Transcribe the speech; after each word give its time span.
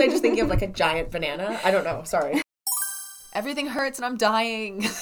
I 0.00 0.08
just 0.08 0.22
thinking 0.22 0.42
of 0.42 0.48
like 0.48 0.62
a 0.62 0.66
giant 0.66 1.10
banana? 1.10 1.60
I 1.64 1.70
don't 1.70 1.84
know. 1.84 2.02
Sorry. 2.04 2.42
Everything 3.34 3.68
hurts 3.68 3.98
and 3.98 4.06
I'm 4.06 4.16
dying. 4.16 4.84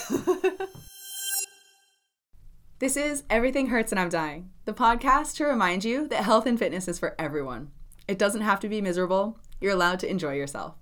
This 2.81 2.97
is 2.97 3.25
Everything 3.29 3.67
Hurts 3.67 3.91
and 3.91 3.99
I'm 3.99 4.08
Dying, 4.08 4.50
the 4.65 4.73
podcast 4.73 5.34
to 5.39 5.45
remind 5.45 5.84
you 5.84 6.07
that 6.07 6.23
health 6.23 6.47
and 6.47 6.57
fitness 6.57 6.87
is 6.87 6.97
for 6.97 7.17
everyone. 7.19 7.73
It 8.07 8.21
doesn't 8.21 8.43
have 8.43 8.61
to 8.61 8.69
be 8.69 8.80
miserable, 8.80 9.41
you're 9.61 9.73
allowed 9.73 9.98
to 9.98 10.09
enjoy 10.09 10.34
yourself. 10.34 10.77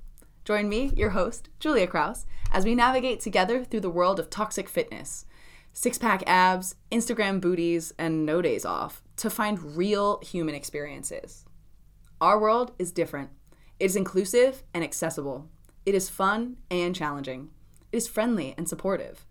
Join 0.44 0.68
me, 0.68 0.92
your 0.94 1.10
host, 1.10 1.48
Julia 1.58 1.86
Kraus, 1.86 2.26
as 2.52 2.66
we 2.66 2.74
navigate 2.74 3.20
together 3.20 3.64
through 3.64 3.80
the 3.80 3.88
world 3.88 4.20
of 4.20 4.28
toxic 4.28 4.68
fitness, 4.68 5.24
six 5.72 5.96
pack 5.96 6.22
abs, 6.26 6.74
Instagram 6.92 7.40
booties, 7.40 7.94
and 7.98 8.26
no 8.26 8.42
days 8.42 8.66
off 8.66 9.02
to 9.16 9.30
find 9.30 9.74
real 9.74 10.20
human 10.22 10.54
experiences. 10.54 11.46
Our 12.20 12.38
world 12.38 12.72
is 12.78 12.92
different. 12.92 13.30
It 13.78 13.84
is 13.84 13.96
inclusive 13.96 14.62
and 14.72 14.82
accessible. 14.82 15.48
It 15.84 15.94
is 15.94 16.08
fun 16.08 16.56
and 16.70 16.94
challenging. 16.94 17.50
It 17.92 17.98
is 17.98 18.08
friendly 18.08 18.54
and 18.56 18.68
supportive. 18.68 19.26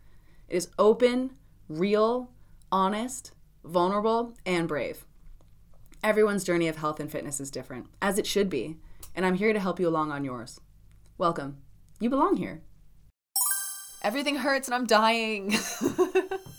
It 0.48 0.55
is 0.55 0.70
open, 0.77 1.31
real, 1.67 2.31
honest, 2.72 3.31
vulnerable, 3.63 4.34
and 4.45 4.67
brave. 4.67 5.05
Everyone's 6.03 6.44
journey 6.44 6.67
of 6.67 6.77
health 6.77 7.00
and 7.00 7.12
fitness 7.12 7.39
is 7.39 7.50
different, 7.50 7.88
as 8.02 8.20
it 8.20 8.27
should 8.27 8.50
be, 8.50 8.77
and 9.16 9.26
I'm 9.26 9.36
here 9.36 9.53
to 9.53 9.59
help 9.59 9.80
you 9.80 9.88
along 9.88 10.12
on 10.12 10.23
yours. 10.23 10.59
Welcome. 11.17 11.58
You 12.00 12.12
belong 12.12 12.38
here. 12.38 12.62
Everything 14.03 14.36
hurts 14.36 14.67
and 14.67 14.75
I'm 14.75 14.86
dying. 14.86 15.55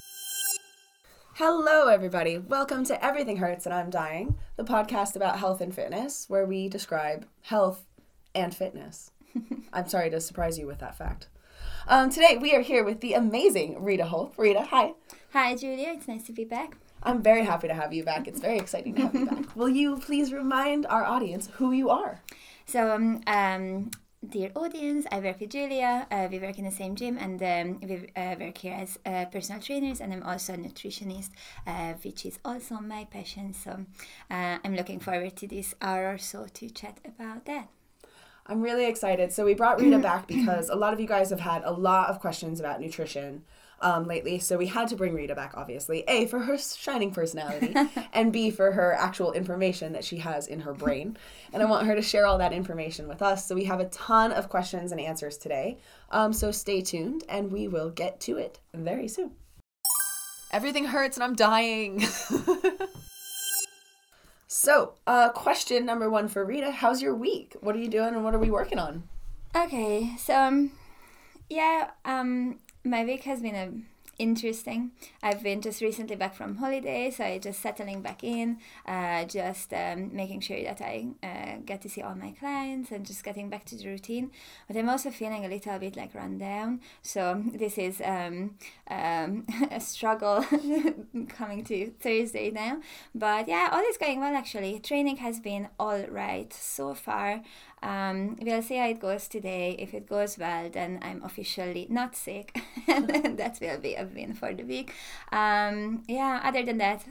Hello, 1.38 1.88
everybody. 1.88 2.38
Welcome 2.38 2.86
to 2.86 3.04
Everything 3.04 3.36
Hurts 3.36 3.66
and 3.66 3.74
I'm 3.74 3.90
Dying, 3.90 4.38
the 4.56 4.64
podcast 4.64 5.16
about 5.16 5.38
health 5.38 5.60
and 5.60 5.74
fitness, 5.74 6.24
where 6.30 6.46
we 6.46 6.66
describe 6.66 7.26
health 7.42 7.84
and 8.34 8.56
fitness. 8.56 9.10
I'm 9.74 9.86
sorry 9.86 10.08
to 10.08 10.20
surprise 10.22 10.58
you 10.58 10.66
with 10.66 10.78
that 10.78 10.96
fact. 10.96 11.28
Um, 11.88 12.08
today, 12.08 12.38
we 12.40 12.54
are 12.54 12.62
here 12.62 12.82
with 12.84 13.02
the 13.02 13.12
amazing 13.12 13.84
Rita 13.84 14.04
Holp. 14.04 14.32
Rita, 14.38 14.62
hi. 14.62 14.94
Hi, 15.34 15.54
Julia. 15.54 15.88
It's 15.90 16.08
nice 16.08 16.22
to 16.22 16.32
be 16.32 16.44
back. 16.44 16.78
I'm 17.02 17.22
very 17.22 17.44
happy 17.44 17.68
to 17.68 17.74
have 17.74 17.92
you 17.92 18.02
back. 18.02 18.26
It's 18.26 18.40
very 18.40 18.56
exciting 18.56 18.94
to 18.94 19.02
have 19.02 19.14
you 19.14 19.26
back. 19.26 19.54
Will 19.54 19.68
you 19.68 19.98
please 19.98 20.32
remind 20.32 20.86
our 20.86 21.04
audience 21.04 21.50
who 21.56 21.70
you 21.70 21.90
are? 21.90 22.22
So, 22.64 22.94
um, 22.94 23.20
um, 23.26 23.90
dear 24.30 24.50
audience, 24.54 25.06
I 25.10 25.20
work 25.20 25.40
with 25.40 25.50
Julia. 25.50 26.06
Uh, 26.10 26.28
we 26.30 26.38
work 26.38 26.58
in 26.58 26.64
the 26.64 26.70
same 26.70 26.94
gym, 26.94 27.18
and 27.18 27.42
um, 27.42 27.80
we 27.80 28.10
uh, 28.16 28.36
work 28.38 28.58
here 28.58 28.74
as 28.74 28.98
uh, 29.06 29.26
personal 29.26 29.60
trainers. 29.60 30.00
And 30.00 30.12
I'm 30.12 30.22
also 30.22 30.54
a 30.54 30.56
nutritionist, 30.56 31.30
uh, 31.66 31.94
which 32.02 32.26
is 32.26 32.38
also 32.44 32.76
my 32.76 33.04
passion. 33.04 33.52
So, 33.52 33.84
uh, 34.30 34.58
I'm 34.64 34.74
looking 34.74 35.00
forward 35.00 35.36
to 35.36 35.46
this 35.46 35.74
hour 35.80 36.12
or 36.14 36.18
so 36.18 36.46
to 36.46 36.70
chat 36.70 36.98
about 37.04 37.44
that. 37.46 37.68
I'm 38.46 38.60
really 38.60 38.86
excited. 38.86 39.32
So 39.32 39.44
we 39.44 39.54
brought 39.54 39.80
Rita 39.80 39.98
back 40.10 40.26
because 40.26 40.68
a 40.68 40.76
lot 40.76 40.92
of 40.92 41.00
you 41.00 41.06
guys 41.06 41.30
have 41.30 41.40
had 41.40 41.62
a 41.64 41.72
lot 41.72 42.10
of 42.10 42.20
questions 42.20 42.60
about 42.60 42.80
nutrition 42.80 43.44
um, 43.80 44.06
lately. 44.06 44.38
So 44.38 44.56
we 44.56 44.66
had 44.66 44.88
to 44.88 44.96
bring 44.96 45.14
Rita 45.14 45.34
back, 45.34 45.52
obviously. 45.56 46.04
A, 46.08 46.26
for 46.26 46.40
her 46.40 46.58
shining 46.58 47.10
personality, 47.10 47.74
and 48.12 48.32
B, 48.32 48.50
for 48.50 48.72
her 48.72 48.94
actual 48.94 49.32
information 49.32 49.92
that 49.92 50.04
she 50.04 50.18
has 50.18 50.46
in 50.46 50.60
her 50.60 50.72
brain. 50.72 51.16
And 51.52 51.62
I 51.62 51.66
want 51.66 51.86
her 51.86 51.94
to 51.94 52.02
share 52.02 52.26
all 52.26 52.38
that 52.38 52.52
information 52.52 53.08
with 53.08 53.22
us. 53.22 53.46
So 53.46 53.54
we 53.54 53.64
have 53.64 53.80
a 53.80 53.86
ton 53.86 54.32
of 54.32 54.48
questions 54.48 54.92
and 54.92 55.00
answers 55.00 55.36
today. 55.36 55.78
Um, 56.10 56.32
so 56.32 56.50
stay 56.50 56.80
tuned, 56.82 57.24
and 57.28 57.52
we 57.52 57.68
will 57.68 57.90
get 57.90 58.20
to 58.20 58.36
it 58.36 58.60
very 58.74 59.08
soon. 59.08 59.32
Everything 60.52 60.84
hurts 60.84 61.16
and 61.16 61.24
I'm 61.24 61.34
dying. 61.34 62.04
So, 64.48 64.94
uh, 65.06 65.30
question 65.30 65.84
number 65.84 66.08
one 66.08 66.28
for 66.28 66.44
Rita 66.44 66.70
How's 66.70 67.02
your 67.02 67.14
week? 67.14 67.56
What 67.60 67.74
are 67.74 67.78
you 67.78 67.88
doing 67.88 68.14
and 68.14 68.24
what 68.24 68.34
are 68.34 68.38
we 68.38 68.50
working 68.50 68.78
on? 68.78 69.02
Okay, 69.54 70.14
so 70.18 70.34
um, 70.34 70.72
yeah, 71.50 71.90
um, 72.04 72.60
my 72.86 73.04
week 73.04 73.24
has 73.24 73.40
been 73.42 73.54
a 73.54 73.70
interesting. 74.18 74.92
I've 75.22 75.42
been 75.42 75.60
just 75.60 75.82
recently 75.82 76.16
back 76.16 76.34
from 76.34 76.56
holiday, 76.56 77.10
so 77.10 77.24
I 77.24 77.38
just 77.38 77.60
settling 77.60 78.00
back 78.00 78.24
in, 78.24 78.58
uh, 78.86 79.24
just 79.24 79.72
um, 79.74 80.14
making 80.14 80.40
sure 80.40 80.62
that 80.62 80.80
I 80.80 81.08
uh, 81.22 81.58
get 81.64 81.82
to 81.82 81.88
see 81.88 82.02
all 82.02 82.14
my 82.14 82.32
clients 82.32 82.90
and 82.90 83.04
just 83.04 83.24
getting 83.24 83.50
back 83.50 83.64
to 83.66 83.76
the 83.76 83.86
routine. 83.86 84.30
But 84.66 84.76
I'm 84.76 84.88
also 84.88 85.10
feeling 85.10 85.44
a 85.44 85.48
little 85.48 85.78
bit 85.78 85.96
like 85.96 86.14
run 86.14 86.38
down. 86.38 86.80
So 87.02 87.42
this 87.52 87.78
is 87.78 88.00
um, 88.02 88.56
um, 88.88 89.46
a 89.70 89.80
struggle 89.80 90.44
coming 91.28 91.64
to 91.64 91.90
Thursday 92.00 92.50
now. 92.50 92.80
But 93.14 93.48
yeah, 93.48 93.68
all 93.72 93.82
is 93.82 93.98
going 93.98 94.20
well 94.20 94.34
actually. 94.34 94.78
Training 94.80 95.18
has 95.18 95.40
been 95.40 95.68
all 95.78 96.04
right 96.08 96.52
so 96.52 96.94
far. 96.94 97.42
Um, 97.86 98.36
we'll 98.42 98.62
see 98.62 98.76
how 98.76 98.88
it 98.88 99.00
goes 99.00 99.28
today. 99.28 99.76
If 99.78 99.94
it 99.94 100.08
goes 100.08 100.36
well, 100.38 100.68
then 100.68 100.98
I'm 101.02 101.22
officially 101.22 101.86
not 101.88 102.16
sick. 102.16 102.58
And 102.88 103.08
that 103.38 103.58
will 103.60 103.78
be 103.78 103.94
a 103.94 104.04
win 104.12 104.34
for 104.34 104.52
the 104.52 104.64
week. 104.64 104.92
Um, 105.30 106.02
yeah, 106.08 106.40
other 106.42 106.64
than 106.64 106.78
that, 106.78 107.04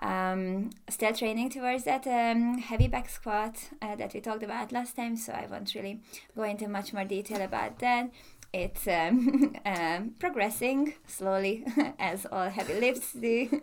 um, 0.00 0.70
still 0.88 1.14
training 1.14 1.50
towards 1.50 1.84
that 1.84 2.06
um, 2.06 2.58
heavy 2.58 2.88
back 2.88 3.08
squat 3.08 3.70
uh, 3.80 3.96
that 3.96 4.12
we 4.12 4.20
talked 4.20 4.42
about 4.42 4.70
last 4.70 4.96
time, 4.96 5.16
so 5.16 5.32
I 5.32 5.46
won't 5.50 5.74
really 5.74 6.00
go 6.36 6.42
into 6.42 6.68
much 6.68 6.92
more 6.92 7.04
detail 7.04 7.40
about 7.40 7.78
that 7.78 8.10
it's 8.52 8.88
um, 8.88 9.56
um, 9.66 10.14
progressing 10.18 10.94
slowly 11.06 11.66
as 11.98 12.26
all 12.26 12.48
heavy 12.48 12.80
lifts 12.80 13.12
do. 13.12 13.62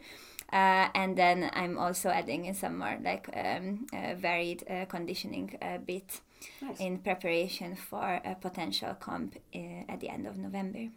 Uh, 0.56 0.88
and 0.96 1.18
then 1.18 1.52
I'm 1.52 1.78
also 1.78 2.08
adding 2.08 2.46
in 2.46 2.54
some 2.54 2.78
more 2.78 2.98
like 3.04 3.28
um, 3.36 3.88
uh, 3.92 4.16
varied 4.16 4.64
uh, 4.70 4.86
conditioning 4.86 5.58
uh, 5.62 5.80
bit 5.80 6.22
nice. 6.62 6.80
in 6.80 7.00
preparation 7.00 7.76
for 7.76 8.22
a 8.24 8.36
potential 8.36 8.94
comp 8.98 9.36
uh, 9.54 9.60
at 9.90 10.00
the 10.00 10.08
end 10.08 10.26
of 10.26 10.38
November. 10.38 10.88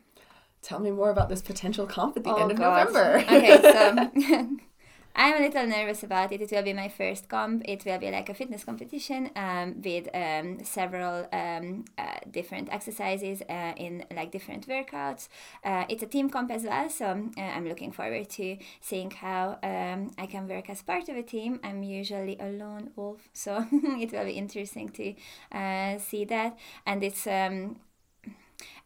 Tell 0.62 0.78
me 0.78 0.92
more 0.92 1.10
about 1.10 1.28
this 1.28 1.42
potential 1.42 1.86
comp 1.86 2.16
at 2.16 2.22
the 2.22 2.30
oh 2.30 2.36
end 2.36 2.52
of 2.52 2.58
God. 2.58 2.92
November. 2.92 3.24
okay, 3.26 3.60
so 3.60 4.46
I'm 5.14 5.36
a 5.36 5.40
little 5.44 5.66
nervous 5.66 6.04
about 6.04 6.30
it. 6.30 6.40
It 6.40 6.50
will 6.52 6.62
be 6.62 6.72
my 6.72 6.88
first 6.88 7.28
comp. 7.28 7.62
It 7.64 7.84
will 7.84 7.98
be 7.98 8.10
like 8.10 8.28
a 8.28 8.34
fitness 8.34 8.62
competition 8.64 9.30
um, 9.34 9.82
with 9.82 10.08
um, 10.14 10.62
several 10.64 11.26
um, 11.32 11.84
uh, 11.98 12.18
different 12.30 12.72
exercises 12.72 13.42
uh, 13.48 13.72
in 13.76 14.04
like 14.14 14.30
different 14.30 14.68
workouts. 14.68 15.28
Uh, 15.64 15.84
it's 15.88 16.04
a 16.04 16.06
team 16.06 16.30
comp 16.30 16.52
as 16.52 16.62
well, 16.62 16.88
so 16.88 17.06
uh, 17.36 17.40
I'm 17.40 17.66
looking 17.66 17.90
forward 17.90 18.30
to 18.30 18.58
seeing 18.80 19.10
how 19.10 19.58
um, 19.64 20.12
I 20.16 20.26
can 20.26 20.46
work 20.46 20.70
as 20.70 20.82
part 20.82 21.08
of 21.08 21.16
a 21.16 21.22
team. 21.22 21.58
I'm 21.64 21.82
usually 21.82 22.36
a 22.38 22.50
lone 22.50 22.90
wolf, 22.94 23.28
so 23.32 23.66
it 23.72 24.12
will 24.12 24.24
be 24.24 24.32
interesting 24.32 24.88
to 24.90 25.14
uh, 25.50 25.98
see 25.98 26.26
that. 26.26 26.56
And 26.86 27.02
it's 27.02 27.26
um, 27.26 27.76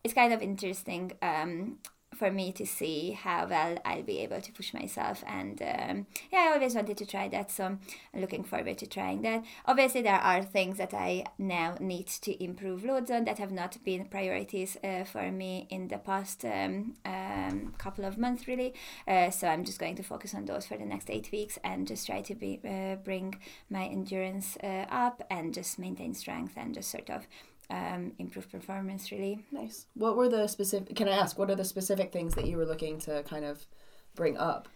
it's 0.02 0.14
kind 0.14 0.32
of 0.32 0.40
interesting 0.40 1.12
um, 1.20 1.78
for 2.22 2.30
me 2.30 2.52
to 2.52 2.64
see 2.64 3.10
how 3.10 3.48
well 3.48 3.76
I'll 3.84 4.04
be 4.04 4.20
able 4.20 4.40
to 4.40 4.52
push 4.52 4.72
myself. 4.72 5.24
And 5.26 5.60
um, 5.60 6.06
yeah, 6.32 6.50
I 6.50 6.52
always 6.54 6.76
wanted 6.76 6.96
to 6.98 7.04
try 7.04 7.26
that, 7.30 7.50
so 7.50 7.64
I'm 7.64 7.80
looking 8.14 8.44
forward 8.44 8.78
to 8.78 8.86
trying 8.86 9.22
that. 9.22 9.44
Obviously, 9.66 10.02
there 10.02 10.22
are 10.30 10.40
things 10.40 10.78
that 10.78 10.94
I 10.94 11.24
now 11.36 11.74
need 11.80 12.06
to 12.26 12.32
improve 12.44 12.84
loads 12.84 13.10
on 13.10 13.24
that 13.24 13.38
have 13.38 13.50
not 13.50 13.76
been 13.82 14.04
priorities 14.04 14.76
uh, 14.84 15.02
for 15.02 15.32
me 15.32 15.66
in 15.68 15.88
the 15.88 15.98
past 15.98 16.44
um, 16.44 16.94
um, 17.04 17.74
couple 17.76 18.04
of 18.04 18.16
months, 18.16 18.46
really. 18.46 18.72
Uh, 19.08 19.30
so 19.30 19.48
I'm 19.48 19.64
just 19.64 19.80
going 19.80 19.96
to 19.96 20.04
focus 20.04 20.32
on 20.32 20.44
those 20.44 20.64
for 20.64 20.76
the 20.76 20.86
next 20.86 21.10
eight 21.10 21.28
weeks 21.32 21.58
and 21.64 21.88
just 21.88 22.06
try 22.06 22.20
to 22.22 22.36
be 22.36 22.60
uh, 22.64 23.02
bring 23.02 23.34
my 23.68 23.86
endurance 23.86 24.56
uh, 24.62 24.86
up 24.88 25.26
and 25.28 25.52
just 25.52 25.76
maintain 25.76 26.14
strength 26.14 26.54
and 26.56 26.72
just 26.72 26.88
sort 26.88 27.10
of 27.10 27.26
um, 27.72 28.12
improve 28.18 28.50
performance 28.50 29.10
really. 29.10 29.44
Nice. 29.50 29.86
What 29.94 30.16
were 30.16 30.28
the 30.28 30.46
specific 30.46 30.94
can 30.94 31.08
i 31.08 31.12
ask 31.12 31.38
what 31.38 31.50
are 31.50 31.56
the 31.56 31.64
specific 31.64 32.12
things 32.12 32.34
that 32.34 32.46
you 32.46 32.56
were 32.56 32.66
looking 32.66 32.98
to 33.00 33.22
kind 33.24 33.44
of 33.44 33.66
bring 34.14 34.36
up? 34.36 34.68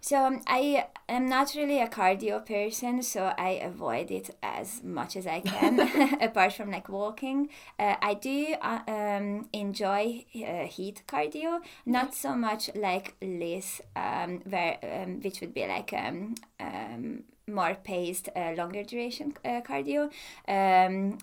So 0.00 0.24
um, 0.24 0.42
I 0.46 0.86
am 1.08 1.28
not 1.28 1.54
really 1.56 1.80
a 1.80 1.88
cardio 1.88 2.44
person, 2.46 3.02
so 3.02 3.32
I 3.36 3.50
avoid 3.50 4.10
it 4.12 4.30
as 4.42 4.82
much 4.84 5.16
as 5.16 5.26
I 5.26 5.40
can. 5.40 5.80
apart 6.22 6.52
from 6.52 6.70
like 6.70 6.88
walking, 6.88 7.48
uh, 7.78 7.96
I 8.00 8.14
do 8.14 8.54
uh, 8.62 8.78
um, 8.86 9.48
enjoy 9.52 10.24
uh, 10.36 10.68
HIIT 10.74 11.04
cardio, 11.06 11.60
not 11.84 12.14
so 12.14 12.34
much 12.34 12.70
like 12.74 13.16
LISS, 13.20 13.80
um, 13.96 14.40
where 14.48 14.78
um, 14.82 15.20
which 15.20 15.40
would 15.40 15.52
be 15.52 15.66
like 15.66 15.92
um, 15.92 16.36
um, 16.60 17.24
more 17.48 17.76
paced, 17.82 18.28
uh, 18.36 18.52
longer 18.56 18.84
duration 18.84 19.34
uh, 19.44 19.60
cardio. 19.62 20.10
Um, 20.46 21.18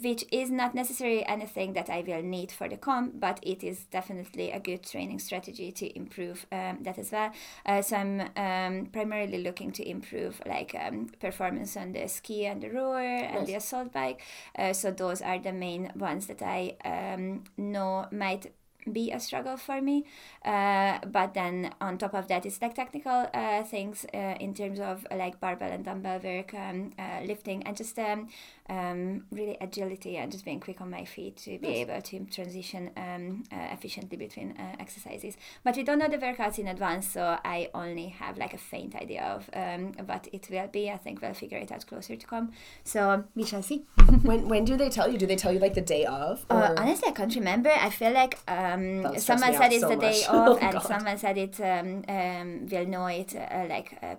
which 0.00 0.24
is 0.32 0.50
not 0.50 0.74
necessarily 0.74 1.24
anything 1.26 1.74
that 1.74 1.90
I 1.90 2.02
will 2.06 2.22
need 2.22 2.50
for 2.50 2.68
the 2.68 2.76
comp, 2.76 3.20
but 3.20 3.40
it 3.42 3.62
is 3.62 3.84
definitely 3.84 4.50
a 4.50 4.58
good 4.58 4.82
training 4.84 5.18
strategy 5.18 5.70
to 5.72 5.96
improve 5.96 6.46
um, 6.50 6.78
that 6.82 6.98
as 6.98 7.12
well. 7.12 7.32
Uh, 7.66 7.82
so 7.82 7.96
I'm 7.96 8.20
um, 8.36 8.86
primarily 8.86 9.42
looking 9.42 9.70
to 9.72 9.88
improve 9.88 10.40
like 10.46 10.74
um, 10.74 11.10
performance 11.20 11.76
on 11.76 11.92
the 11.92 12.08
ski 12.08 12.46
and 12.46 12.62
the 12.62 12.70
rower 12.70 13.00
and 13.00 13.46
the 13.46 13.54
assault 13.54 13.92
bike. 13.92 14.22
Uh, 14.56 14.72
so 14.72 14.90
those 14.90 15.20
are 15.20 15.38
the 15.38 15.52
main 15.52 15.92
ones 15.94 16.26
that 16.26 16.42
I 16.42 16.76
um, 16.84 17.44
know 17.56 18.06
might 18.10 18.52
be 18.90 19.10
a 19.12 19.20
struggle 19.20 19.56
for 19.56 19.80
me. 19.80 20.04
Uh, 20.44 20.98
but 21.06 21.34
then 21.34 21.72
on 21.80 21.98
top 21.98 22.14
of 22.14 22.28
that, 22.28 22.46
it's 22.46 22.60
like 22.60 22.74
technical 22.74 23.28
uh, 23.32 23.62
things 23.62 24.06
uh, 24.14 24.34
in 24.40 24.54
terms 24.54 24.80
of 24.80 25.06
like 25.14 25.40
barbell 25.40 25.70
and 25.70 25.84
dumbbell 25.84 26.18
work, 26.20 26.54
um, 26.54 26.90
uh, 26.98 27.20
lifting, 27.24 27.62
and 27.64 27.76
just 27.76 27.98
um, 27.98 28.28
um, 28.72 29.24
really 29.30 29.56
agility 29.60 30.16
and 30.16 30.32
just 30.32 30.44
being 30.44 30.60
quick 30.66 30.80
on 30.80 30.88
my 30.90 31.04
feet 31.04 31.36
to 31.44 31.58
be 31.58 31.68
able 31.82 32.00
to 32.00 32.24
transition 32.36 32.90
um, 32.96 33.44
uh, 33.52 33.68
efficiently 33.76 34.16
between 34.16 34.48
uh, 34.58 34.76
exercises. 34.80 35.36
But 35.64 35.76
we 35.76 35.82
don't 35.82 35.98
know 35.98 36.08
the 36.08 36.16
workouts 36.18 36.58
in 36.58 36.66
advance, 36.68 37.06
so 37.16 37.38
I 37.44 37.68
only 37.74 38.08
have 38.22 38.38
like 38.38 38.54
a 38.54 38.58
faint 38.58 38.94
idea 38.94 39.22
of 39.36 39.50
um, 39.52 39.92
what 40.06 40.26
it 40.32 40.48
will 40.50 40.68
be. 40.68 40.90
I 40.90 40.96
think 40.96 41.20
we'll 41.20 41.34
figure 41.34 41.58
it 41.58 41.70
out 41.70 41.86
closer 41.86 42.16
to 42.16 42.26
come. 42.26 42.52
So 42.84 43.24
we 43.34 43.44
shall 43.44 43.62
see. 43.62 43.84
when 44.22 44.48
when 44.48 44.64
do 44.64 44.76
they 44.76 44.88
tell 44.88 45.08
you? 45.12 45.18
Do 45.18 45.26
they 45.26 45.36
tell 45.36 45.52
you 45.52 45.58
like 45.58 45.74
the 45.74 45.88
day 45.96 46.04
of? 46.06 46.46
Uh, 46.48 46.74
honestly, 46.78 47.08
I 47.08 47.12
can't 47.12 47.34
remember. 47.34 47.70
I 47.70 47.90
feel 47.90 48.12
like 48.12 48.38
um, 48.48 49.02
That 49.02 49.12
would 49.12 49.20
stress 49.20 49.40
someone 49.40 49.60
said 49.60 49.72
it's 49.72 49.82
so 49.82 49.88
the 49.90 49.96
day 49.96 50.20
much. 50.20 50.28
of, 50.36 50.48
Oh, 50.48 50.56
and 50.64 50.72
God. 50.72 50.82
someone 50.92 51.18
said 51.18 51.36
it 51.38 51.60
um, 51.60 52.04
um, 52.08 52.66
we'll 52.70 52.86
know 52.86 53.06
it 53.06 53.34
uh, 53.36 53.66
like 53.68 53.92
a, 54.02 54.16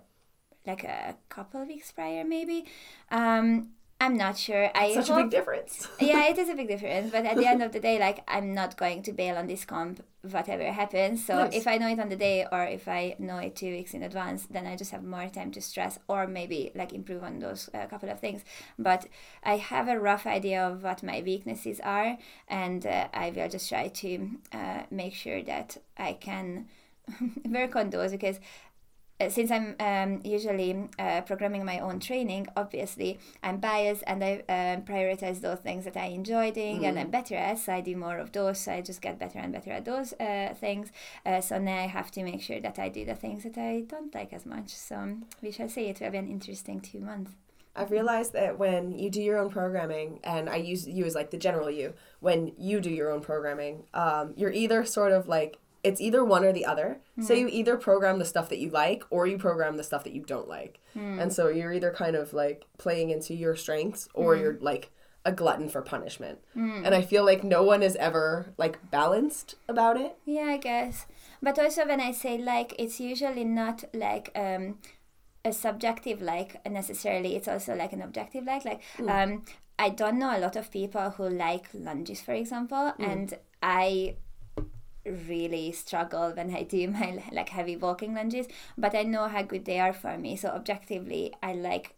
like 0.68 0.84
a 0.84 1.16
couple 1.30 1.62
of 1.62 1.68
weeks 1.68 1.92
prior, 1.92 2.24
maybe. 2.24 2.66
Um, 3.12 3.70
I'm 4.04 4.18
not 4.18 4.38
sure. 4.38 4.70
I 4.76 4.94
Such 4.94 5.10
a 5.10 5.14
hope, 5.14 5.24
big 5.24 5.32
difference. 5.32 5.88
yeah, 6.00 6.26
it 6.32 6.38
is 6.38 6.50
a 6.50 6.56
big 6.56 6.68
difference. 6.74 7.12
But 7.12 7.26
at 7.26 7.38
the 7.38 7.48
end 7.48 7.62
of 7.64 7.72
the 7.72 7.80
day, 7.80 8.00
like 8.00 8.20
I'm 8.28 8.54
not 8.54 8.78
going 8.78 9.02
to 9.04 9.12
bail 9.14 9.38
on 9.38 9.48
this 9.48 9.64
comp, 9.66 10.04
whatever 10.22 10.66
happens. 10.72 11.26
So 11.26 11.36
Nice. 11.36 11.56
if 11.56 11.68
I 11.68 11.78
know 11.78 11.88
it 11.88 12.00
on 12.00 12.10
the 12.10 12.16
day, 12.16 12.46
or 12.52 12.64
if 12.66 12.88
I 12.88 13.16
know 13.20 13.38
it 13.38 13.56
two 13.56 13.72
weeks 13.72 13.94
in 13.94 14.04
advance, 14.04 14.46
then 14.50 14.66
I 14.68 14.76
just 14.76 14.92
have 14.92 15.04
more 15.04 15.28
time 15.30 15.52
to 15.52 15.62
stress, 15.62 16.00
or 16.08 16.28
maybe 16.28 16.72
like 16.76 16.92
improve 16.94 17.24
on 17.24 17.40
those 17.40 17.70
uh, 17.74 17.86
couple 17.88 18.10
of 18.10 18.20
things. 18.20 18.44
But 18.78 19.08
I 19.44 19.58
have 19.58 19.88
a 19.88 20.00
rough 20.00 20.26
idea 20.28 20.62
of 20.68 20.84
what 20.84 21.04
my 21.04 21.22
weaknesses 21.26 21.80
are, 21.82 22.18
and 22.48 22.86
uh, 22.86 23.08
I 23.14 23.32
will 23.36 23.50
just 23.50 23.70
try 23.70 23.88
to 23.88 24.30
uh, 24.52 24.84
make 24.92 25.14
sure 25.14 25.42
that 25.44 25.78
I 25.98 26.14
can 26.14 26.68
work 27.50 27.76
on 27.76 27.90
those 27.90 28.12
because 28.12 28.40
since 29.30 29.52
I'm 29.52 29.76
um, 29.80 30.22
usually 30.24 30.90
uh, 31.00 31.22
programming 31.22 31.66
my 31.66 31.80
own 31.80 32.00
training, 32.00 32.48
obviously 32.56 33.20
I'm 33.42 33.58
biased 33.58 34.04
and 34.08 34.24
I 34.24 34.44
um, 34.50 34.82
prioritize 34.84 35.42
those 35.42 35.60
things 35.60 35.86
that 35.86 35.98
I 35.98 36.08
enjoy 36.08 36.52
doing 36.52 36.86
and 36.86 37.00
I'm 37.00 37.10
better 37.10 37.36
at. 37.36 37.60
So 37.60 37.74
I 37.74 37.82
do 37.82 37.96
more 37.96 38.18
of 38.18 38.32
those. 38.32 38.60
So 38.60 38.74
I 38.74 38.82
just 38.82 39.02
get 39.02 39.20
better 39.20 39.40
and 39.40 39.54
better 39.54 39.72
at 39.72 39.86
those 39.86 40.14
uh, 40.14 40.54
things. 40.60 40.92
Uh, 41.26 41.42
so 41.42 41.58
now 41.60 41.78
I 41.78 41.88
have 41.88 42.12
to 42.12 42.24
make 42.24 42.42
sure 42.42 42.60
that 42.60 42.80
I 42.80 42.90
do 42.90 43.06
the 43.06 43.16
things 43.16 43.44
that 43.44 43.58
I 43.58 43.82
don't 43.88 44.14
like 44.14 44.34
as 44.34 44.46
much. 44.46 44.70
So 44.70 44.96
um, 44.96 45.26
we 45.42 45.52
shall 45.52 45.70
see. 45.70 45.86
It 45.86 46.00
will 46.00 46.12
be 46.12 46.18
an 46.18 46.28
interesting 46.28 46.82
two 46.82 47.00
months. 47.00 47.32
I've 47.76 47.90
realized 47.90 48.34
that 48.34 48.60
when 48.60 48.98
you 49.00 49.10
do 49.10 49.22
your 49.22 49.40
own 49.40 49.50
programming, 49.50 50.20
and 50.24 50.48
I 50.48 50.58
use 50.58 50.88
you 50.88 51.06
as 51.06 51.16
like 51.16 51.32
the 51.32 51.38
general 51.38 51.72
you, 51.72 51.94
when 52.20 52.52
you 52.58 52.80
do 52.80 52.92
your 52.92 53.12
own 53.12 53.22
programming, 53.22 53.86
um, 53.96 54.34
you're 54.36 54.52
either 54.52 54.86
sort 54.86 55.12
of 55.12 55.28
like 55.28 55.58
it's 55.84 56.00
either 56.00 56.24
one 56.24 56.44
or 56.44 56.54
the 56.54 56.66
other. 56.66 57.00
So 57.22 57.34
hmm. 57.34 57.42
you 57.42 57.48
either 57.50 57.78
program 57.78 58.20
the 58.20 58.26
stuff 58.26 58.50
that 58.50 58.60
you 58.60 58.70
like, 58.70 59.04
or 59.10 59.28
you 59.28 59.38
program 59.38 59.78
the 59.78 59.84
stuff 59.84 60.04
that 60.06 60.14
you 60.14 60.22
don't 60.22 60.48
like, 60.48 60.80
hmm. 60.94 61.20
and 61.20 61.32
so 61.32 61.50
you're 61.50 61.74
either 61.74 61.92
kind 61.92 62.16
of 62.16 62.34
like 62.34 62.66
playing 62.78 63.10
into 63.10 63.34
your 63.34 63.56
strengths, 63.56 64.08
or 64.14 64.36
hmm. 64.36 64.42
you're 64.42 64.58
like 64.60 64.92
a 65.26 65.32
glutton 65.32 65.70
for 65.70 65.82
punishment. 65.82 66.40
And 66.54 66.94
I 66.94 67.02
feel 67.02 67.26
like 67.26 67.44
no 67.44 67.64
one 67.64 67.82
is 67.82 67.96
ever 67.96 68.54
like 68.58 68.92
balanced 68.92 69.56
about 69.70 69.96
it. 69.96 70.18
Yeah, 70.26 70.48
I 70.48 70.58
guess. 70.58 71.06
But 71.42 71.58
also 71.60 71.86
when 71.86 72.02
I 72.02 72.12
say 72.12 72.38
like, 72.38 72.76
it's 72.78 73.00
usually 73.00 73.46
not 73.46 73.84
like 73.94 74.32
um, 74.36 74.80
a 75.46 75.54
subjective 75.54 76.22
like 76.22 76.66
necessarily. 76.70 77.36
It's 77.36 77.48
also 77.48 77.76
like 77.76 77.94
an 77.94 78.02
objective 78.02 78.46
like. 78.46 78.66
Like 78.66 78.82
um, 79.08 79.44
I 79.80 79.90
don't 79.90 80.20
know 80.20 80.36
a 80.36 80.40
lot 80.40 80.56
of 80.56 80.72
people 80.72 81.12
who 81.12 81.30
like 81.30 81.68
lunges, 81.74 82.22
for 82.22 82.34
example, 82.34 82.94
and 83.00 83.34
I 83.62 84.16
really 85.06 85.72
struggle 85.72 86.32
when 86.32 86.56
I 86.56 86.64
do 86.64 86.88
my 87.00 87.24
like 87.32 87.50
heavy 87.50 87.76
walking 87.76 88.14
lunges. 88.14 88.48
But 88.78 88.96
I 88.96 89.04
know 89.04 89.28
how 89.28 89.44
good 89.44 89.66
they 89.66 89.80
are 89.80 89.94
for 89.94 90.18
me. 90.18 90.36
So 90.36 90.50
objectively, 90.50 91.34
I 91.42 91.54
like 91.54 91.96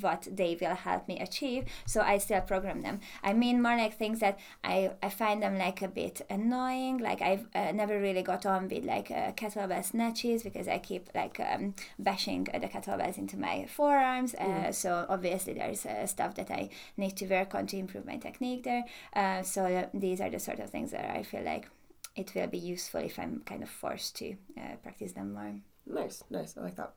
what 0.00 0.28
they 0.30 0.56
will 0.60 0.74
help 0.74 1.08
me 1.08 1.18
achieve 1.18 1.64
so 1.84 2.00
i 2.00 2.16
still 2.16 2.40
program 2.40 2.82
them 2.82 3.00
i 3.24 3.32
mean 3.32 3.60
more 3.60 3.76
like 3.76 3.96
things 3.96 4.20
that 4.20 4.38
i 4.62 4.90
i 5.02 5.08
find 5.08 5.42
them 5.42 5.58
like 5.58 5.82
a 5.82 5.88
bit 5.88 6.20
annoying 6.30 6.98
like 6.98 7.20
i've 7.20 7.46
uh, 7.54 7.72
never 7.72 8.00
really 8.00 8.22
got 8.22 8.46
on 8.46 8.68
with 8.68 8.84
like 8.84 9.10
uh, 9.10 9.32
kettlebell 9.32 9.84
snatches 9.84 10.42
because 10.42 10.68
i 10.68 10.78
keep 10.78 11.08
like 11.14 11.40
um, 11.40 11.74
bashing 11.98 12.44
the 12.44 12.68
kettlebells 12.68 13.18
into 13.18 13.36
my 13.36 13.66
forearms 13.66 14.34
uh, 14.36 14.70
so 14.70 15.06
obviously 15.08 15.54
there's 15.54 15.84
uh, 15.84 16.06
stuff 16.06 16.34
that 16.36 16.50
i 16.50 16.68
need 16.96 17.16
to 17.16 17.26
work 17.26 17.54
on 17.54 17.66
to 17.66 17.76
improve 17.76 18.06
my 18.06 18.16
technique 18.16 18.62
there 18.62 18.84
uh, 19.14 19.42
so 19.42 19.88
these 19.92 20.20
are 20.20 20.30
the 20.30 20.38
sort 20.38 20.60
of 20.60 20.70
things 20.70 20.92
that 20.92 21.10
i 21.16 21.22
feel 21.22 21.42
like 21.42 21.68
it 22.16 22.34
will 22.34 22.48
be 22.48 22.58
useful 22.58 23.00
if 23.00 23.18
i'm 23.18 23.40
kind 23.46 23.62
of 23.62 23.70
forced 23.70 24.16
to 24.16 24.34
uh, 24.58 24.76
practice 24.82 25.12
them 25.12 25.32
more 25.32 25.54
Nice, 25.86 26.22
nice. 26.30 26.56
I 26.56 26.60
like 26.60 26.76
that. 26.76 26.92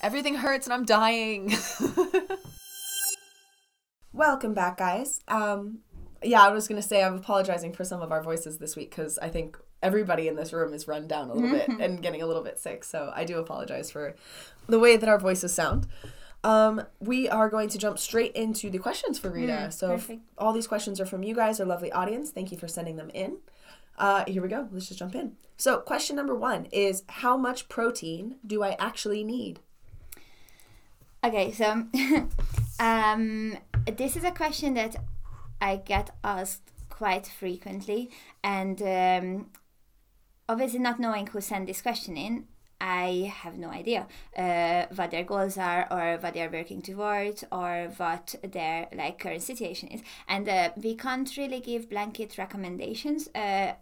Everything 0.00 0.34
hurts 0.34 0.66
and 0.66 0.74
I'm 0.74 0.84
dying. 0.84 1.52
Welcome 4.12 4.52
back, 4.52 4.78
guys. 4.78 5.20
Um, 5.28 5.78
yeah, 6.22 6.42
I 6.42 6.50
was 6.50 6.68
gonna 6.68 6.82
say 6.82 7.02
I'm 7.02 7.14
apologizing 7.14 7.72
for 7.72 7.84
some 7.84 8.02
of 8.02 8.10
our 8.10 8.22
voices 8.22 8.58
this 8.58 8.76
week 8.76 8.90
because 8.90 9.18
I 9.18 9.28
think 9.28 9.56
everybody 9.82 10.28
in 10.28 10.36
this 10.36 10.52
room 10.52 10.74
is 10.74 10.86
run 10.86 11.06
down 11.06 11.30
a 11.30 11.34
little 11.34 11.50
bit 11.50 11.68
and 11.68 12.02
getting 12.02 12.22
a 12.22 12.26
little 12.26 12.42
bit 12.42 12.58
sick. 12.58 12.84
So 12.84 13.12
I 13.14 13.24
do 13.24 13.38
apologize 13.38 13.90
for 13.90 14.14
the 14.66 14.78
way 14.78 14.96
that 14.96 15.08
our 15.08 15.18
voices 15.18 15.54
sound. 15.54 15.86
Um, 16.44 16.82
we 16.98 17.28
are 17.28 17.48
going 17.48 17.68
to 17.68 17.78
jump 17.78 18.00
straight 18.00 18.32
into 18.32 18.68
the 18.70 18.78
questions 18.78 19.18
for 19.18 19.30
Rita. 19.30 19.70
so 19.70 19.94
if 19.94 20.10
all 20.36 20.52
these 20.52 20.66
questions 20.66 21.00
are 21.00 21.06
from 21.06 21.22
you 21.22 21.36
guys, 21.36 21.60
our 21.60 21.66
lovely 21.66 21.92
audience. 21.92 22.30
Thank 22.30 22.50
you 22.50 22.58
for 22.58 22.66
sending 22.66 22.96
them 22.96 23.10
in. 23.14 23.38
Uh, 24.02 24.24
here 24.26 24.42
we 24.42 24.48
go. 24.48 24.68
Let's 24.72 24.88
just 24.88 24.98
jump 24.98 25.14
in. 25.14 25.36
So 25.56 25.78
question 25.78 26.16
number 26.16 26.34
one 26.34 26.66
is 26.72 27.04
how 27.06 27.36
much 27.36 27.68
protein 27.68 28.34
do 28.44 28.64
I 28.64 28.76
actually 28.80 29.22
need? 29.22 29.60
Okay, 31.22 31.52
so 31.52 31.84
um, 32.80 33.56
this 33.86 34.16
is 34.16 34.24
a 34.24 34.32
question 34.32 34.74
that 34.74 34.96
I 35.60 35.76
get 35.76 36.10
asked 36.24 36.62
quite 36.90 37.28
frequently, 37.28 38.10
and 38.42 38.82
um, 38.82 39.50
obviously, 40.48 40.80
not 40.80 40.98
knowing 40.98 41.28
who 41.28 41.40
sent 41.40 41.68
this 41.68 41.80
question 41.80 42.16
in, 42.16 42.48
I 42.80 43.32
have 43.32 43.56
no 43.56 43.68
idea 43.68 44.08
uh, 44.36 44.86
what 44.96 45.12
their 45.12 45.22
goals 45.22 45.56
are, 45.56 45.86
or 45.92 46.18
what 46.18 46.34
they 46.34 46.42
are 46.42 46.50
working 46.50 46.82
towards, 46.82 47.44
or 47.52 47.92
what 47.98 48.34
their 48.42 48.88
like 48.92 49.20
current 49.20 49.42
situation 49.42 49.90
is, 49.90 50.00
and 50.26 50.48
uh, 50.48 50.70
we 50.74 50.96
can't 50.96 51.36
really 51.36 51.60
give 51.60 51.88
blanket 51.88 52.36
recommendations 52.36 53.28
uh, 53.36 53.74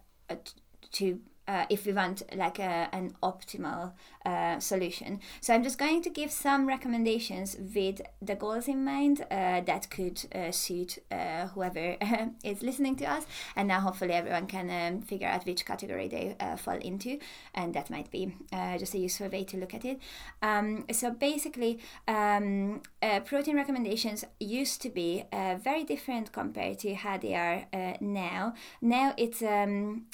to. 0.92 1.20
Uh, 1.48 1.66
if 1.68 1.84
we 1.84 1.92
want 1.92 2.22
like 2.36 2.60
a, 2.60 2.88
an 2.92 3.12
optimal 3.24 3.92
uh, 4.24 4.58
solution. 4.60 5.20
So 5.40 5.54
I'm 5.54 5.62
just 5.62 5.78
going 5.78 6.02
to 6.02 6.10
give 6.10 6.30
some 6.30 6.66
recommendations 6.66 7.56
with 7.74 8.02
the 8.20 8.34
goals 8.34 8.68
in 8.68 8.84
mind 8.84 9.22
uh, 9.22 9.60
that 9.62 9.88
could 9.90 10.22
uh, 10.34 10.50
suit 10.50 10.98
uh, 11.10 11.46
whoever 11.48 11.96
is 12.44 12.62
listening 12.62 12.96
to 12.96 13.06
us. 13.06 13.26
And 13.56 13.68
now 13.68 13.80
hopefully 13.80 14.12
everyone 14.12 14.46
can 14.46 14.70
um, 14.70 15.02
figure 15.02 15.28
out 15.28 15.46
which 15.46 15.64
category 15.64 16.08
they 16.08 16.36
uh, 16.38 16.56
fall 16.56 16.76
into. 16.76 17.18
And 17.54 17.74
that 17.74 17.90
might 17.90 18.10
be 18.10 18.34
uh, 18.52 18.78
just 18.78 18.94
a 18.94 18.98
useful 18.98 19.28
way 19.28 19.44
to 19.44 19.56
look 19.56 19.74
at 19.74 19.84
it. 19.84 20.00
Um, 20.42 20.84
so 20.92 21.10
basically, 21.10 21.80
um, 22.06 22.82
uh, 23.02 23.20
protein 23.20 23.56
recommendations 23.56 24.24
used 24.38 24.82
to 24.82 24.90
be 24.90 25.24
uh, 25.32 25.56
very 25.62 25.84
different 25.84 26.32
compared 26.32 26.78
to 26.80 26.94
how 26.94 27.16
they 27.16 27.34
are 27.34 27.66
uh, 27.72 27.94
now. 28.00 28.54
Now 28.82 29.14
it's 29.16 29.42
um, 29.42 30.06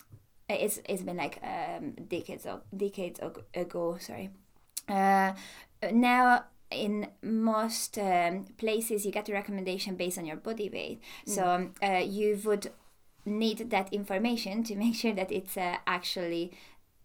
it's 0.49 0.81
it's 0.89 1.03
been 1.03 1.17
like 1.17 1.39
um, 1.43 1.93
decades 2.09 2.47
of, 2.47 2.63
decades 2.77 3.21
ago. 3.55 3.97
Sorry. 4.01 4.31
Uh, 4.89 5.33
now 5.93 6.45
in 6.71 7.09
most 7.23 7.99
um, 7.99 8.45
places 8.59 9.07
you 9.07 9.13
get 9.13 9.29
a 9.29 9.33
recommendation 9.33 9.97
based 9.97 10.19
on 10.19 10.27
your 10.27 10.37
body 10.37 10.69
weight. 10.69 11.01
So 11.27 11.47
um, 11.47 11.75
uh, 11.83 12.03
you 12.05 12.41
would 12.45 12.73
need 13.25 13.71
that 13.71 13.93
information 13.93 14.63
to 14.65 14.75
make 14.85 14.95
sure 14.95 15.15
that 15.15 15.33
it's 15.33 15.57
uh, 15.57 15.77
actually 15.87 16.53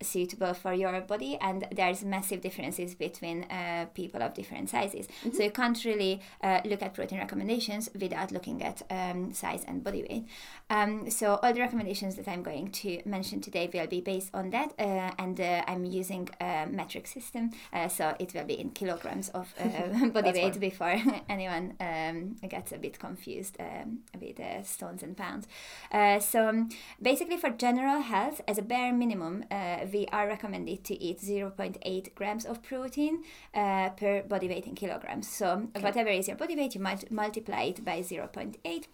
suitable 0.01 0.53
for 0.53 0.74
your 0.74 1.00
body 1.01 1.38
and 1.41 1.67
there's 1.72 2.03
massive 2.03 2.41
differences 2.41 2.96
between 2.96 3.43
uh, 3.46 3.86
people 3.93 4.22
of 4.22 4.34
different 4.34 4.70
sizes. 4.70 5.08
So 5.34 5.43
you 5.43 5.51
can't 5.51 5.84
really 5.86 6.22
uh, 6.43 6.62
look 6.65 6.81
at 6.81 6.93
protein 6.93 7.20
recommendations 7.20 7.89
without 8.00 8.31
looking 8.31 8.63
at 8.63 8.81
um, 8.89 9.34
size 9.34 9.63
and 9.67 9.84
body 9.84 10.05
weight. 10.10 10.25
Um, 10.70 11.10
so 11.10 11.39
all 11.43 11.53
the 11.53 11.60
recommendations 11.60 12.15
that 12.15 12.27
i'm 12.27 12.43
going 12.43 12.72
to 12.72 13.01
mention 13.05 13.41
today 13.41 13.70
will 13.74 13.88
be 13.88 14.01
based 14.01 14.29
on 14.34 14.50
that 14.51 14.74
uh, 14.79 15.12
and 15.20 15.39
uh, 15.39 15.63
i'm 15.67 15.86
using 15.86 16.29
a 16.39 16.65
metric 16.65 17.08
system 17.08 17.51
uh, 17.74 17.88
so 17.88 18.15
it 18.20 18.34
will 18.34 18.46
be 18.46 18.60
in 18.60 18.70
kilograms 18.72 19.29
of 19.29 19.53
uh, 19.60 20.08
body 20.13 20.31
weight 20.31 20.53
fine. 20.53 20.60
before 20.60 21.01
anyone 21.29 21.75
um, 21.79 22.36
gets 22.48 22.72
a 22.72 22.77
bit 22.77 23.00
confused 23.00 23.58
um, 23.60 24.00
with 24.20 24.39
uh, 24.39 24.63
stones 24.63 25.03
and 25.03 25.17
pounds. 25.17 25.48
Uh, 25.91 26.20
so 26.20 26.48
um, 26.48 26.70
basically 27.01 27.38
for 27.38 27.50
general 27.50 28.01
health 28.01 28.41
as 28.48 28.58
a 28.58 28.62
bare 28.62 28.93
minimum 28.93 29.43
uh, 29.51 29.86
we 29.91 30.07
are 30.12 30.27
recommended 30.27 30.83
to 30.86 31.01
eat 31.01 31.19
0.8 31.19 32.15
grams 32.15 32.45
of 32.45 32.62
protein 32.63 33.24
uh, 33.53 33.89
per 33.89 34.24
body 34.24 34.48
weight 34.48 34.67
in 34.67 34.75
kilograms. 34.75 35.27
So 35.27 35.67
whatever 35.79 36.10
is 36.10 36.27
your 36.27 36.38
body 36.38 36.55
weight 36.55 36.75
you 36.75 36.81
might 36.81 37.12
multiply 37.12 37.63
it 37.63 37.83
by 37.83 38.01
0.8 38.01 38.86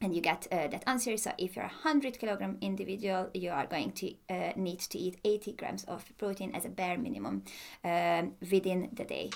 and 0.00 0.14
you 0.14 0.20
get 0.20 0.46
uh, 0.50 0.68
that 0.68 0.82
answer. 0.86 1.16
So 1.16 1.32
if 1.38 1.56
you're 1.56 1.64
a 1.64 1.82
100 1.84 2.18
kilogram 2.18 2.58
individual 2.60 3.30
you 3.34 3.50
are 3.50 3.66
going 3.66 3.92
to 3.92 4.14
uh, 4.30 4.52
need 4.56 4.80
to 4.80 4.98
eat 4.98 5.18
80 5.24 5.52
grams 5.52 5.84
of 5.84 6.04
protein 6.18 6.54
as 6.54 6.64
a 6.64 6.68
bare 6.68 6.98
minimum 6.98 7.44
um, 7.84 8.32
within 8.50 8.90
the 8.92 9.04
day. 9.04 9.30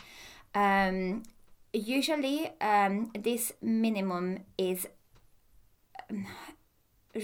Um, 0.55 1.23
usually 1.73 2.51
um, 2.61 3.13
this 3.19 3.53
minimum 3.61 4.41
is 4.57 4.87
um, 6.11 6.27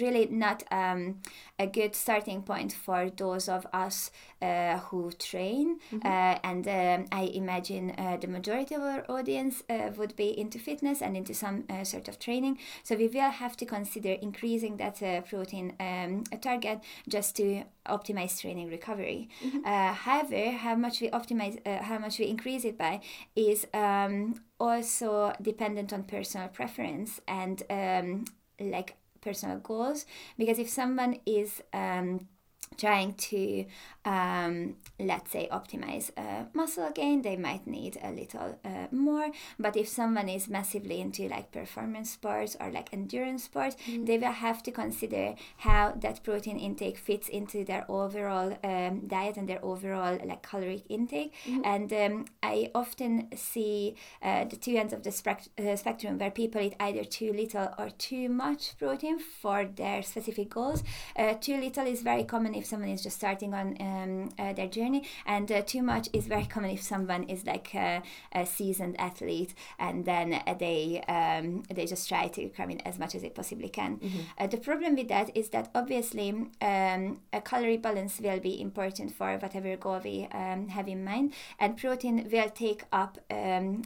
really 0.00 0.26
not 0.26 0.62
um, 0.70 1.20
a 1.58 1.66
good 1.66 1.94
starting 1.94 2.42
point 2.42 2.72
for 2.72 3.10
those 3.10 3.48
of 3.48 3.66
us 3.72 4.10
uh, 4.40 4.78
who 4.78 5.12
train. 5.12 5.78
Uh, 6.04 6.38
and 6.42 6.66
um, 6.66 7.06
I 7.12 7.30
imagine 7.34 7.94
uh, 7.98 8.16
the 8.20 8.26
majority 8.26 8.74
of 8.74 8.82
our 8.82 9.04
audience 9.08 9.62
uh, 9.68 9.90
would 9.96 10.16
be 10.16 10.38
into 10.38 10.58
fitness 10.58 11.02
and 11.02 11.16
into 11.16 11.34
some 11.34 11.64
uh, 11.70 11.84
sort 11.84 12.08
of 12.08 12.18
training. 12.18 12.58
So 12.82 12.96
we 12.96 13.08
will 13.08 13.30
have 13.30 13.56
to 13.58 13.66
consider 13.66 14.12
increasing 14.12 14.76
that 14.78 15.02
uh, 15.02 15.20
protein 15.22 15.74
um, 15.80 16.24
target 16.40 16.80
just 17.08 17.36
to 17.36 17.64
optimize 17.86 18.40
training 18.40 18.68
recovery. 18.68 19.28
Uh, 19.64 19.92
however, 19.92 20.50
how 20.50 20.74
much 20.74 21.00
we 21.00 21.08
optimize, 21.10 21.58
uh, 21.66 21.82
how 21.82 21.98
much 21.98 22.18
we 22.18 22.26
increase 22.26 22.64
it 22.64 22.78
by, 22.78 23.00
is 23.36 23.66
um, 23.74 24.40
also 24.58 25.32
dependent 25.40 25.92
on 25.92 26.04
personal 26.04 26.48
preference 26.48 27.20
and 27.26 27.62
um, 27.70 28.24
like 28.60 28.96
personal 29.22 29.58
goals. 29.58 30.04
Because 30.36 30.58
if 30.58 30.68
someone 30.68 31.20
is 31.24 31.62
um, 31.72 32.28
trying 32.76 33.14
to 33.14 33.64
um, 34.04 34.76
let's 35.02 35.30
say 35.30 35.48
optimize 35.50 36.10
uh, 36.16 36.44
muscle 36.54 36.90
gain 36.94 37.22
they 37.22 37.36
might 37.36 37.66
need 37.66 37.98
a 38.02 38.10
little 38.10 38.58
uh, 38.64 38.86
more. 38.90 39.30
But 39.58 39.76
if 39.76 39.88
someone 39.88 40.28
is 40.28 40.48
massively 40.48 41.00
into 41.00 41.28
like 41.28 41.52
performance 41.52 42.10
sports 42.10 42.56
or 42.60 42.70
like 42.70 42.92
endurance 42.92 43.44
sports 43.44 43.76
they 43.86 44.18
will 44.18 44.32
have 44.32 44.62
to 44.64 44.70
consider 44.70 45.34
how 45.58 45.92
that 46.00 46.22
protein 46.22 46.58
intake 46.58 46.98
fits 46.98 47.28
into 47.28 47.64
their 47.64 47.84
overall 47.88 48.58
um, 48.64 49.06
diet 49.06 49.36
and 49.36 49.48
their 49.48 49.64
overall 49.64 50.18
like 50.24 50.42
caloric 50.42 50.84
intake. 50.88 51.32
And 51.64 51.92
um, 51.92 52.24
i 52.42 52.70
often 52.74 53.28
see 53.36 53.94
uh, 54.22 54.44
the 54.44 54.56
two 54.56 54.76
ends 54.76 54.92
of 54.92 55.02
the 55.02 55.10
uh, 55.10 55.76
spectrum 55.76 56.18
where 56.18 56.30
people 56.30 56.60
eat 56.60 56.74
either 56.80 57.04
too 57.04 57.32
little 57.32 57.68
or 57.78 57.90
too 57.90 58.28
much 58.28 58.76
protein 58.78 59.18
for 59.18 59.64
their 59.64 60.02
specific 60.02 60.50
goals. 60.50 60.82
Uh, 61.16 61.34
too 61.34 61.56
little 61.58 61.86
is 61.86 62.02
very 62.02 62.24
common 62.24 62.54
if 62.54 62.66
someone 62.66 62.88
is 62.88 63.02
just 63.02 63.16
starting 63.16 63.54
on 63.54 63.76
um, 63.80 64.28
uh, 64.38 64.52
their 64.52 64.68
journey 64.68 64.91
and 65.26 65.50
uh, 65.50 65.62
too 65.62 65.82
much 65.82 66.08
is 66.12 66.26
very 66.26 66.44
common 66.44 66.70
if 66.70 66.82
someone 66.82 67.22
is 67.24 67.46
like 67.46 67.74
a, 67.74 68.02
a 68.32 68.46
seasoned 68.46 68.98
athlete 68.98 69.54
and 69.78 70.04
then 70.04 70.34
uh, 70.46 70.54
they 70.54 71.02
um, 71.08 71.62
they 71.74 71.86
just 71.86 72.08
try 72.08 72.28
to 72.28 72.48
cram 72.50 72.70
in 72.70 72.80
as 72.82 72.98
much 72.98 73.14
as 73.14 73.22
they 73.22 73.30
possibly 73.30 73.68
can 73.68 74.00
uh, 74.38 74.46
the 74.46 74.56
problem 74.56 74.96
with 74.96 75.08
that 75.08 75.34
is 75.36 75.48
that 75.50 75.70
obviously 75.74 76.30
um, 76.60 77.20
a 77.32 77.40
calorie 77.44 77.76
balance 77.76 78.20
will 78.20 78.40
be 78.40 78.60
important 78.60 79.14
for 79.14 79.36
whatever 79.38 79.76
goal 79.76 80.00
we 80.04 80.28
um, 80.32 80.68
have 80.68 80.88
in 80.88 81.04
mind 81.04 81.32
and 81.58 81.76
protein 81.76 82.28
will 82.30 82.50
take 82.50 82.84
up 82.92 83.18
um, 83.30 83.82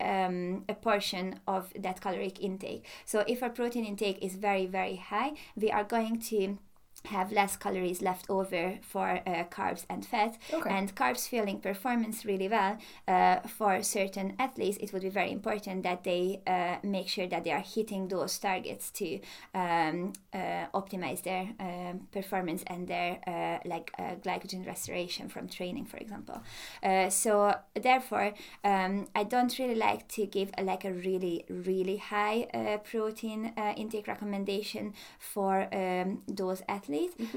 um, 0.00 0.64
a 0.68 0.74
portion 0.74 1.40
of 1.46 1.72
that 1.78 2.00
caloric 2.00 2.40
intake. 2.40 2.84
So 3.04 3.24
if 3.26 3.42
our 3.42 3.50
protein 3.50 3.84
intake 3.84 4.22
is 4.22 4.34
very, 4.34 4.66
very 4.66 4.96
high, 4.96 5.32
we 5.56 5.70
are 5.70 5.84
going 5.84 6.20
to 6.20 6.58
have 7.06 7.32
less 7.32 7.56
calories 7.56 8.02
left 8.02 8.26
over 8.28 8.78
for 8.82 9.20
uh, 9.26 9.44
carbs 9.50 9.84
and 9.88 10.04
fat. 10.04 10.36
Okay. 10.52 10.70
and 10.70 10.94
carbs 10.94 11.28
fueling 11.28 11.60
performance 11.60 12.24
really 12.24 12.48
well 12.48 12.78
uh, 13.08 13.40
for 13.56 13.82
certain 13.82 14.34
athletes 14.38 14.76
it 14.78 14.92
would 14.92 15.02
be 15.02 15.08
very 15.08 15.30
important 15.32 15.82
that 15.82 16.04
they 16.04 16.40
uh, 16.46 16.76
make 16.82 17.08
sure 17.08 17.26
that 17.26 17.44
they 17.44 17.52
are 17.52 17.60
hitting 17.74 18.08
those 18.08 18.38
targets 18.38 18.90
to 18.90 19.18
um, 19.54 20.12
uh, 20.34 20.66
optimize 20.74 21.22
their 21.22 21.48
um, 21.60 22.06
performance 22.12 22.62
and 22.66 22.88
their 22.88 23.18
uh, 23.26 23.58
like 23.68 23.90
uh, 23.98 24.14
glycogen 24.24 24.66
restoration 24.66 25.28
from 25.28 25.48
training 25.48 25.84
for 25.84 25.96
example. 25.98 26.42
Uh, 26.82 27.08
so 27.10 27.54
therefore 27.74 28.32
um, 28.64 29.06
i 29.14 29.22
don't 29.24 29.58
really 29.58 29.74
like 29.74 30.06
to 30.08 30.26
give 30.26 30.50
a, 30.58 30.62
like 30.62 30.84
a 30.84 30.92
really 30.92 31.44
really 31.48 31.96
high 31.96 32.46
uh, 32.54 32.78
protein 32.78 33.52
uh, 33.56 33.72
intake 33.76 34.06
recommendation 34.06 34.92
for 35.18 35.68
um, 35.74 36.22
those 36.28 36.62
athletes 36.68 36.95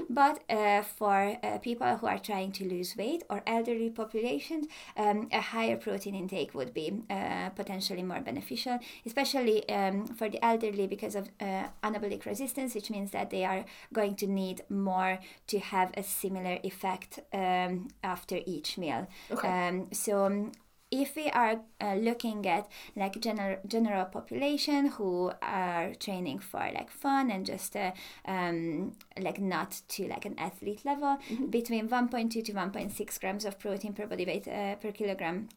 but 0.10 0.36
uh, 0.50 0.82
for 1.00 1.38
uh, 1.44 1.58
people 1.70 1.92
who 1.98 2.08
are 2.08 2.20
trying 2.20 2.52
to 2.52 2.64
lose 2.74 2.96
weight 2.98 3.24
or 3.30 3.42
elderly 3.46 3.90
populations 3.90 4.66
um, 4.98 5.28
a 5.32 5.42
higher 5.54 5.78
protein 5.78 6.16
intake 6.16 6.54
would 6.54 6.74
be 6.74 6.88
uh, 7.10 7.50
potentially 7.62 8.04
more 8.04 8.22
beneficial 8.22 8.78
especially 9.06 9.58
um, 9.70 10.06
for 10.18 10.28
the 10.30 10.40
elderly 10.44 10.88
because 10.88 11.16
of 11.16 11.30
uh, 11.40 11.64
anabolic 11.84 12.26
resistance 12.26 12.76
which 12.76 12.90
means 12.90 13.12
that 13.12 13.30
they 13.30 13.44
are 13.46 13.64
going 13.94 14.16
to 14.16 14.28
need 14.42 14.62
more 14.70 15.20
to 15.48 15.58
have 15.60 15.90
a 15.96 16.04
similar 16.04 16.56
effect 16.64 17.20
um, 17.34 17.88
after 18.04 18.38
each 18.46 18.78
meal 18.78 19.08
Okay. 19.32 19.48
um, 19.48 19.88
so 19.92 20.50
if 20.92 21.16
we 21.16 21.30
are 21.30 21.62
uh, 21.82 21.96
looking 21.96 22.46
at 22.48 22.68
like 22.96 23.20
general 23.20 23.58
general 23.68 24.06
population 24.06 24.88
who 24.88 25.32
are 25.42 25.94
training 25.96 26.40
for 26.40 26.60
like 26.74 26.90
fun 26.90 27.30
and 27.30 27.46
just 27.46 27.76
uh, 27.76 27.92
um, 28.26 28.94
like 29.20 29.40
not 29.40 29.82
to 29.88 30.08
like 30.08 30.26
an 30.26 30.38
athlete 30.38 30.84
level 30.86 31.18
between 31.50 31.88
1.2 31.88 32.44
to 32.44 32.54
1.6 32.54 33.20
grams 33.20 33.46
of 33.46 33.60
protein 33.60 33.94
per 33.94 34.08
body 34.08 34.26
weight 34.26 34.48
uh, 34.48 34.76
per 34.76 34.92
kilogram 34.92 35.48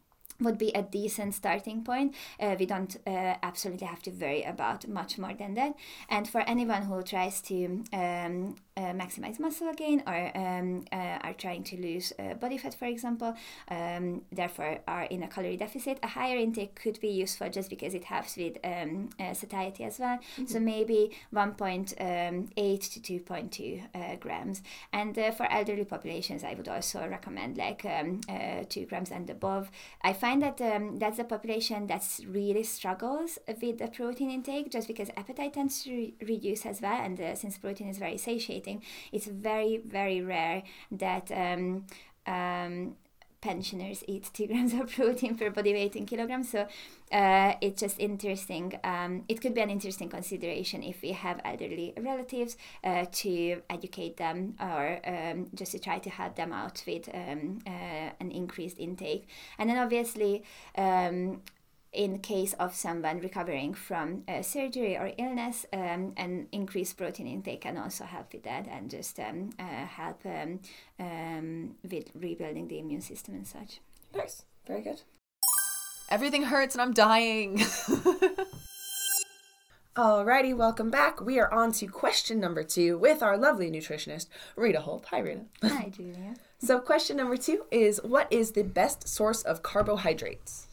would 0.40 0.58
be 0.58 0.70
a 0.72 0.82
decent 0.82 1.34
starting 1.34 1.84
point. 1.84 2.14
Uh, 2.40 2.56
we 2.58 2.66
don't 2.66 2.96
uh, 3.06 3.34
absolutely 3.42 3.86
have 3.86 4.02
to 4.02 4.10
worry 4.10 4.42
about 4.42 4.88
much 4.88 5.18
more 5.18 5.34
than 5.34 5.54
that. 5.54 5.74
And 6.08 6.28
for 6.28 6.40
anyone 6.40 6.82
who 6.82 7.02
tries 7.02 7.40
to 7.42 7.84
um, 7.92 8.56
uh, 8.76 8.92
maximize 8.92 9.38
muscle 9.38 9.72
gain 9.74 10.02
or 10.06 10.36
um, 10.36 10.84
uh, 10.92 11.18
are 11.22 11.34
trying 11.34 11.62
to 11.64 11.76
lose 11.76 12.12
uh, 12.18 12.34
body 12.34 12.58
fat, 12.58 12.74
for 12.74 12.86
example, 12.86 13.34
um, 13.68 14.22
therefore 14.32 14.78
are 14.88 15.04
in 15.04 15.22
a 15.22 15.28
calorie 15.28 15.56
deficit, 15.56 15.98
a 16.02 16.06
higher 16.06 16.36
intake 16.36 16.74
could 16.74 16.98
be 17.00 17.08
useful 17.08 17.48
just 17.50 17.68
because 17.70 17.94
it 17.94 18.04
helps 18.04 18.36
with 18.36 18.56
um, 18.64 19.10
uh, 19.20 19.34
satiety 19.34 19.84
as 19.84 19.98
well. 19.98 20.18
So 20.46 20.58
maybe 20.58 21.10
1.8 21.34 21.96
to 23.02 23.20
2.2 23.20 23.82
uh, 23.94 24.16
grams. 24.16 24.62
And 24.92 25.18
uh, 25.18 25.30
for 25.32 25.50
elderly 25.50 25.84
populations, 25.84 26.44
I 26.44 26.54
would 26.54 26.68
also 26.68 27.06
recommend 27.08 27.56
like 27.58 27.84
um, 27.84 28.20
uh, 28.28 28.64
2 28.68 28.86
grams 28.86 29.10
and 29.10 29.28
above. 29.28 29.70
I 30.02 30.12
find 30.12 30.42
that 30.42 30.60
um, 30.60 30.98
that's 30.98 31.18
a 31.18 31.24
population 31.24 31.86
that's 31.86 32.22
really 32.26 32.62
struggles 32.62 33.38
with 33.60 33.78
the 33.78 33.88
protein 33.88 34.30
intake 34.30 34.70
just 34.70 34.88
because 34.88 35.10
appetite 35.16 35.54
tends 35.54 35.82
to 35.84 35.90
re- 35.90 36.14
reduce 36.26 36.64
as 36.66 36.80
well. 36.80 37.00
And 37.00 37.20
uh, 37.20 37.34
since 37.34 37.58
protein 37.58 37.88
is 37.88 37.98
very 37.98 38.16
satiating, 38.18 38.61
it's 39.12 39.26
very, 39.26 39.78
very 39.78 40.20
rare 40.22 40.62
that. 40.90 41.30
Um, 41.30 41.86
um, 42.26 42.96
pensioners 43.42 44.02
eat 44.06 44.30
two 44.32 44.46
grams 44.50 44.72
of 44.72 44.90
protein 44.90 45.36
per 45.36 45.50
body 45.50 45.74
weight 45.74 45.94
in 45.96 46.06
kilograms. 46.06 46.48
So 46.50 46.66
uh, 47.12 47.54
it's 47.60 47.80
just 47.80 47.98
interesting. 47.98 48.78
Um, 48.82 49.24
it 49.28 49.42
could 49.42 49.54
be 49.54 49.60
an 49.60 49.68
interesting 49.68 50.08
consideration 50.08 50.82
if 50.82 51.02
we 51.02 51.12
have 51.12 51.40
elderly 51.44 51.92
relatives 51.98 52.56
uh, 52.82 53.04
to 53.12 53.60
educate 53.68 54.16
them 54.16 54.54
or 54.58 55.00
um, 55.04 55.48
just 55.54 55.72
to 55.72 55.78
try 55.78 55.98
to 55.98 56.08
help 56.08 56.36
them 56.36 56.52
out 56.52 56.82
with 56.86 57.10
um, 57.12 57.58
uh, 57.66 58.10
an 58.20 58.30
increased 58.30 58.78
intake. 58.78 59.28
And 59.58 59.68
then 59.68 59.76
obviously, 59.76 60.44
um, 60.78 61.42
in 61.92 62.20
case 62.20 62.54
of 62.54 62.74
someone 62.74 63.20
recovering 63.20 63.74
from 63.74 64.22
uh, 64.26 64.40
surgery 64.42 64.96
or 64.96 65.12
illness, 65.18 65.66
um, 65.72 66.14
an 66.16 66.48
increased 66.50 66.96
protein 66.96 67.26
intake 67.26 67.60
can 67.60 67.76
also 67.76 68.04
help 68.04 68.32
with 68.32 68.44
that 68.44 68.66
and 68.66 68.90
just 68.90 69.20
um, 69.20 69.50
uh, 69.58 69.84
help 69.86 70.24
um, 70.24 70.60
um, 70.98 71.74
with 71.88 72.10
rebuilding 72.14 72.68
the 72.68 72.78
immune 72.78 73.02
system 73.02 73.34
and 73.34 73.46
such. 73.46 73.80
Nice. 74.14 74.44
Very 74.66 74.80
good. 74.82 75.02
Everything 76.08 76.44
hurts 76.44 76.74
and 76.74 76.82
I'm 76.82 76.94
dying. 76.94 77.58
Alrighty, 79.96 80.56
welcome 80.56 80.90
back. 80.90 81.20
We 81.20 81.38
are 81.38 81.52
on 81.52 81.72
to 81.72 81.86
question 81.86 82.40
number 82.40 82.62
two 82.62 82.96
with 82.96 83.22
our 83.22 83.36
lovely 83.36 83.70
nutritionist, 83.70 84.28
Rita 84.56 84.80
Holp. 84.80 85.04
Hi, 85.06 85.18
Rita. 85.18 85.42
Hi, 85.64 85.90
Julia. 85.94 86.36
So, 86.58 86.80
question 86.80 87.18
number 87.18 87.36
two 87.36 87.66
is 87.70 88.00
What 88.02 88.32
is 88.32 88.52
the 88.52 88.62
best 88.62 89.06
source 89.06 89.42
of 89.42 89.62
carbohydrates? 89.62 90.68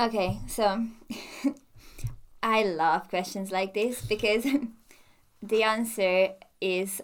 Okay, 0.00 0.38
so 0.46 0.86
I 2.42 2.62
love 2.62 3.08
questions 3.08 3.52
like 3.52 3.74
this 3.74 4.00
because 4.00 4.46
the 5.42 5.62
answer 5.62 6.30
is 6.58 7.02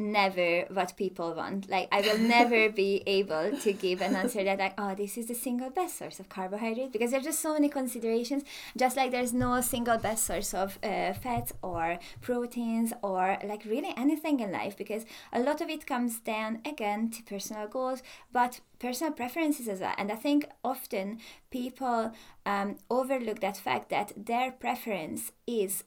never 0.00 0.66
what 0.70 0.96
people 0.96 1.34
want. 1.34 1.68
Like 1.68 1.88
I 1.92 2.00
will 2.00 2.18
never 2.18 2.70
be 2.82 3.02
able 3.06 3.56
to 3.58 3.72
give 3.72 4.00
an 4.00 4.16
answer 4.16 4.42
that 4.44 4.58
like, 4.58 4.74
oh, 4.78 4.94
this 4.94 5.16
is 5.16 5.26
the 5.26 5.34
single 5.34 5.70
best 5.70 5.98
source 5.98 6.20
of 6.20 6.28
carbohydrate 6.28 6.92
because 6.92 7.10
there's 7.10 7.24
just 7.24 7.40
so 7.40 7.54
many 7.54 7.68
considerations. 7.68 8.42
Just 8.76 8.96
like 8.96 9.10
there's 9.10 9.32
no 9.32 9.60
single 9.60 9.98
best 9.98 10.24
source 10.24 10.54
of 10.54 10.78
uh, 10.82 11.12
fats 11.12 11.52
or 11.62 11.98
proteins 12.20 12.92
or 13.02 13.38
like 13.44 13.64
really 13.64 13.92
anything 13.96 14.40
in 14.40 14.52
life 14.52 14.76
because 14.76 15.04
a 15.32 15.40
lot 15.40 15.60
of 15.60 15.68
it 15.68 15.86
comes 15.86 16.20
down 16.20 16.60
again 16.64 17.10
to 17.10 17.22
personal 17.22 17.68
goals, 17.68 18.02
but 18.32 18.60
personal 18.78 19.12
preferences 19.12 19.68
as 19.68 19.80
well. 19.80 19.94
And 19.98 20.10
I 20.10 20.16
think 20.16 20.46
often 20.64 21.18
people 21.50 22.12
um, 22.46 22.76
overlook 22.90 23.40
that 23.40 23.56
fact 23.56 23.90
that 23.90 24.12
their 24.16 24.50
preference 24.50 25.32
is 25.46 25.84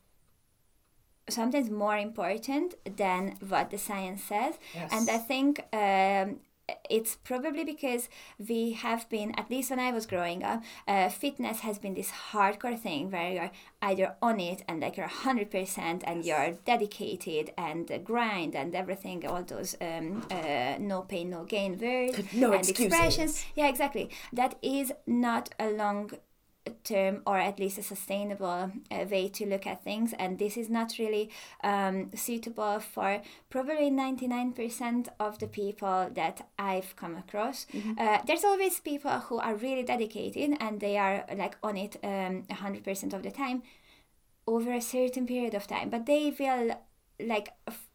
sometimes 1.30 1.70
more 1.70 1.98
important 1.98 2.75
than 2.98 3.36
what 3.48 3.70
the 3.72 3.77
science 3.77 4.24
says 4.24 4.56
Yes. 4.75 4.89
and 4.92 5.10
i 5.10 5.18
think 5.18 5.62
um, 5.74 6.39
it's 6.89 7.18
probably 7.18 7.63
because 7.65 8.08
we 8.50 8.72
have 8.72 9.08
been 9.10 9.32
at 9.38 9.50
least 9.50 9.70
when 9.70 9.80
i 9.80 9.92
was 9.92 10.06
growing 10.06 10.44
up 10.44 10.62
uh, 10.88 11.10
fitness 11.10 11.60
has 11.60 11.77
been 11.77 11.94
this 11.94 12.12
hardcore 12.32 12.77
thing 12.80 13.12
where 13.12 13.32
you're 13.34 13.51
either 13.82 14.15
on 14.22 14.39
it 14.39 14.63
and 14.68 14.80
like 14.82 14.96
you're 14.98 15.08
100% 15.08 16.03
and 16.06 16.24
you're 16.25 16.51
dedicated 16.65 17.51
and 17.58 17.92
uh, 17.92 17.98
grind 17.98 18.56
and 18.56 18.74
everything 18.75 19.25
all 19.27 19.44
those 19.44 19.75
um, 19.82 20.25
uh, 20.32 20.75
no 20.80 21.01
pain 21.01 21.30
no 21.30 21.44
gain 21.44 21.77
words 21.77 22.18
No 22.34 22.51
and 22.53 22.60
excuses. 22.62 22.86
expressions 22.94 23.46
yeah 23.56 23.68
exactly 23.68 24.10
that 24.32 24.56
is 24.62 24.94
not 25.06 25.50
a 25.60 25.70
long 25.70 26.12
term 26.84 27.22
or 27.25 27.38
at 27.38 27.60
least 27.60 27.77
a 27.77 27.84
sustainable 27.84 28.72
uh, 28.91 29.05
way 29.10 29.27
to 29.29 29.46
look 29.46 29.65
at 29.67 29.84
things 29.84 30.13
and 30.17 30.39
this 30.39 30.58
is 30.58 30.70
not 30.70 30.93
really 30.98 31.29
um, 31.63 32.10
suitable 32.15 32.79
for 32.79 33.22
probably 33.50 33.91
99% 33.91 35.08
of 35.20 35.39
the 35.39 35.48
people 35.48 36.10
that 36.13 36.48
i've 36.58 36.96
come 36.96 37.15
across. 37.15 37.65
Uh, 37.98 38.20
there's 38.25 38.43
always 38.43 38.79
people 38.79 39.12
who 39.12 39.38
are 39.39 39.55
really 39.55 39.84
dedicated 39.84 40.58
and 40.60 40.79
they 40.79 40.98
are 40.98 41.25
like 41.36 41.58
on 41.63 41.77
it 41.77 41.98
um, 42.03 42.43
100% 42.50 43.13
of 43.13 43.24
the 43.24 43.32
time 43.32 43.63
over 44.48 44.74
a 44.74 44.82
certain 44.82 45.25
period 45.25 45.53
of 45.53 45.67
time 45.67 45.89
but 45.89 46.05
they 46.05 46.34
will 46.38 46.75
like 47.20 47.50
f- 47.67 47.88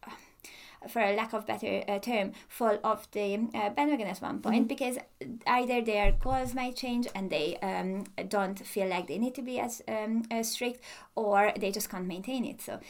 for 0.86 1.00
a 1.00 1.14
lack 1.14 1.32
of 1.32 1.46
better 1.46 1.82
uh, 1.88 1.98
term, 1.98 2.32
fall 2.48 2.78
off 2.84 3.10
the 3.10 3.48
uh, 3.54 3.70
bandwagon 3.70 4.06
at 4.06 4.18
one 4.18 4.40
point 4.40 4.68
because 4.68 4.98
either 5.46 5.82
their 5.82 6.12
goals 6.12 6.54
might 6.54 6.76
change 6.76 7.08
and 7.14 7.30
they 7.30 7.56
um, 7.62 8.04
don't 8.28 8.58
feel 8.66 8.86
like 8.86 9.08
they 9.08 9.18
need 9.18 9.34
to 9.34 9.42
be 9.42 9.58
as, 9.58 9.82
um, 9.88 10.22
as 10.30 10.50
strict, 10.50 10.82
or 11.16 11.52
they 11.58 11.70
just 11.70 11.90
can't 11.90 12.06
maintain 12.06 12.44
it. 12.44 12.60
So, 12.60 12.80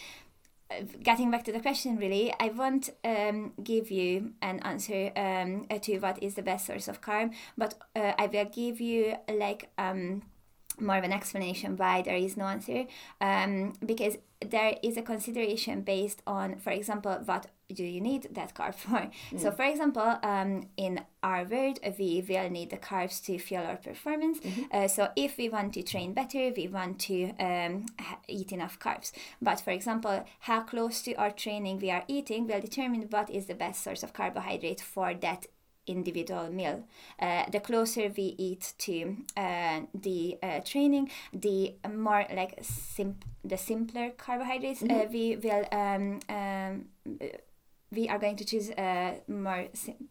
uh, 0.70 0.82
getting 1.02 1.30
back 1.30 1.44
to 1.44 1.52
the 1.52 1.60
question, 1.60 1.96
really, 1.96 2.32
I 2.38 2.48
won't 2.48 2.90
um, 3.04 3.52
give 3.62 3.90
you 3.90 4.32
an 4.42 4.60
answer 4.60 5.10
um, 5.16 5.66
uh, 5.70 5.78
to 5.78 5.98
what 5.98 6.22
is 6.22 6.34
the 6.34 6.42
best 6.42 6.66
source 6.66 6.88
of 6.88 7.00
carb, 7.00 7.32
but 7.56 7.74
uh, 7.96 8.12
I 8.18 8.26
will 8.26 8.44
give 8.46 8.80
you 8.80 9.16
like. 9.28 9.70
Um, 9.78 10.22
more 10.80 10.96
of 10.96 11.02
an 11.02 11.12
explanation 11.12 11.76
why 11.76 12.02
there 12.02 12.14
is 12.14 12.36
no 12.36 12.44
answer 12.44 12.84
um, 13.20 13.72
because 13.84 14.16
there 14.40 14.76
is 14.80 14.96
a 14.96 15.02
consideration 15.02 15.82
based 15.82 16.22
on 16.24 16.56
for 16.58 16.70
example 16.70 17.20
what 17.24 17.46
do 17.74 17.84
you 17.84 18.00
need 18.00 18.28
that 18.32 18.54
carb 18.54 18.74
for? 18.82 19.10
So 19.36 19.50
for 19.50 19.64
example 19.64 20.18
um, 20.22 20.68
in 20.76 21.00
our 21.22 21.44
world 21.44 21.78
we 21.98 22.24
will 22.28 22.48
need 22.50 22.70
the 22.70 22.76
carbs 22.76 23.22
to 23.26 23.38
fuel 23.38 23.64
our 23.64 23.76
performance. 23.76 24.38
Uh, 24.72 24.88
so 24.88 25.08
if 25.16 25.36
we 25.36 25.48
want 25.48 25.74
to 25.74 25.82
train 25.82 26.14
better 26.14 26.52
we 26.56 26.68
want 26.68 26.98
to 27.00 27.32
um, 27.38 27.86
eat 28.28 28.52
enough 28.52 28.78
carbs. 28.78 29.12
But 29.42 29.60
for 29.60 29.70
example 29.70 30.24
how 30.40 30.62
close 30.62 31.02
to 31.02 31.14
our 31.14 31.30
training 31.30 31.78
we 31.80 31.90
are 31.90 32.04
eating 32.08 32.46
will 32.46 32.60
determine 32.60 33.06
what 33.10 33.30
is 33.30 33.46
the 33.46 33.54
best 33.54 33.82
source 33.82 34.02
of 34.02 34.12
carbohydrate 34.12 34.80
for 34.80 35.14
that 35.14 35.46
individual 35.86 36.50
meal. 36.50 36.84
Uh, 37.18 37.44
the 37.50 37.60
closer 37.60 38.12
we 38.16 38.34
eat 38.38 38.74
to 38.78 39.16
uh, 39.36 39.80
the 39.94 40.38
uh, 40.42 40.60
training, 40.60 41.10
the 41.32 41.74
more 41.90 42.26
like 42.34 42.58
sim- 42.62 43.18
the 43.44 43.56
simpler 43.56 44.10
carbohydrates 44.10 44.82
uh, 44.82 45.06
we 45.10 45.36
will 45.36 45.64
um, 45.72 46.20
um, 46.28 46.84
we 47.90 48.08
are 48.08 48.18
going 48.18 48.36
to 48.36 48.44
choose 48.44 48.70
uh, 48.70 49.14
more 49.28 49.66
sim- 49.72 50.08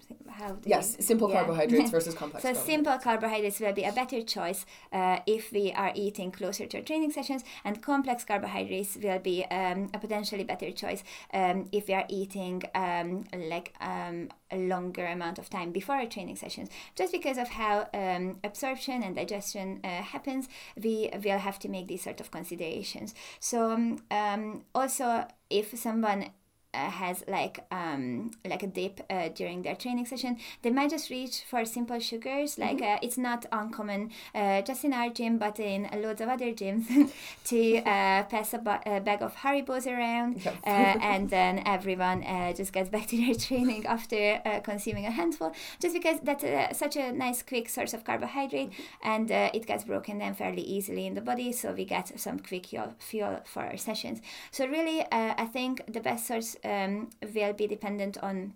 Yes, 0.65 0.97
simple 0.99 1.29
yeah. 1.29 1.37
carbohydrates 1.37 1.91
versus 1.97 2.13
complex 2.15 2.43
So 2.43 2.53
simple 2.53 2.97
carbohydrates 2.97 3.59
will 3.59 3.73
be 3.73 3.83
a 3.83 3.91
better 3.91 4.21
choice 4.21 4.65
uh, 4.91 5.19
if 5.25 5.51
we 5.51 5.71
are 5.71 5.91
eating 5.95 6.31
closer 6.31 6.65
to 6.65 6.77
our 6.77 6.83
training 6.83 7.11
sessions, 7.11 7.43
and 7.63 7.81
complex 7.81 8.23
carbohydrates 8.23 8.97
will 9.01 9.19
be 9.19 9.45
um, 9.45 9.89
a 9.93 9.99
potentially 9.99 10.43
better 10.43 10.71
choice 10.71 11.03
um, 11.33 11.67
if 11.71 11.87
we 11.87 11.93
are 11.93 12.05
eating 12.09 12.63
um, 12.75 13.25
like 13.33 13.73
um, 13.81 14.29
a 14.51 14.57
longer 14.57 15.05
amount 15.05 15.39
of 15.39 15.49
time 15.49 15.71
before 15.71 15.95
our 15.95 16.05
training 16.05 16.35
sessions. 16.35 16.69
Just 16.95 17.11
because 17.11 17.37
of 17.37 17.47
how 17.49 17.87
um, 17.93 18.37
absorption 18.43 19.03
and 19.03 19.15
digestion 19.15 19.79
uh, 19.83 20.01
happens, 20.01 20.47
we 20.81 21.09
will 21.23 21.39
have 21.39 21.59
to 21.59 21.69
make 21.69 21.87
these 21.87 22.03
sort 22.03 22.19
of 22.19 22.31
considerations. 22.31 23.13
So 23.39 23.97
um, 24.11 24.63
also 24.73 25.25
if 25.49 25.77
someone 25.77 26.29
uh, 26.73 26.89
has 26.89 27.23
like 27.27 27.65
um, 27.71 28.31
like 28.45 28.63
a 28.63 28.67
dip 28.67 29.01
uh, 29.09 29.29
during 29.29 29.61
their 29.61 29.75
training 29.75 30.05
session, 30.05 30.37
they 30.61 30.69
might 30.69 30.89
just 30.89 31.09
reach 31.09 31.43
for 31.49 31.65
simple 31.65 31.99
sugars. 31.99 32.57
Like 32.57 32.81
uh, 32.81 32.97
it's 33.01 33.17
not 33.17 33.45
uncommon, 33.51 34.11
uh, 34.35 34.61
just 34.61 34.83
in 34.83 34.93
our 34.93 35.09
gym, 35.09 35.37
but 35.37 35.59
in 35.59 35.89
loads 36.01 36.21
of 36.21 36.29
other 36.29 36.51
gyms, 36.53 36.85
to 37.45 37.77
uh, 37.79 38.23
pass 38.23 38.53
a, 38.53 38.59
ba- 38.59 38.81
a 38.85 38.99
bag 38.99 39.21
of 39.21 39.35
Haribos 39.35 39.87
around, 39.87 40.45
uh, 40.45 40.69
and 40.69 41.29
then 41.29 41.63
everyone 41.65 42.23
uh, 42.23 42.53
just 42.53 42.73
gets 42.73 42.89
back 42.89 43.07
to 43.07 43.17
their 43.17 43.35
training 43.47 43.85
after 43.85 44.41
uh, 44.45 44.59
consuming 44.59 45.05
a 45.05 45.11
handful, 45.11 45.53
just 45.81 45.93
because 45.93 46.19
that's 46.21 46.43
uh, 46.43 46.73
such 46.73 46.95
a 46.95 47.11
nice 47.11 47.41
quick 47.41 47.69
source 47.69 47.93
of 47.93 48.03
carbohydrate, 48.03 48.71
and 49.03 49.31
uh, 49.31 49.49
it 49.53 49.65
gets 49.65 49.83
broken 49.83 50.19
down 50.19 50.33
fairly 50.35 50.61
easily 50.61 51.05
in 51.05 51.13
the 51.13 51.21
body, 51.21 51.51
so 51.51 51.71
we 51.71 51.85
get 51.85 52.19
some 52.19 52.39
quick 52.39 52.67
fuel, 52.67 52.93
fuel 52.99 53.39
for 53.45 53.63
our 53.63 53.77
sessions. 53.77 54.21
So 54.51 54.67
really, 54.67 55.01
uh, 55.01 55.33
I 55.37 55.45
think 55.45 55.81
the 55.91 56.01
best 56.01 56.27
source 56.27 56.56
um, 56.63 57.09
will 57.33 57.53
be 57.53 57.67
dependent 57.67 58.17
on 58.17 58.53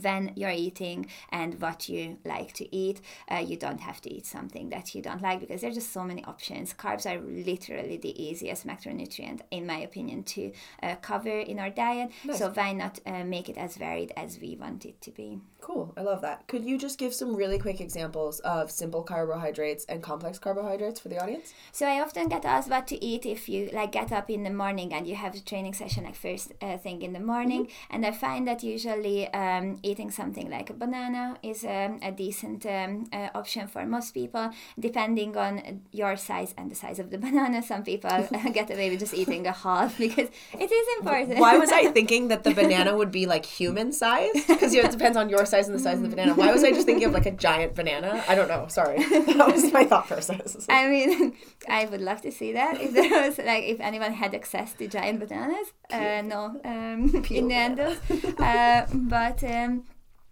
when 0.00 0.32
you're 0.36 0.50
eating 0.50 1.06
and 1.30 1.60
what 1.60 1.88
you 1.88 2.18
like 2.24 2.52
to 2.54 2.74
eat. 2.74 3.00
Uh, 3.30 3.36
you 3.36 3.56
don't 3.56 3.80
have 3.80 4.00
to 4.02 4.12
eat 4.12 4.26
something 4.26 4.70
that 4.70 4.94
you 4.94 5.02
don't 5.02 5.22
like 5.22 5.40
because 5.40 5.60
there's 5.60 5.74
just 5.74 5.92
so 5.92 6.04
many 6.04 6.24
options. 6.24 6.74
Carbs 6.74 7.06
are 7.06 7.20
literally 7.20 7.96
the 7.96 8.22
easiest 8.22 8.66
macronutrient, 8.66 9.40
in 9.50 9.66
my 9.66 9.78
opinion, 9.78 10.22
to 10.24 10.52
uh, 10.82 10.96
cover 10.96 11.38
in 11.40 11.58
our 11.58 11.70
diet. 11.70 12.10
Nice. 12.24 12.38
So 12.38 12.50
why 12.50 12.72
not 12.72 13.00
uh, 13.06 13.24
make 13.24 13.48
it 13.48 13.56
as 13.56 13.76
varied 13.76 14.12
as 14.16 14.38
we 14.40 14.56
want 14.56 14.84
it 14.84 15.00
to 15.02 15.10
be? 15.10 15.40
Cool. 15.60 15.92
I 15.96 16.02
love 16.02 16.22
that. 16.22 16.46
Could 16.48 16.64
you 16.64 16.78
just 16.78 16.98
give 16.98 17.12
some 17.12 17.34
really 17.34 17.58
quick 17.58 17.80
examples 17.80 18.40
of 18.40 18.70
simple 18.70 19.02
carbohydrates 19.02 19.84
and 19.86 20.02
complex 20.02 20.38
carbohydrates 20.38 21.00
for 21.00 21.08
the 21.08 21.22
audience? 21.22 21.52
So 21.72 21.86
I 21.86 22.00
often 22.00 22.28
get 22.28 22.44
asked 22.44 22.70
what 22.70 22.86
to 22.88 23.04
eat 23.04 23.26
if 23.26 23.48
you 23.48 23.70
like 23.72 23.92
get 23.92 24.12
up 24.12 24.30
in 24.30 24.42
the 24.42 24.50
morning 24.50 24.92
and 24.94 25.06
you 25.06 25.16
have 25.16 25.34
a 25.34 25.40
training 25.40 25.74
session 25.74 26.04
like 26.04 26.14
first 26.14 26.52
uh, 26.62 26.78
thing 26.78 27.02
in 27.02 27.12
the 27.12 27.20
morning, 27.20 27.68
and 27.90 28.06
I 28.06 28.12
find 28.12 28.46
that 28.48 28.62
usually 28.62 29.32
um, 29.34 29.78
eating 29.82 30.10
something 30.10 30.50
like 30.50 30.70
a 30.70 30.74
banana 30.74 31.36
is 31.42 31.64
um, 31.64 32.00
a 32.02 32.12
decent 32.12 32.66
um, 32.66 33.06
uh, 33.12 33.28
option 33.34 33.66
for 33.66 33.84
most 33.86 34.12
people, 34.12 34.50
depending 34.78 35.36
on 35.36 35.82
your 35.92 36.16
size 36.16 36.54
and 36.56 36.70
the 36.70 36.74
size 36.74 36.98
of 36.98 37.10
the 37.10 37.18
banana. 37.26 37.62
Some 37.62 37.82
people 37.82 38.10
uh, 38.10 38.22
get 38.52 38.70
away 38.70 38.90
with 38.90 39.00
just 39.00 39.14
eating 39.14 39.46
a 39.46 39.52
half 39.52 39.98
because 39.98 40.28
it 40.54 40.70
is 40.70 40.86
important. 40.98 41.38
Why 41.38 41.56
was 41.58 41.70
I 41.70 41.90
thinking 41.90 42.28
that 42.28 42.44
the 42.44 42.54
banana 42.60 42.96
would 42.96 43.10
be 43.10 43.26
like 43.26 43.46
human 43.46 43.92
size? 43.92 44.30
Because 44.46 44.74
it 44.74 44.90
depends 44.90 45.16
on 45.16 45.28
your 45.28 45.44
size 45.46 45.68
and 45.68 45.76
the 45.78 45.82
size 45.82 45.98
of 45.98 46.02
the 46.02 46.10
banana. 46.10 46.34
Why 46.34 46.52
was 46.52 46.64
I 46.64 46.70
just 46.70 46.86
thinking 46.86 47.06
of 47.06 47.12
like 47.12 47.26
a 47.26 47.32
giant 47.32 47.74
banana? 47.74 48.24
I 48.28 48.34
don't 48.34 48.48
know. 48.48 48.66
Sorry. 48.68 48.98
That 49.40 49.52
was 49.54 49.72
my 49.72 49.84
thought 49.84 50.06
process. 50.06 50.66
I 50.68 50.88
mean, 50.88 51.36
I 51.68 51.86
would 51.86 52.00
love 52.00 52.20
to 52.22 52.32
see 52.32 52.52
that 52.52 52.80
if 52.80 52.92
there 52.92 53.10
was 53.26 53.38
like 53.38 53.64
if 53.64 53.80
anyone 53.80 54.12
had 54.12 54.34
access 54.34 54.72
to 54.74 54.88
giant 54.88 55.20
bananas. 55.20 55.72
Uh, 55.90 56.22
no, 56.22 56.60
um, 56.64 57.00
in 57.30 57.48
Neanderthals. 57.48 58.40
uh, 58.40 58.86
but 58.94 59.42
um, 59.44 59.69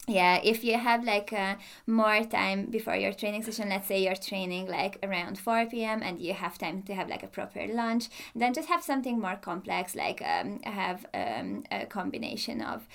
yeah, 0.09 0.41
if 0.43 0.65
you 0.65 0.79
have 0.79 1.05
like 1.05 1.33
uh, 1.33 1.57
more 1.87 2.25
time 2.25 2.67
before 2.67 2.97
your 2.97 3.13
training 3.13 3.43
session, 3.43 3.69
let's 3.69 3.87
say 3.89 4.03
you're 4.03 4.17
training 4.17 4.67
like 4.67 4.99
around 5.03 5.39
4 5.39 5.67
p.m. 5.67 6.03
and 6.03 6.19
you 6.19 6.33
have 6.33 6.57
time 6.57 6.83
to 6.85 6.95
have 6.95 7.09
like 7.09 7.23
a 7.23 7.27
proper 7.27 7.67
lunch, 7.67 8.09
then 8.35 8.55
just 8.55 8.69
have 8.69 8.83
something 8.83 9.21
more 9.21 9.37
complex, 9.37 9.95
like 9.95 10.23
um, 10.23 10.61
have 10.63 11.05
um, 11.13 11.63
a 11.71 11.85
combination 11.85 12.63
of 12.63 12.89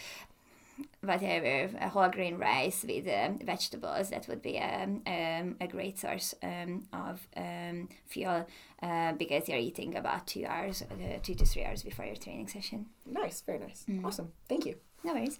whatever 1.01 1.69
a 1.79 1.89
whole 1.89 2.09
grain 2.09 2.35
rice 2.37 2.83
with 2.87 3.07
um, 3.07 3.37
vegetables 3.45 4.09
that 4.09 4.27
would 4.27 4.41
be 4.41 4.57
um, 4.57 5.03
um, 5.05 5.55
a 5.61 5.67
great 5.67 5.99
source 5.99 6.33
um, 6.41 6.83
of 6.91 7.27
um, 7.37 7.87
fuel 8.07 8.47
uh, 8.81 9.13
because 9.13 9.47
you're 9.47 9.59
eating 9.59 9.95
about 9.95 10.25
two 10.25 10.45
hours 10.47 10.81
uh, 10.81 11.19
two 11.21 11.35
to 11.35 11.45
three 11.45 11.63
hours 11.63 11.83
before 11.83 12.05
your 12.05 12.15
training 12.15 12.47
session 12.47 12.87
Nice. 13.05 13.41
Very 13.41 13.59
nice. 13.59 13.85
Awesome. 14.03 14.31
Thank 14.49 14.65
you. 14.65 14.75
no 15.03 15.13
worries 15.13 15.39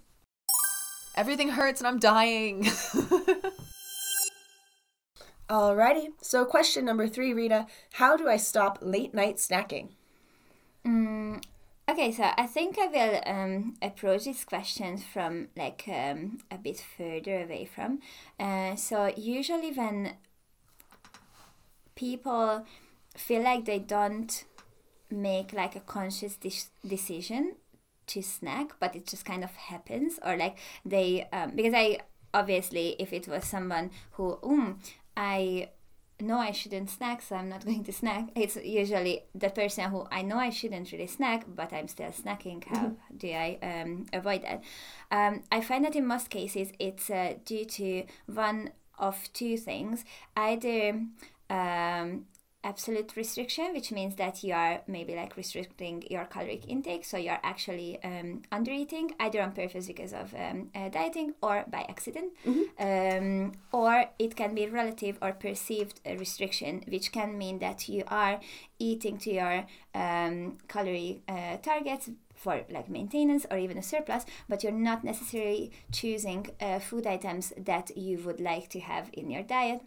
Everything 1.16 1.50
hurts 1.50 1.80
and 1.80 1.86
I'm 1.86 1.98
dying. 1.98 2.64
Alrighty. 5.48 6.08
So, 6.20 6.44
question 6.44 6.84
number 6.84 7.06
three, 7.06 7.32
Rita. 7.32 7.66
How 7.92 8.16
do 8.16 8.28
I 8.28 8.36
stop 8.36 8.78
late 8.80 9.14
night 9.14 9.36
snacking? 9.36 9.90
Mm, 10.86 11.42
okay, 11.88 12.10
so 12.12 12.30
I 12.36 12.46
think 12.46 12.78
I 12.78 12.86
will 12.86 13.20
um, 13.26 13.74
approach 13.80 14.24
this 14.24 14.44
question 14.44 14.98
from 14.98 15.48
like 15.56 15.84
um, 15.86 16.38
a 16.50 16.58
bit 16.58 16.82
further 16.96 17.42
away 17.44 17.64
from. 17.66 18.00
Uh, 18.40 18.74
so 18.76 19.12
usually 19.16 19.70
when 19.72 20.14
people 21.94 22.64
feel 23.16 23.42
like 23.42 23.64
they 23.66 23.78
don't 23.78 24.44
make 25.10 25.52
like 25.52 25.76
a 25.76 25.80
conscious 25.80 26.36
dis- 26.36 26.70
decision 26.86 27.54
to 28.08 28.22
snack, 28.22 28.72
but 28.80 28.94
it 28.96 29.06
just 29.06 29.24
kind 29.24 29.44
of 29.44 29.50
happens, 29.50 30.18
or 30.24 30.36
like 30.36 30.58
they 30.84 31.28
um, 31.32 31.52
because 31.54 31.74
I 31.74 31.98
obviously 32.32 32.96
if 32.98 33.12
it 33.12 33.28
was 33.28 33.44
someone 33.44 33.90
who 34.12 34.38
um 34.42 34.78
I 35.16 35.70
know 36.20 36.38
I 36.38 36.52
shouldn't 36.52 36.90
snack, 36.90 37.22
so 37.22 37.36
I'm 37.36 37.48
not 37.48 37.64
going 37.66 37.84
to 37.84 37.92
snack. 37.92 38.28
It's 38.34 38.56
usually 38.56 39.24
the 39.34 39.50
person 39.50 39.90
who 39.90 40.06
I 40.10 40.22
know 40.22 40.38
I 40.38 40.50
shouldn't 40.50 40.90
really 40.92 41.06
snack, 41.06 41.44
but 41.46 41.72
I'm 41.72 41.88
still 41.88 42.10
snacking. 42.10 42.64
How 42.64 42.92
do 43.16 43.28
I 43.30 43.58
um, 43.62 44.06
avoid 44.12 44.42
that? 44.42 44.62
Um, 45.10 45.42
I 45.50 45.60
find 45.60 45.84
that 45.84 45.96
in 45.96 46.06
most 46.06 46.30
cases 46.30 46.72
it's 46.78 47.10
uh, 47.10 47.34
due 47.44 47.64
to 47.64 48.04
one 48.26 48.70
of 48.98 49.28
two 49.32 49.56
things 49.56 50.04
either 50.36 51.00
um, 51.50 52.26
absolute 52.64 53.14
restriction, 53.16 53.72
which 53.74 53.92
means 53.92 54.16
that 54.16 54.42
you 54.42 54.54
are 54.54 54.80
maybe 54.86 55.14
like 55.14 55.36
restricting 55.36 56.02
your 56.10 56.24
caloric 56.24 56.66
intake, 56.68 57.04
so 57.04 57.16
you're 57.16 57.38
actually 57.42 58.02
um, 58.02 58.42
under 58.50 58.72
eating 58.72 59.12
either 59.20 59.42
on 59.42 59.52
purpose 59.52 59.86
because 59.86 60.12
of 60.12 60.34
um, 60.34 60.70
uh, 60.74 60.88
dieting 60.88 61.34
or 61.42 61.64
by 61.70 61.84
accident, 61.88 62.32
um, 62.78 63.52
or 63.72 64.06
it 64.18 64.34
can 64.34 64.54
be 64.54 64.66
relative 64.66 65.18
or 65.22 65.32
perceived 65.32 66.00
uh, 66.06 66.16
restriction, 66.16 66.82
which 66.88 67.12
can 67.12 67.38
mean 67.38 67.58
that 67.58 67.88
you 67.88 68.02
are 68.08 68.40
eating 68.78 69.18
to 69.18 69.30
your 69.30 69.66
um, 69.94 70.58
calorie 70.66 71.22
uh, 71.28 71.56
targets 71.58 72.10
for 72.34 72.62
like 72.70 72.90
maintenance 72.90 73.46
or 73.50 73.58
even 73.58 73.78
a 73.78 73.82
surplus, 73.82 74.24
but 74.48 74.62
you're 74.62 74.72
not 74.72 75.04
necessarily 75.04 75.70
choosing 75.92 76.46
uh, 76.60 76.78
food 76.78 77.06
items 77.06 77.52
that 77.56 77.96
you 77.96 78.18
would 78.18 78.40
like 78.40 78.68
to 78.68 78.80
have 78.80 79.08
in 79.12 79.30
your 79.30 79.42
diet 79.42 79.80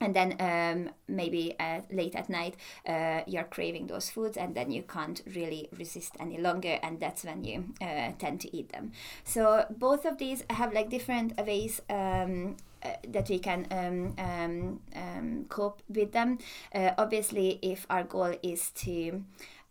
and 0.00 0.14
then 0.14 0.36
um, 0.40 0.90
maybe 1.08 1.54
uh, 1.60 1.80
late 1.90 2.14
at 2.16 2.28
night 2.28 2.56
uh, 2.86 3.20
you're 3.26 3.44
craving 3.44 3.86
those 3.86 4.10
foods 4.10 4.36
and 4.36 4.54
then 4.54 4.70
you 4.70 4.82
can't 4.82 5.22
really 5.34 5.68
resist 5.78 6.16
any 6.18 6.38
longer 6.38 6.78
and 6.82 6.98
that's 7.00 7.24
when 7.24 7.44
you 7.44 7.64
uh, 7.80 8.10
tend 8.18 8.40
to 8.40 8.56
eat 8.56 8.72
them. 8.72 8.92
So 9.24 9.64
both 9.70 10.04
of 10.04 10.18
these 10.18 10.44
have 10.50 10.72
like 10.72 10.90
different 10.90 11.36
ways 11.46 11.80
um, 11.88 12.56
uh, 12.84 12.94
that 13.08 13.28
we 13.28 13.38
can 13.38 13.66
um, 13.70 14.14
um, 14.18 14.80
um, 14.96 15.46
cope 15.48 15.82
with 15.88 16.12
them. 16.12 16.38
Uh, 16.74 16.90
obviously 16.98 17.58
if 17.62 17.86
our 17.88 18.02
goal 18.02 18.34
is 18.42 18.70
to 18.70 19.22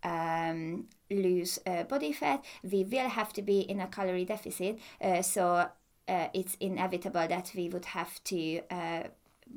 um, 0.03 0.86
lose 1.10 1.60
uh, 1.67 1.84
body 1.84 2.13
fat 2.13 2.43
we 2.63 2.84
will 2.86 3.10
have 3.10 3.34
to 3.34 3.41
be 3.41 3.60
in 3.60 3.81
a 3.81 3.88
calorie 3.88 4.25
deficit. 4.25 4.79
So 5.23 5.67
it's 6.07 6.57
inevitable 6.60 7.25
that 7.27 7.51
we 7.55 7.69
would 7.69 7.86
have 7.86 8.21
to 8.25 8.62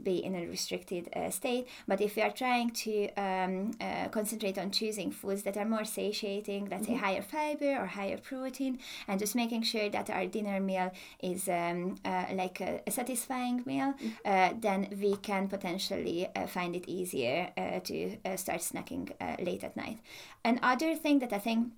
be 0.02 0.24
in 0.24 0.34
a 0.34 0.46
restricted 0.46 1.08
uh, 1.14 1.30
state. 1.30 1.68
But 1.86 2.00
if 2.00 2.16
we 2.16 2.22
are 2.22 2.30
trying 2.30 2.70
to 2.70 3.08
um, 3.14 3.72
uh, 3.80 4.08
concentrate 4.08 4.58
on 4.58 4.70
choosing 4.70 5.10
foods 5.10 5.42
that 5.42 5.56
are 5.56 5.64
more 5.64 5.84
satiating, 5.84 6.68
let's 6.70 6.86
say 6.86 6.94
higher 6.94 7.22
fiber 7.22 7.80
or 7.82 7.86
higher 7.86 8.18
protein, 8.18 8.78
and 9.08 9.18
just 9.18 9.34
making 9.34 9.62
sure 9.62 9.88
that 9.90 10.10
our 10.10 10.26
dinner 10.26 10.60
meal 10.60 10.92
is 11.20 11.48
um, 11.48 11.96
uh, 12.04 12.26
like 12.32 12.60
a, 12.60 12.80
a 12.86 12.90
satisfying 12.90 13.62
meal, 13.66 13.94
uh, 14.24 14.50
then 14.58 14.88
we 15.00 15.16
can 15.16 15.48
potentially 15.48 16.28
uh, 16.34 16.46
find 16.46 16.74
it 16.76 16.88
easier 16.88 17.50
uh, 17.56 17.80
to 17.80 18.16
uh, 18.24 18.36
start 18.36 18.60
snacking 18.60 19.10
uh, 19.20 19.36
late 19.42 19.64
at 19.64 19.76
night. 19.76 19.98
Another 20.44 20.94
thing 20.94 21.18
that 21.20 21.32
I 21.32 21.38
think 21.38 21.72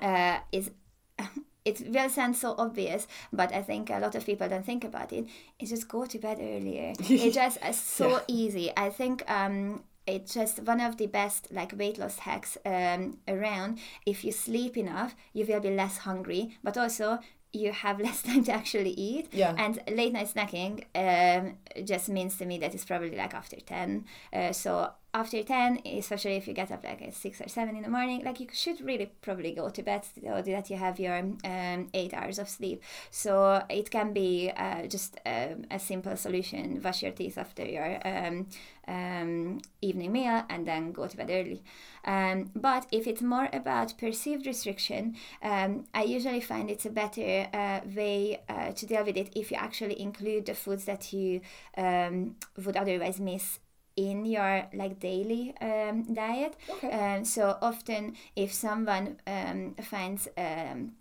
uh, 0.00 0.38
is 0.52 0.70
it 1.66 1.76
will 1.94 2.08
sound 2.08 2.36
so 2.36 2.54
obvious, 2.56 3.06
but 3.32 3.52
I 3.52 3.62
think 3.62 3.90
a 3.90 3.98
lot 3.98 4.14
of 4.14 4.24
people 4.24 4.48
don't 4.48 4.64
think 4.64 4.84
about 4.84 5.12
it. 5.12 5.16
it. 5.16 5.26
Is 5.58 5.70
just 5.70 5.88
go 5.88 6.06
to 6.06 6.18
bed 6.18 6.38
earlier. 6.40 6.92
it's 7.00 7.34
just 7.34 7.58
uh, 7.62 7.72
so 7.72 8.08
Yeah. 8.08 8.20
easy. 8.28 8.66
I 8.76 8.88
think 8.90 9.16
um, 9.30 9.82
it's 10.06 10.32
just 10.34 10.62
one 10.62 10.80
of 10.80 10.96
the 10.96 11.06
best 11.06 11.48
like 11.50 11.72
weight 11.76 11.98
loss 11.98 12.18
hacks 12.18 12.56
um, 12.64 13.18
around. 13.26 13.78
If 14.06 14.24
you 14.24 14.32
sleep 14.32 14.76
enough, 14.76 15.14
you 15.32 15.44
will 15.46 15.60
be 15.60 15.70
less 15.82 15.98
hungry, 15.98 16.56
but 16.62 16.76
also 16.78 17.18
you 17.52 17.72
have 17.72 17.98
less 18.06 18.22
time 18.22 18.44
to 18.44 18.52
actually 18.52 18.90
eat. 19.10 19.28
Yeah. 19.32 19.54
And 19.58 19.80
late 19.90 20.12
night 20.12 20.28
snacking 20.34 20.84
um, 20.94 21.56
just 21.84 22.08
means 22.08 22.36
to 22.38 22.44
me 22.46 22.58
that 22.58 22.74
it's 22.74 22.84
probably 22.84 23.16
like 23.16 23.34
after 23.34 23.56
10. 23.56 24.04
Uh, 24.32 24.52
so 24.52 24.90
after 25.14 25.42
10, 25.42 25.80
especially 25.86 26.36
if 26.36 26.46
you 26.46 26.52
get 26.52 26.70
up 26.70 26.84
like 26.84 27.00
at 27.00 27.14
6 27.14 27.40
or 27.40 27.48
7 27.48 27.74
in 27.74 27.82
the 27.82 27.88
morning, 27.88 28.22
like 28.24 28.38
you 28.38 28.48
should 28.52 28.80
really 28.82 29.10
probably 29.22 29.52
go 29.52 29.70
to 29.70 29.82
bed 29.82 30.04
so 30.04 30.42
that 30.42 30.70
you 30.70 30.76
have 30.76 31.00
your 31.00 31.16
um, 31.16 31.88
8 31.94 32.12
hours 32.12 32.38
of 32.38 32.48
sleep. 32.48 32.82
So 33.10 33.64
it 33.70 33.90
can 33.90 34.12
be 34.12 34.52
uh, 34.54 34.86
just 34.86 35.18
um, 35.24 35.64
a 35.70 35.78
simple 35.78 36.16
solution 36.16 36.80
wash 36.84 37.02
your 37.02 37.12
teeth 37.12 37.38
after 37.38 37.64
your 37.64 37.98
um, 38.06 38.46
um, 38.86 39.60
evening 39.80 40.12
meal 40.12 40.44
and 40.50 40.66
then 40.66 40.92
go 40.92 41.06
to 41.06 41.16
bed 41.16 41.30
early. 41.30 41.62
Um, 42.04 42.50
but 42.54 42.86
if 42.92 43.06
it's 43.06 43.22
more 43.22 43.48
about 43.52 43.96
perceived 43.98 44.46
restriction, 44.46 45.16
um, 45.42 45.86
I 45.94 46.02
usually 46.02 46.40
find 46.40 46.70
it's 46.70 46.86
a 46.86 46.90
better 46.90 47.48
uh, 47.52 47.80
way 47.94 48.42
uh, 48.48 48.72
to 48.72 48.86
deal 48.86 49.04
with 49.04 49.16
it 49.16 49.30
if 49.34 49.50
you 49.50 49.56
actually 49.56 50.00
include 50.00 50.46
the 50.46 50.54
foods 50.54 50.84
that 50.84 51.12
you 51.12 51.40
um, 51.76 52.36
would 52.64 52.76
otherwise 52.76 53.18
miss 53.18 53.60
in 53.96 54.24
your 54.26 54.66
like 54.74 55.00
daily 55.00 55.54
um, 55.60 56.14
diet. 56.14 56.56
Okay. 56.70 56.90
Um, 56.90 57.24
so 57.24 57.56
often, 57.62 58.16
if 58.36 58.52
someone 58.52 59.18
um, 59.26 59.74
finds 59.82 60.28
um, 60.36 60.92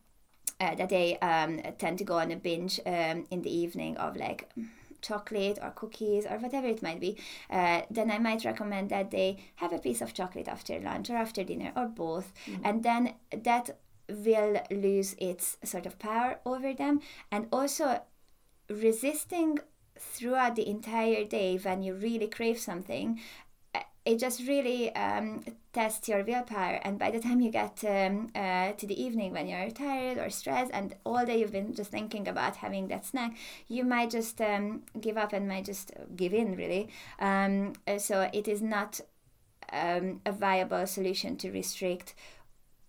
uh, 0.59 0.75
that 0.75 0.89
they 0.89 1.17
um, 1.19 1.61
tend 1.77 1.97
to 1.97 2.03
go 2.03 2.17
on 2.19 2.31
a 2.31 2.35
binge 2.35 2.79
um, 2.85 3.25
in 3.29 3.41
the 3.41 3.53
evening 3.53 3.97
of 3.97 4.15
like 4.15 4.49
chocolate 5.01 5.59
or 5.61 5.71
cookies 5.71 6.25
or 6.25 6.37
whatever 6.37 6.67
it 6.67 6.81
might 6.81 6.99
be, 6.99 7.17
uh, 7.49 7.81
then 7.91 8.09
I 8.09 8.17
might 8.17 8.45
recommend 8.45 8.89
that 8.89 9.11
they 9.11 9.37
have 9.55 9.73
a 9.73 9.77
piece 9.77 10.01
of 10.01 10.13
chocolate 10.13 10.47
after 10.47 10.79
lunch 10.79 11.09
or 11.09 11.17
after 11.17 11.43
dinner 11.43 11.73
or 11.75 11.87
both, 11.87 12.31
and 12.63 12.81
then 12.81 13.13
that 13.43 13.77
will 14.09 14.61
lose 14.71 15.15
its 15.19 15.57
sort 15.63 15.85
of 15.85 15.99
power 15.99 16.39
over 16.45 16.73
them, 16.73 17.01
and 17.31 17.47
also 17.51 18.01
resisting 18.69 19.59
throughout 19.97 20.55
the 20.55 20.67
entire 20.67 21.23
day 21.23 21.57
when 21.57 21.81
you 21.81 21.93
really 21.93 22.27
crave 22.27 22.59
something 22.59 23.19
uh, 23.73 23.79
it 24.05 24.19
just 24.19 24.47
really 24.47 24.93
um, 24.95 25.43
tests 25.73 26.07
your 26.07 26.23
willpower. 26.23 26.79
And 26.83 26.99
by 26.99 27.11
the 27.11 27.19
time 27.19 27.41
you 27.41 27.49
get 27.49 27.83
um, 27.83 28.29
uh, 28.35 28.71
to 28.73 28.85
the 28.85 29.01
evening 29.01 29.33
when 29.33 29.47
you're 29.47 29.71
tired 29.71 30.17
or 30.17 30.29
stressed 30.29 30.71
and 30.73 30.95
all 31.03 31.25
day 31.25 31.39
you've 31.39 31.51
been 31.51 31.73
just 31.73 31.91
thinking 31.91 32.27
about 32.27 32.57
having 32.57 32.87
that 32.89 33.05
snack 33.05 33.35
you 33.67 33.83
might 33.83 34.11
just 34.11 34.39
um, 34.41 34.83
give 35.01 35.17
up 35.17 35.33
and 35.33 35.49
might 35.49 35.65
just 35.65 35.91
give 36.15 36.33
in 36.33 36.55
really. 36.55 36.89
Um, 37.19 37.73
uh, 37.87 37.97
so 37.97 38.29
it 38.31 38.47
is 38.47 38.61
not 38.61 39.01
um, 39.73 40.21
a 40.25 40.31
viable 40.31 40.85
solution 40.87 41.35
to 41.37 41.51
restrict 41.51 42.13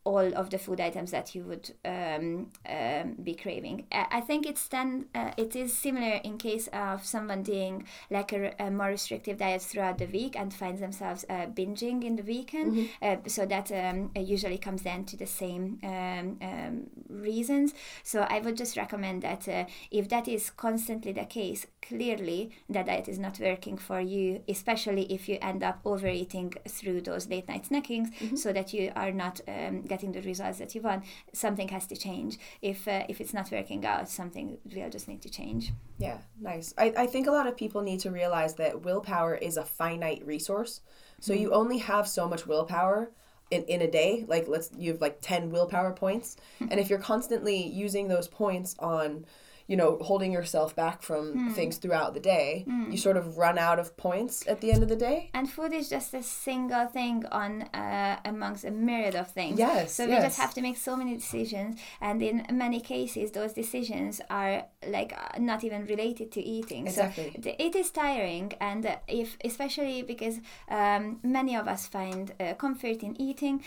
all 0.06 0.28
of 0.34 0.50
the 0.50 0.58
food 0.58 0.80
items 0.80 1.10
that 1.10 1.34
you 1.34 1.42
would 1.42 1.66
um, 1.84 2.52
um, 2.76 3.16
be 3.22 3.34
craving. 3.34 3.86
I 3.90 4.20
think 4.20 4.46
it's 4.46 4.68
then 4.68 5.06
uh, 5.14 5.32
it 5.36 5.56
is 5.56 5.70
similar 5.86 6.20
in 6.22 6.38
case 6.38 6.68
of 6.72 7.04
someone 7.04 7.42
doing 7.42 7.84
like 8.10 8.32
a, 8.32 8.54
a 8.66 8.70
more 8.70 8.86
restrictive 8.86 9.36
diet 9.38 9.62
throughout 9.62 9.98
the 9.98 10.06
week 10.06 10.36
and 10.38 10.54
finds 10.54 10.80
themselves 10.80 11.24
uh, 11.28 11.46
binging 11.46 12.04
in 12.04 12.14
the 12.16 12.22
weekend. 12.22 12.88
Uh, 13.02 13.16
so 13.26 13.44
that 13.46 13.72
um, 13.72 14.10
usually 14.14 14.58
comes 14.58 14.82
down 14.82 15.04
to 15.04 15.16
the 15.16 15.26
same 15.26 15.78
um, 15.82 16.38
um, 16.40 16.86
reasons. 17.08 17.74
So 18.04 18.20
I 18.20 18.38
would 18.40 18.56
just 18.56 18.76
recommend 18.76 19.22
that 19.22 19.48
uh, 19.48 19.64
if 19.90 20.08
that 20.10 20.28
is 20.28 20.50
constantly 20.50 21.12
the 21.12 21.24
case, 21.24 21.66
clearly 21.82 22.50
that 22.68 22.86
diet 22.86 23.08
is 23.08 23.18
not 23.18 23.40
working 23.40 23.76
for 23.76 24.00
you, 24.00 24.42
especially 24.48 25.04
if 25.12 25.28
you 25.28 25.38
end 25.42 25.64
up 25.64 25.80
overeating 25.84 26.54
through 26.68 27.00
those 27.00 27.28
late 27.28 27.48
night 27.48 27.64
snackings, 27.68 28.38
so 28.38 28.52
that 28.52 28.72
you 28.72 28.92
are 28.94 29.12
not 29.12 29.40
um, 29.48 29.82
getting 29.96 30.12
the 30.12 30.22
results 30.22 30.59
that 30.59 30.74
you 30.74 30.82
want. 30.82 31.04
Something 31.32 31.68
has 31.68 31.87
to 31.87 31.96
change. 31.96 32.38
If 32.61 32.87
uh, 32.87 33.04
if 33.09 33.20
it's 33.20 33.35
not 33.35 33.50
working 33.50 33.85
out, 33.85 34.09
something 34.09 34.59
will 34.74 34.90
just 34.90 35.09
need 35.09 35.22
to 35.22 35.30
change. 35.30 35.72
Yeah, 35.98 36.18
nice. 36.40 36.74
I, 36.76 36.92
I 37.04 37.06
think 37.06 37.26
a 37.26 37.30
lot 37.30 37.46
of 37.46 37.56
people 37.56 37.80
need 37.82 38.00
to 38.00 38.11
realize 38.11 38.54
that 38.54 38.82
willpower 38.82 39.35
is 39.35 39.56
a 39.56 39.64
finite 39.64 40.22
resource. 40.26 40.80
So 41.20 41.32
you 41.32 41.52
only 41.52 41.78
have 41.78 42.06
so 42.06 42.28
much 42.28 42.46
willpower 42.46 43.11
in, 43.50 43.62
in 43.64 43.80
a 43.82 43.90
day. 43.90 44.24
Like 44.28 44.48
let's 44.48 44.70
you 44.76 44.92
have 44.92 45.00
like 45.00 45.18
10 45.20 45.50
willpower 45.50 45.92
points. 45.92 46.37
and 46.61 46.78
if 46.78 46.90
you're 46.90 46.98
constantly 46.98 47.66
using 47.66 48.09
those 48.09 48.28
points 48.28 48.76
on, 48.78 49.24
you 49.66 49.76
know, 49.76 49.98
holding 50.00 50.33
yourself 50.33 50.76
back 50.76 51.02
from 51.02 51.50
things 51.55 51.76
throughout 51.79 52.14
the 52.14 52.20
day, 52.20 52.64
you 52.90 52.96
sort 52.96 53.16
of 53.16 53.37
run 53.37 53.59
out 53.59 53.79
of 53.79 53.96
points 53.96 54.46
at 54.46 54.61
the 54.61 54.70
end 54.70 54.83
of 54.83 54.88
the 54.88 54.96
day. 54.96 55.31
And 55.35 55.50
food 55.50 55.72
is 55.72 55.88
just 55.88 56.14
a 56.14 56.22
single 56.22 56.87
thing 56.87 57.24
on 57.33 57.62
uh, 57.74 58.20
amongst 58.24 58.64
a 58.64 58.70
myriad 58.70 59.16
of 59.16 59.31
things. 59.31 59.59
Yes, 59.59 59.92
So 59.94 60.05
we 60.07 60.12
yes. 60.12 60.22
just 60.22 60.38
have 60.38 60.55
to 60.55 60.61
make 60.61 60.76
so 60.76 60.96
many 60.96 61.14
decisions, 61.16 61.76
and 62.00 62.22
in 62.22 62.46
many 62.52 62.81
cases, 62.81 63.33
those 63.33 63.52
decisions 63.52 64.20
are 64.31 64.64
like 64.87 65.12
uh, 65.12 65.38
not 65.38 65.64
even 65.64 65.85
related 65.87 66.31
to 66.33 66.40
eating. 66.40 66.87
Exactly. 66.87 67.35
So 67.42 67.55
it 67.59 67.74
is 67.74 67.90
tiring, 67.90 68.52
and 68.61 68.98
if 69.09 69.37
especially 69.44 70.02
because 70.02 70.37
um, 70.68 71.18
many 71.22 71.57
of 71.57 71.66
us 71.66 71.87
find 71.87 72.33
uh, 72.38 72.55
comfort 72.55 73.02
in 73.02 73.20
eating. 73.20 73.62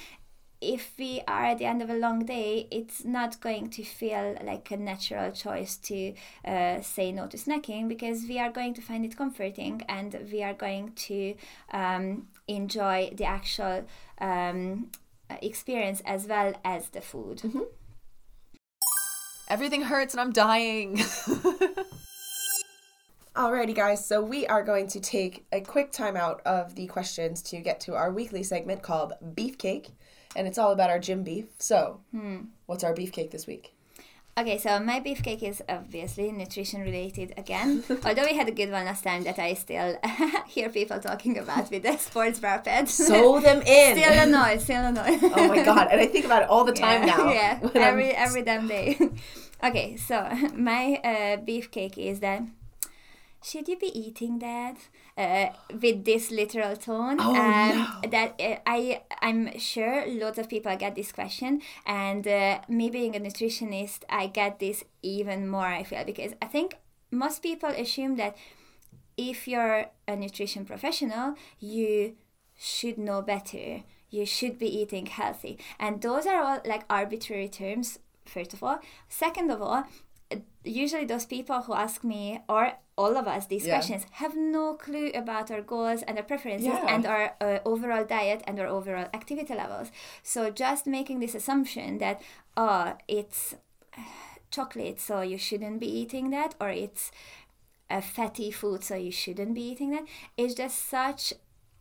If 0.62 0.92
we 1.00 1.22
are 1.28 1.46
at 1.46 1.60
the 1.60 1.66
end 1.66 1.82
of 1.82 1.90
a 1.90 1.96
long 1.96 2.26
day, 2.26 2.68
it's 2.70 3.06
not 3.06 3.40
going 3.40 3.70
to 3.70 3.84
feel 3.84 4.38
like 4.44 4.70
a 4.72 4.78
natural 4.78 5.32
choice 5.32 5.78
to 5.78 6.14
uh, 6.44 6.82
say 6.82 7.14
no 7.14 7.28
to 7.28 7.38
snacking 7.38 7.88
because 7.88 8.26
we 8.28 8.40
are 8.40 8.52
going 8.52 8.74
to 8.74 8.82
find 8.82 9.06
it 9.06 9.16
comforting 9.16 9.84
and 9.88 10.28
we 10.32 10.44
are 10.44 10.54
going 10.54 10.92
to 11.08 11.36
um, 11.72 12.28
enjoy 12.48 13.10
the 13.16 13.24
actual 13.24 13.86
um, 14.20 14.92
experience 15.42 16.02
as 16.06 16.28
well 16.28 16.54
as 16.66 16.90
the 16.90 17.02
food. 17.02 17.42
Everything 19.48 19.84
hurts 19.84 20.14
and 20.14 20.22
I'm 20.22 20.32
dying. 20.32 20.98
Alrighty, 23.36 23.74
guys. 23.74 24.06
So 24.06 24.22
we 24.22 24.46
are 24.48 24.64
going 24.64 24.88
to 24.88 25.00
take 25.00 25.46
a 25.52 25.62
quick 25.62 25.92
time 25.92 26.18
out 26.18 26.42
of 26.46 26.76
the 26.76 26.88
questions 26.88 27.42
to 27.44 27.62
get 27.62 27.80
to 27.82 27.96
our 27.96 28.12
weekly 28.12 28.44
segment 28.44 28.82
called 28.82 29.14
Beefcake, 29.24 29.92
and 30.36 30.48
it's 30.48 30.58
all 30.58 30.72
about 30.72 30.90
our 30.90 31.00
gym 31.00 31.24
beef. 31.24 31.46
So, 31.60 32.02
what's 32.66 32.84
our 32.84 32.94
beefcake 32.94 33.32
this 33.32 33.48
week? 33.48 33.74
Okay, 34.38 34.58
so 34.58 34.80
my 34.80 35.02
beefcake 35.02 35.44
is 35.44 35.62
obviously 35.68 36.32
nutrition 36.32 36.80
related 36.80 37.34
again. 37.36 37.84
Although 38.06 38.24
we 38.24 38.36
had 38.38 38.48
a 38.48 38.54
good 38.54 38.72
one 38.72 38.86
last 38.86 39.04
time 39.04 39.24
that 39.24 39.38
I 39.38 39.54
still 39.54 39.98
hear 40.48 40.70
people 40.70 40.98
talking 41.00 41.38
about 41.38 41.70
with 41.70 41.84
the 41.84 41.98
sports 41.98 42.40
bra 42.40 42.60
pads. 42.60 42.94
Sew 42.94 43.40
them 43.42 43.62
in. 43.64 43.98
still 43.98 44.14
annoyed, 44.14 44.62
still 44.62 44.86
annoyed. 44.86 45.20
oh 45.24 45.48
my 45.50 45.66
god! 45.66 45.90
And 45.92 46.00
I 46.00 46.06
think 46.08 46.24
about 46.24 46.44
it 46.44 46.50
all 46.50 46.64
the 46.64 46.72
time 46.72 47.06
yeah, 47.06 47.18
now. 47.18 47.32
Yeah, 47.32 47.60
I'm- 47.62 47.72
every 47.76 48.12
every 48.12 48.44
damn 48.44 48.68
day. 48.68 48.98
okay, 49.62 49.98
so 49.98 50.22
my 50.56 51.02
uh, 51.04 51.38
beefcake 51.44 51.98
is 51.98 52.22
that. 52.22 52.44
Should 53.42 53.68
you 53.68 53.78
be 53.78 53.88
eating 53.98 54.40
that 54.40 54.78
uh, 55.18 55.50
with 55.82 56.04
this 56.04 56.30
literal 56.30 56.76
tone? 56.76 57.18
Oh, 57.20 57.34
no. 57.34 58.10
That 58.10 58.40
uh, 58.40 58.58
I 58.66 59.02
I'm 59.22 59.58
sure 59.58 60.06
lots 60.08 60.38
of 60.38 60.50
people 60.50 60.76
get 60.76 60.96
this 60.96 61.12
question, 61.12 61.62
and 61.86 62.28
uh, 62.28 62.60
me 62.68 62.90
being 62.90 63.16
a 63.16 63.20
nutritionist, 63.20 64.04
I 64.10 64.28
get 64.28 64.60
this 64.60 64.84
even 65.02 65.48
more. 65.48 65.68
I 65.68 65.84
feel 65.84 66.04
because 66.04 66.34
I 66.42 66.48
think 66.48 66.76
most 67.12 67.42
people 67.42 67.70
assume 67.70 68.18
that 68.18 68.36
if 69.18 69.48
you're 69.48 69.88
a 70.08 70.16
nutrition 70.16 70.66
professional, 70.66 71.36
you 71.60 72.16
should 72.58 72.98
know 72.98 73.22
better. 73.22 73.84
You 74.10 74.26
should 74.26 74.58
be 74.58 74.68
eating 74.68 75.06
healthy. 75.06 75.60
And 75.80 76.02
those 76.02 76.26
are 76.26 76.42
all 76.42 76.62
like 76.66 76.84
arbitrary 76.90 77.48
terms, 77.50 78.00
first 78.26 78.54
of 78.54 78.64
all. 78.64 78.80
Second 79.08 79.52
of 79.52 79.62
all, 79.62 79.84
usually 80.64 81.06
those 81.06 81.26
people 81.26 81.62
who 81.62 81.74
ask 81.74 82.04
me 82.04 82.42
or 82.48 82.74
all 82.98 83.16
of 83.18 83.28
us 83.28 83.46
these 83.48 83.66
Yeah. 83.66 83.76
questions 83.76 84.06
have 84.12 84.36
no 84.36 84.74
clue 84.76 85.10
about 85.16 85.50
our 85.52 85.62
goals 85.62 86.04
and 86.04 86.18
our 86.18 86.24
preferences 86.24 86.68
Yeah. 86.68 86.86
and 86.94 87.06
our 87.06 87.36
uh, 87.42 87.60
overall 87.66 88.04
diet 88.06 88.44
and 88.46 88.60
our 88.60 88.68
overall 88.68 89.08
activity 89.14 89.54
levels. 89.56 89.90
So 90.22 90.50
just 90.52 90.86
making 90.86 91.20
this 91.20 91.34
assumption 91.34 91.98
that, 92.00 92.22
oh, 92.58 92.96
it's 93.08 93.56
chocolate, 94.52 95.00
so 95.00 95.22
you 95.22 95.38
shouldn't 95.38 95.80
be 95.80 95.88
eating 95.88 96.30
that, 96.32 96.56
or 96.60 96.70
it's 96.70 97.12
a 97.90 98.02
fatty 98.02 98.52
food, 98.52 98.84
so 98.84 98.96
you 98.96 99.12
shouldn't 99.12 99.54
be 99.56 99.62
eating 99.62 99.92
that. 99.92 100.04
It's 100.38 100.54
just 100.54 100.90
such. 100.90 101.34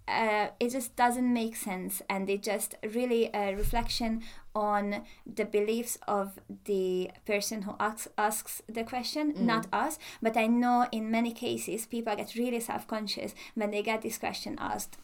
Uh, 0.06 0.48
it 0.58 0.70
just 0.70 0.96
doesn't 0.96 1.30
make 1.34 1.54
sense, 1.54 2.00
and 2.08 2.30
it 2.30 2.42
just 2.42 2.74
really 2.82 3.28
a 3.34 3.54
reflection 3.54 4.22
on 4.58 5.04
the 5.24 5.44
beliefs 5.44 5.96
of 6.08 6.40
the 6.64 7.10
person 7.24 7.62
who 7.62 7.74
asks, 7.78 8.08
asks 8.18 8.60
the 8.68 8.82
question, 8.82 9.32
mm. 9.32 9.40
not 9.40 9.66
us. 9.72 9.98
But 10.20 10.36
I 10.36 10.48
know 10.48 10.86
in 10.90 11.10
many 11.10 11.32
cases 11.32 11.86
people 11.86 12.16
get 12.16 12.34
really 12.34 12.60
self 12.60 12.88
conscious 12.88 13.34
when 13.54 13.70
they 13.70 13.82
get 13.82 14.02
this 14.02 14.18
question 14.18 14.56
asked 14.58 14.98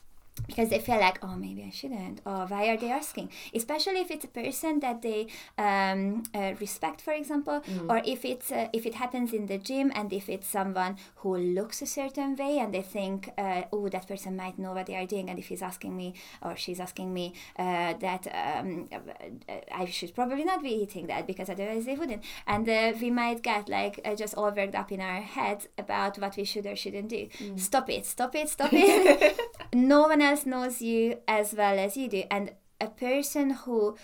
because 0.47 0.68
they 0.68 0.79
feel 0.79 0.99
like 0.99 1.18
oh 1.25 1.37
maybe 1.37 1.62
i 1.62 1.70
shouldn't 1.70 2.20
or 2.27 2.47
why 2.47 2.66
are 2.68 2.77
they 2.77 2.90
asking? 2.90 3.31
Especially 3.55 4.01
if 4.01 4.11
it's 4.11 4.25
a 4.25 4.29
person 4.29 4.81
that 4.81 5.03
they 5.03 5.27
um, 5.59 6.23
uh, 6.35 6.53
respect 6.61 7.01
for 7.01 7.12
example 7.12 7.62
or 7.88 8.03
if 8.05 8.25
it's 8.25 8.51
uh, 8.53 8.68
if 8.73 8.85
it 8.87 8.94
happens 8.94 9.33
in 9.33 9.47
the 9.47 9.59
gym 9.59 9.92
and 9.94 10.12
if 10.12 10.29
it's 10.29 10.47
someone 10.47 10.97
who 11.16 11.37
looks 11.37 11.83
a 11.83 11.87
certain 11.87 12.37
way 12.37 12.59
and 12.59 12.75
they 12.75 12.83
think 12.83 13.31
uh, 13.38 13.62
oh 13.73 13.88
that 13.88 14.07
person 14.07 14.37
might 14.37 14.59
know 14.59 14.73
what 14.73 14.87
they 14.87 14.97
are 14.97 15.07
doing 15.07 15.31
and 15.31 15.38
if 15.38 15.47
he's 15.47 15.62
asking 15.62 15.97
me 15.97 16.14
or 16.42 16.57
she's 16.57 16.81
asking 16.81 17.12
me 17.12 17.33
uh, 17.59 17.94
that 17.94 18.27
um, 18.35 18.88
uh, 18.92 19.53
i 19.73 19.85
should 19.87 20.14
probably 20.14 20.44
not 20.44 20.62
be 20.62 20.70
eating 20.70 21.07
that 21.07 21.27
because 21.27 21.49
otherwise 21.49 21.85
they 21.87 21.94
wouldn't. 21.94 22.23
And 22.47 22.68
uh, 22.68 22.92
we 23.01 23.11
might 23.11 23.42
get 23.42 23.68
like 23.68 24.01
uh, 24.05 24.14
just 24.14 24.35
all 24.35 24.51
worked 24.51 24.75
up 24.75 24.90
in 24.92 25.01
our 25.01 25.20
heads 25.20 25.68
about 25.79 26.18
what 26.18 26.37
we 26.37 26.44
should 26.44 26.66
or 26.66 26.77
shouldn't 26.77 27.09
do. 27.09 27.29
Stop 27.57 27.88
it 27.90 28.05
stop 28.07 28.35
it 28.35 28.49
stop 28.49 28.70
it. 28.73 29.40
No 29.75 30.03
one 30.03 30.20
else 30.24 30.46
knows 30.46 30.82
you 30.82 31.18
as 31.28 31.54
well 31.54 31.78
as 31.78 31.96
you 31.96 32.08
do. 32.08 32.24
And 32.30 32.52
a 32.80 32.88
person 32.88 33.50
who 33.50 33.96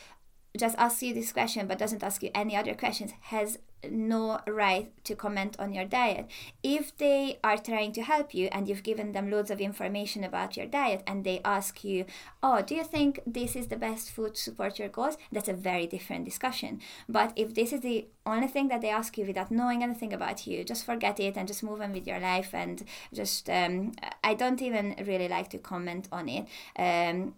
just 0.56 0.76
asks 0.78 1.02
you 1.02 1.14
this 1.14 1.32
question 1.32 1.66
but 1.66 1.78
doesn't 1.78 2.02
ask 2.02 2.22
you 2.22 2.30
any 2.34 2.56
other 2.56 2.74
questions 2.74 3.12
has 3.22 3.58
no 3.88 4.40
right 4.46 4.92
to 5.04 5.14
comment 5.14 5.56
on 5.58 5.72
your 5.72 5.84
diet. 5.84 6.28
If 6.62 6.96
they 6.96 7.38
are 7.42 7.58
trying 7.58 7.92
to 7.92 8.02
help 8.02 8.34
you 8.34 8.48
and 8.52 8.68
you've 8.68 8.82
given 8.82 9.12
them 9.12 9.30
loads 9.30 9.50
of 9.50 9.60
information 9.60 10.24
about 10.24 10.56
your 10.56 10.66
diet 10.66 11.02
and 11.06 11.24
they 11.24 11.40
ask 11.44 11.84
you 11.84 12.04
oh 12.42 12.62
do 12.62 12.74
you 12.74 12.84
think 12.84 13.20
this 13.26 13.56
is 13.56 13.68
the 13.68 13.76
best 13.76 14.10
food 14.10 14.34
to 14.34 14.40
support 14.40 14.78
your 14.78 14.88
goals? 14.88 15.16
that's 15.32 15.48
a 15.48 15.52
very 15.52 15.86
different 15.86 16.24
discussion. 16.24 16.80
But 17.08 17.32
if 17.36 17.54
this 17.54 17.72
is 17.72 17.80
the 17.80 18.06
only 18.26 18.48
thing 18.48 18.68
that 18.68 18.80
they 18.80 18.90
ask 18.90 19.16
you 19.16 19.26
without 19.26 19.50
knowing 19.50 19.82
anything 19.82 20.12
about 20.12 20.46
you 20.46 20.62
just 20.64 20.84
forget 20.84 21.18
it 21.18 21.36
and 21.36 21.48
just 21.48 21.62
move 21.62 21.80
on 21.80 21.92
with 21.92 22.06
your 22.06 22.20
life 22.20 22.54
and 22.54 22.84
just 23.12 23.48
um, 23.48 23.92
i 24.22 24.34
don't 24.34 24.62
even 24.62 24.94
really 25.06 25.28
like 25.28 25.48
to 25.50 25.58
comment 25.58 26.08
on 26.12 26.28
it. 26.28 26.46
Um, 26.76 27.34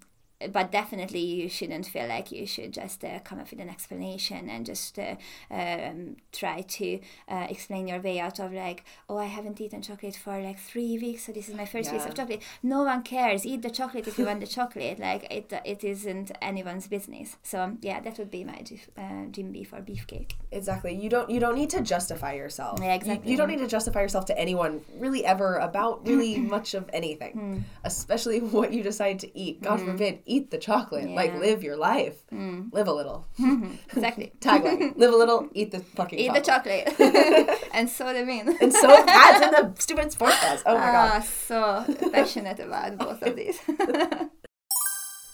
but 0.50 0.72
definitely 0.72 1.20
you 1.20 1.48
shouldn't 1.48 1.86
feel 1.86 2.06
like 2.08 2.32
you 2.32 2.46
should 2.46 2.72
just 2.72 3.04
uh, 3.04 3.18
come 3.20 3.38
up 3.38 3.50
with 3.50 3.60
an 3.60 3.68
explanation 3.68 4.48
and 4.48 4.66
just 4.66 4.98
uh, 4.98 5.16
um, 5.50 6.16
try 6.32 6.62
to 6.62 6.98
uh, 7.28 7.46
explain 7.48 7.86
your 7.88 8.00
way 8.00 8.18
out 8.18 8.38
of 8.40 8.52
like 8.52 8.84
oh 9.08 9.18
i 9.18 9.26
haven't 9.26 9.60
eaten 9.60 9.82
chocolate 9.82 10.16
for 10.16 10.40
like 10.40 10.58
three 10.58 10.98
weeks 10.98 11.26
so 11.26 11.32
this 11.32 11.48
is 11.48 11.54
my 11.54 11.64
first 11.66 11.90
piece 11.90 12.04
of 12.06 12.14
chocolate 12.14 12.42
no 12.62 12.82
one 12.82 13.02
cares 13.02 13.44
eat 13.46 13.62
the 13.62 13.70
chocolate 13.70 14.06
if 14.06 14.18
you 14.18 14.26
want 14.26 14.40
the 14.40 14.46
chocolate 14.46 14.98
like 15.08 15.26
it 15.30 15.52
it 15.64 15.84
isn't 15.84 16.30
anyone's 16.40 16.86
business 16.88 17.36
so 17.42 17.76
yeah 17.82 18.00
that 18.00 18.18
would 18.18 18.30
be 18.30 18.44
my 18.44 18.62
uh, 18.98 19.26
gym 19.30 19.52
beef 19.52 19.72
or 19.72 19.80
beefcake 19.80 20.32
Exactly. 20.52 20.94
You 20.94 21.08
don't 21.08 21.30
you 21.30 21.40
don't 21.40 21.54
need 21.54 21.70
to 21.70 21.80
justify 21.80 22.34
yourself. 22.34 22.78
Yeah, 22.78 22.88
You- 22.88 22.94
exactly. 22.94 23.30
You, 23.30 23.36
don't 23.38 23.48
need 23.48 23.58
to 23.60 23.66
justify 23.66 24.02
yourself 24.02 24.26
to 24.26 24.38
anyone 24.38 24.82
really 24.98 25.24
ever 25.24 25.56
about 25.56 26.06
really 26.06 26.36
much 26.56 26.74
of 26.74 26.88
anything. 26.92 27.64
Especially 27.84 28.40
what 28.56 28.72
you 28.72 28.82
decide 28.82 29.18
to 29.20 29.38
eat. 29.38 29.62
God 29.62 29.80
forbid, 29.80 30.18
eat 30.34 30.50
the 30.50 30.58
chocolate. 30.58 31.08
Like 31.10 31.30
Yeah. 31.30 31.36
Hmm. 31.36 31.40
live 31.46 31.62
your 31.62 31.76
life. 31.76 32.16
Live 32.30 32.88
a 32.88 32.92
little. 33.00 33.26
exactly 33.92 34.32
Tagline. 34.40 34.96
live 34.96 35.12
a 35.12 35.16
little, 35.16 35.48
eat 35.52 35.70
the 35.70 35.80
fucking 35.80 36.18
eat 36.18 36.32
chocolate. 36.44 36.86
the 36.96 37.04
chocolate 37.04 37.68
and 37.74 37.88
so 37.88 38.04
them 38.12 38.28
in 38.28 38.56
And 38.60 38.72
so 38.72 38.88
pads 39.04 39.40
in 39.46 39.50
the 39.50 39.74
stupid 39.80 40.12
sports 40.12 40.38
bras. 40.40 40.62
Oh 40.66 40.74
my 40.74 40.80
god. 40.98 41.10
Ah, 41.14 41.20
so 41.20 41.84
passionate 42.10 42.58
about 42.60 42.96
both 42.98 43.22
of 43.22 43.36
these. 43.36 43.58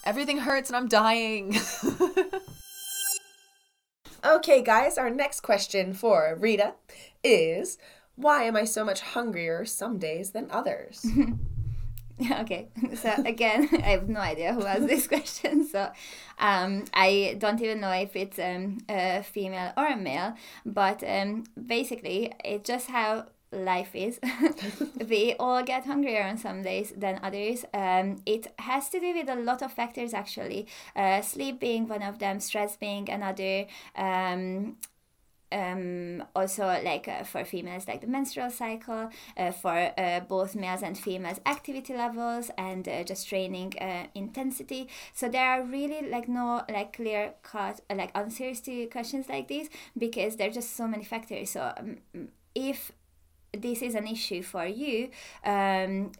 Everything 0.05 0.37
hurts 0.39 0.69
and 0.69 0.77
I'm 0.77 0.87
dying. 0.87 1.55
Okay, 4.23 4.61
guys, 4.61 4.97
our 4.97 5.09
next 5.09 5.39
question 5.41 5.93
for 5.93 6.35
Rita 6.39 6.73
is 7.23 7.77
why 8.15 8.43
am 8.43 8.55
I 8.57 8.65
so 8.65 8.83
much 8.83 8.99
hungrier 8.99 9.63
some 9.65 9.97
days 9.97 10.31
than 10.31 10.47
others? 10.51 11.05
okay, 12.41 12.67
so 12.95 13.13
again, 13.25 13.69
I 13.73 13.91
have 13.91 14.09
no 14.09 14.19
idea 14.19 14.53
who 14.53 14.65
asked 14.65 14.87
this 14.87 15.07
question, 15.13 15.65
so 15.65 15.89
um, 16.37 16.85
I 16.93 17.35
don't 17.37 17.61
even 17.61 17.79
know 17.79 17.91
if 17.91 18.15
it's 18.15 18.39
um, 18.39 18.79
a 18.89 19.23
female 19.23 19.71
or 19.77 19.87
a 19.87 19.97
male, 19.97 20.33
but 20.65 21.03
um, 21.07 21.45
basically, 21.67 22.33
it's 22.43 22.67
just 22.67 22.87
how 22.87 23.27
life 23.51 23.95
is. 23.95 24.19
we 25.09 25.33
all 25.39 25.63
get 25.63 25.85
hungrier 25.85 26.23
on 26.23 26.37
some 26.37 26.61
days 26.61 26.93
than 26.95 27.19
others. 27.23 27.65
Um, 27.73 28.21
it 28.25 28.47
has 28.59 28.89
to 28.89 28.99
do 28.99 29.13
with 29.13 29.29
a 29.29 29.35
lot 29.35 29.61
of 29.61 29.71
factors, 29.71 30.13
actually. 30.13 30.67
Uh, 30.95 31.21
sleep 31.21 31.59
being 31.59 31.87
one 31.87 32.03
of 32.03 32.19
them, 32.19 32.39
stress 32.41 32.75
being 32.75 33.09
another. 33.09 33.65
Um, 33.95 34.75
um, 35.51 36.23
also 36.35 36.65
like 36.83 37.07
uh, 37.07 37.23
for 37.23 37.43
females 37.43 37.87
like 37.87 38.01
the 38.01 38.07
menstrual 38.07 38.49
cycle 38.49 39.09
uh, 39.37 39.51
for 39.51 39.91
uh, 39.97 40.19
both 40.21 40.55
males 40.55 40.83
and 40.83 40.97
females 40.97 41.39
activity 41.45 41.93
levels 41.93 42.51
and 42.57 42.87
uh, 42.87 43.03
just 43.03 43.27
training 43.27 43.73
uh, 43.79 44.05
intensity. 44.15 44.87
So 45.13 45.29
there 45.29 45.45
are 45.45 45.63
really 45.63 46.09
like 46.09 46.27
no 46.27 46.63
like 46.69 46.93
clear 46.93 47.33
cut 47.43 47.81
uh, 47.89 47.95
like 47.95 48.11
answers 48.15 48.61
to 48.61 48.87
questions 48.87 49.29
like 49.29 49.47
these 49.47 49.69
because 49.97 50.35
there 50.35 50.49
are 50.49 50.53
just 50.53 50.75
so 50.75 50.87
many 50.87 51.03
factors. 51.03 51.51
So 51.51 51.73
um, 51.77 51.97
if 52.55 52.91
this 53.51 53.81
is 53.81 53.95
an 53.95 54.07
issue 54.07 54.43
for 54.43 54.65
you 54.65 55.09
um, 55.43 56.11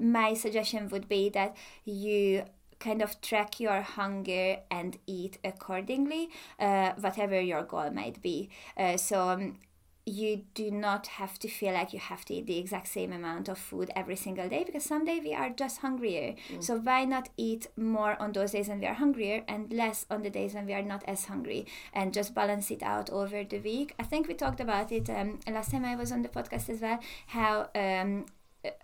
my 0.00 0.34
suggestion 0.34 0.88
would 0.88 1.08
be 1.08 1.28
that 1.30 1.56
you 1.84 2.44
kind 2.82 3.00
of 3.02 3.20
track 3.20 3.60
your 3.60 3.80
hunger 3.82 4.58
and 4.70 4.98
eat 5.06 5.38
accordingly, 5.44 6.28
uh, 6.58 6.92
whatever 7.00 7.40
your 7.40 7.62
goal 7.62 7.90
might 7.90 8.20
be. 8.20 8.50
Uh, 8.76 8.96
so 8.96 9.28
um, 9.28 9.58
you 10.04 10.44
do 10.54 10.68
not 10.70 11.06
have 11.06 11.38
to 11.38 11.48
feel 11.48 11.72
like 11.72 11.92
you 11.92 11.98
have 12.00 12.24
to 12.24 12.34
eat 12.34 12.46
the 12.46 12.58
exact 12.58 12.88
same 12.88 13.12
amount 13.12 13.48
of 13.48 13.56
food 13.56 13.88
every 13.94 14.16
single 14.16 14.48
day 14.48 14.64
because 14.64 14.82
someday 14.84 15.20
we 15.20 15.32
are 15.32 15.50
just 15.50 15.78
hungrier. 15.78 16.34
So 16.60 16.76
why 16.76 17.04
not 17.04 17.28
eat 17.36 17.68
more 17.76 18.20
on 18.20 18.32
those 18.32 18.50
days 18.50 18.68
when 18.68 18.80
we 18.80 18.86
are 18.86 18.94
hungrier 18.94 19.44
and 19.46 19.72
less 19.72 20.04
on 20.10 20.22
the 20.22 20.30
days 20.30 20.54
when 20.54 20.66
we 20.66 20.74
are 20.74 20.82
not 20.82 21.04
as 21.06 21.26
hungry 21.26 21.66
and 21.94 22.12
just 22.12 22.34
balance 22.34 22.70
it 22.72 22.82
out 22.82 23.10
over 23.10 23.44
the 23.44 23.60
week? 23.60 23.94
I 23.98 24.02
think 24.02 24.26
we 24.26 24.34
talked 24.34 24.60
about 24.60 24.90
it 24.90 25.08
um, 25.08 25.38
last 25.48 25.70
time 25.70 25.84
I 25.84 25.94
was 25.94 26.10
on 26.10 26.22
the 26.22 26.28
podcast 26.28 26.68
as 26.68 26.80
well. 26.80 26.98
How 27.28 27.68
um, 27.76 28.26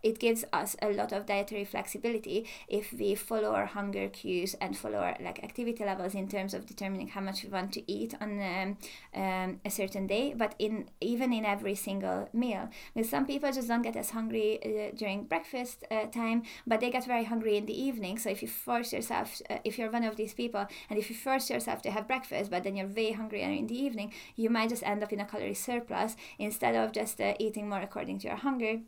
it 0.02 0.18
gives 0.18 0.44
us 0.52 0.76
a 0.82 0.90
lot 0.92 1.12
of 1.12 1.26
dietary 1.26 1.64
flexibility 1.64 2.46
if 2.68 2.92
we 2.92 3.14
follow 3.14 3.54
our 3.54 3.66
hunger 3.66 4.08
cues 4.08 4.54
and 4.60 4.76
follow 4.76 4.98
our 4.98 5.16
like 5.20 5.42
activity 5.42 5.84
levels 5.84 6.14
in 6.14 6.28
terms 6.28 6.54
of 6.54 6.66
determining 6.66 7.08
how 7.08 7.20
much 7.20 7.44
we 7.44 7.48
want 7.48 7.72
to 7.72 7.90
eat 7.90 8.14
on 8.20 8.40
um, 8.40 8.76
um, 9.14 9.60
a 9.64 9.70
certain 9.70 10.06
day 10.06 10.34
but 10.36 10.54
in 10.58 10.88
even 11.00 11.32
in 11.32 11.44
every 11.44 11.74
single 11.74 12.28
meal. 12.32 12.68
Because 12.94 13.10
some 13.10 13.26
people 13.26 13.52
just 13.52 13.68
don't 13.68 13.82
get 13.82 13.96
as 13.96 14.10
hungry 14.10 14.58
uh, 14.64 14.96
during 14.96 15.24
breakfast 15.24 15.84
uh, 15.90 16.06
time 16.06 16.42
but 16.66 16.80
they 16.80 16.90
get 16.90 17.06
very 17.06 17.24
hungry 17.24 17.56
in 17.56 17.66
the 17.66 17.80
evening. 17.80 18.18
So 18.18 18.30
if 18.30 18.42
you 18.42 18.48
force 18.48 18.92
yourself 18.92 19.40
uh, 19.50 19.58
if 19.64 19.78
you're 19.78 19.90
one 19.90 20.04
of 20.04 20.16
these 20.16 20.34
people 20.34 20.66
and 20.90 20.98
if 20.98 21.10
you 21.10 21.16
force 21.16 21.50
yourself 21.50 21.82
to 21.82 21.90
have 21.90 22.06
breakfast 22.06 22.50
but 22.50 22.64
then 22.64 22.76
you're 22.76 22.88
way 22.88 23.12
hungrier 23.12 23.50
in 23.50 23.66
the 23.66 23.78
evening 23.78 24.12
you 24.36 24.50
might 24.50 24.70
just 24.70 24.82
end 24.82 25.02
up 25.02 25.12
in 25.12 25.20
a 25.20 25.24
calorie 25.24 25.54
surplus 25.54 26.16
instead 26.38 26.74
of 26.74 26.92
just 26.92 27.20
uh, 27.20 27.34
eating 27.38 27.68
more 27.68 27.80
according 27.80 28.18
to 28.18 28.28
your 28.28 28.36
hunger 28.36 28.80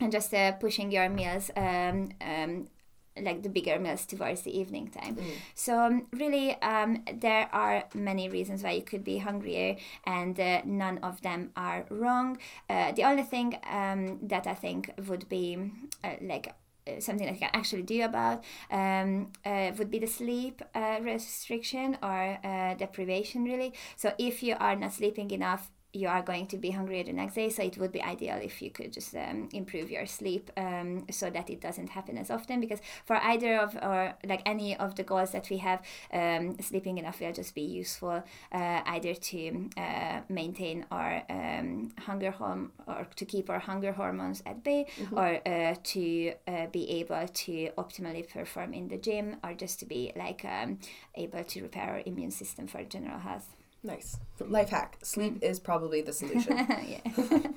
and 0.00 0.10
just 0.12 0.32
uh, 0.34 0.52
pushing 0.52 0.90
your 0.90 1.08
meals 1.08 1.50
um, 1.56 2.10
um, 2.20 2.68
like 3.20 3.42
the 3.42 3.48
bigger 3.48 3.78
meals 3.78 4.06
towards 4.06 4.42
the 4.42 4.58
evening 4.58 4.88
time. 4.88 5.16
So 5.54 5.78
um, 5.78 6.06
really, 6.12 6.60
um, 6.62 7.04
there 7.12 7.48
are 7.52 7.84
many 7.94 8.28
reasons 8.28 8.62
why 8.62 8.72
you 8.72 8.82
could 8.82 9.04
be 9.04 9.18
hungrier, 9.18 9.76
and 10.06 10.38
uh, 10.38 10.62
none 10.64 10.98
of 10.98 11.20
them 11.22 11.50
are 11.56 11.84
wrong. 11.90 12.38
Uh, 12.68 12.92
the 12.92 13.04
only 13.04 13.24
thing 13.24 13.58
um, 13.70 14.18
that 14.22 14.46
I 14.46 14.54
think 14.54 14.90
would 15.08 15.28
be 15.28 15.58
uh, 16.02 16.14
like 16.22 16.54
uh, 16.86 17.00
something 17.00 17.26
that 17.26 17.34
you 17.34 17.40
can 17.40 17.50
actually 17.52 17.82
do 17.82 18.02
about 18.02 18.42
um, 18.70 19.30
uh, 19.44 19.70
would 19.76 19.90
be 19.90 19.98
the 19.98 20.06
sleep 20.06 20.62
uh, 20.74 20.98
restriction 21.02 21.98
or 22.02 22.38
uh, 22.42 22.74
deprivation 22.74 23.44
really 23.44 23.72
so 23.96 24.12
if 24.18 24.42
you 24.42 24.56
are 24.58 24.74
not 24.74 24.92
sleeping 24.92 25.30
enough 25.30 25.70
you 25.92 26.08
are 26.08 26.22
going 26.22 26.46
to 26.46 26.56
be 26.56 26.70
hungry 26.70 27.02
the 27.02 27.12
next 27.12 27.34
day 27.34 27.48
so 27.48 27.62
it 27.62 27.76
would 27.78 27.92
be 27.92 28.02
ideal 28.02 28.36
if 28.36 28.62
you 28.62 28.70
could 28.70 28.92
just 28.92 29.14
um, 29.16 29.48
improve 29.52 29.90
your 29.90 30.06
sleep 30.06 30.50
um, 30.56 31.04
so 31.10 31.30
that 31.30 31.50
it 31.50 31.60
doesn't 31.60 31.88
happen 31.88 32.16
as 32.16 32.30
often. 32.30 32.60
Because 32.60 32.80
for 33.04 33.16
either 33.16 33.58
of 33.58 33.76
or 33.76 34.14
like 34.24 34.42
any 34.46 34.76
of 34.76 34.94
the 34.94 35.02
goals 35.02 35.32
that 35.32 35.50
we 35.50 35.58
have 35.58 35.82
um, 36.12 36.56
sleeping 36.60 36.98
enough 36.98 37.20
will 37.20 37.32
just 37.32 37.54
be 37.54 37.62
useful 37.62 38.22
uh, 38.52 38.80
either 38.86 39.14
to 39.14 39.68
uh, 39.76 40.20
maintain 40.28 40.86
our 40.90 41.22
um, 41.28 41.90
hunger 41.98 42.32
horm 42.38 42.70
or 42.86 43.06
to 43.16 43.24
keep 43.24 43.50
our 43.50 43.58
hunger 43.58 43.92
hormones 43.92 44.42
at 44.46 44.62
bay 44.62 44.86
or 45.12 45.40
uh, 45.46 45.74
to 45.82 46.32
uh, 46.46 46.66
be 46.66 46.88
able 46.90 47.26
to 47.28 47.70
optimally 47.78 48.28
perform 48.28 48.72
in 48.72 48.88
the 48.88 48.96
gym 48.96 49.36
or 49.42 49.54
just 49.54 49.80
to 49.80 49.86
be 49.86 50.12
like 50.16 50.44
um, 50.44 50.78
able 51.16 51.42
to 51.44 51.62
repair 51.62 51.90
our 51.90 52.02
immune 52.06 52.30
system 52.30 52.66
for 52.66 52.82
general 52.84 53.18
health 53.18 53.56
Nice. 53.82 54.18
Life 54.40 54.70
hack. 54.70 54.98
Sleep 55.02 55.42
is 55.42 55.58
probably 55.58 56.02
the 56.02 56.12
solution. 56.12 56.56
yeah 56.86 57.00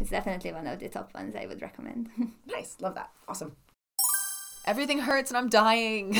it's 0.00 0.10
definitely 0.10 0.52
one 0.52 0.66
of 0.66 0.78
the 0.78 0.88
top 0.88 1.12
ones 1.14 1.34
i 1.36 1.46
would 1.46 1.62
recommend 1.62 2.08
nice. 2.46 2.76
Love 2.80 2.94
that. 2.94 3.10
Awesome. 3.26 3.56
Everything 4.66 4.98
hurts 5.00 5.30
and 5.30 5.38
I'm 5.38 5.48
dying. 5.48 6.16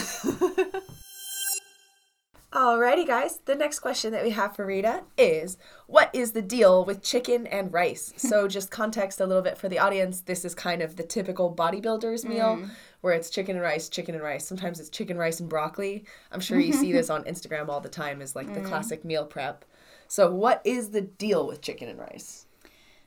Alrighty, 2.50 3.06
guys. 3.06 3.40
The 3.44 3.54
next 3.54 3.80
question 3.80 4.10
that 4.12 4.24
we 4.24 4.30
have 4.30 4.56
for 4.56 4.64
Rita 4.64 5.02
is 5.18 5.58
What 5.86 6.08
is 6.14 6.32
the 6.32 6.40
deal 6.40 6.82
with 6.82 7.02
chicken 7.02 7.46
and 7.46 7.70
rice? 7.72 8.14
so, 8.16 8.48
just 8.48 8.70
context 8.70 9.20
a 9.20 9.26
little 9.26 9.42
bit 9.42 9.58
for 9.58 9.68
the 9.68 9.78
audience. 9.78 10.22
This 10.22 10.46
is 10.46 10.54
kind 10.54 10.80
of 10.80 10.96
the 10.96 11.02
typical 11.02 11.54
bodybuilder's 11.54 12.24
meal 12.24 12.56
mm. 12.56 12.70
Where 13.00 13.14
it's 13.14 13.30
chicken 13.30 13.56
and 13.56 13.62
rice, 13.62 13.88
chicken 13.88 14.14
and 14.14 14.24
rice. 14.24 14.46
Sometimes 14.46 14.80
it's 14.80 14.90
chicken, 14.90 15.16
rice, 15.16 15.40
and 15.40 15.48
broccoli. 15.48 16.04
I'm 16.32 16.40
sure 16.40 16.58
you 16.58 16.72
see 16.72 16.92
this 16.92 17.10
on 17.16 17.24
Instagram 17.24 17.68
all 17.68 17.80
the 17.80 17.88
time, 17.88 18.20
is 18.20 18.34
like 18.34 18.52
the 18.52 18.60
classic 18.60 19.04
meal 19.04 19.24
prep. 19.24 19.64
So, 20.08 20.30
what 20.30 20.62
is 20.64 20.90
the 20.90 21.02
deal 21.02 21.46
with 21.46 21.60
chicken 21.60 21.88
and 21.88 21.98
rice? 21.98 22.46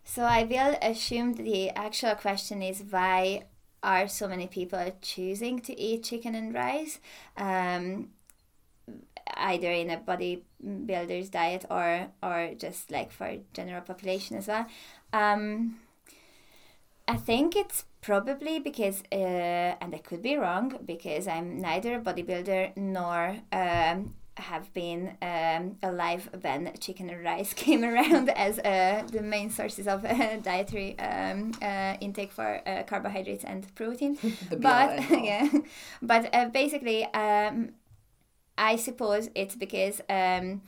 So 0.03 0.23
I 0.23 0.43
will 0.43 0.77
assume 0.81 1.33
the 1.33 1.69
actual 1.71 2.15
question 2.15 2.61
is 2.61 2.83
why 2.89 3.45
are 3.83 4.07
so 4.07 4.27
many 4.27 4.47
people 4.47 4.95
choosing 5.01 5.59
to 5.61 5.79
eat 5.79 6.03
chicken 6.03 6.35
and 6.35 6.53
rice, 6.53 6.99
um, 7.37 8.09
either 9.35 9.71
in 9.71 9.89
a 9.89 9.97
bodybuilder's 9.97 11.29
diet 11.29 11.65
or 11.69 12.07
or 12.21 12.53
just 12.57 12.91
like 12.91 13.11
for 13.11 13.37
general 13.53 13.81
population 13.81 14.37
as 14.37 14.47
well. 14.47 14.65
Um, 15.13 15.79
I 17.07 17.17
think 17.17 17.55
it's 17.55 17.85
probably 18.01 18.59
because, 18.59 19.03
uh, 19.11 19.75
and 19.81 19.93
I 19.93 19.99
could 19.99 20.21
be 20.21 20.35
wrong, 20.35 20.79
because 20.85 21.27
I'm 21.27 21.59
neither 21.59 21.95
a 21.95 21.99
bodybuilder 21.99 22.77
nor 22.77 23.37
um, 23.51 24.15
have 24.37 24.73
been 24.73 25.17
um, 25.21 25.77
alive 25.83 26.29
when 26.41 26.71
chicken 26.79 27.09
and 27.09 27.23
rice 27.23 27.53
came 27.65 27.83
around 27.83 28.29
as 28.29 28.59
uh, 28.59 29.03
the 29.11 29.21
main 29.21 29.49
sources 29.49 29.87
of 29.87 30.03
uh, 30.05 30.37
dietary 30.43 30.97
um, 30.99 31.51
uh, 31.61 31.95
intake 32.01 32.31
for 32.31 32.61
uh, 32.67 32.83
carbohydrates 32.83 33.43
and 33.43 33.73
protein. 33.75 34.17
The 34.49 34.57
be 34.57 34.71
all 34.71 34.89
but 34.89 35.23
yeah, 35.23 35.49
but 36.01 36.33
uh, 36.33 36.49
basically, 36.49 37.05
um, 37.13 37.71
I 38.57 38.75
suppose 38.75 39.29
it's 39.35 39.55
because 39.55 40.01
um, 40.09 40.61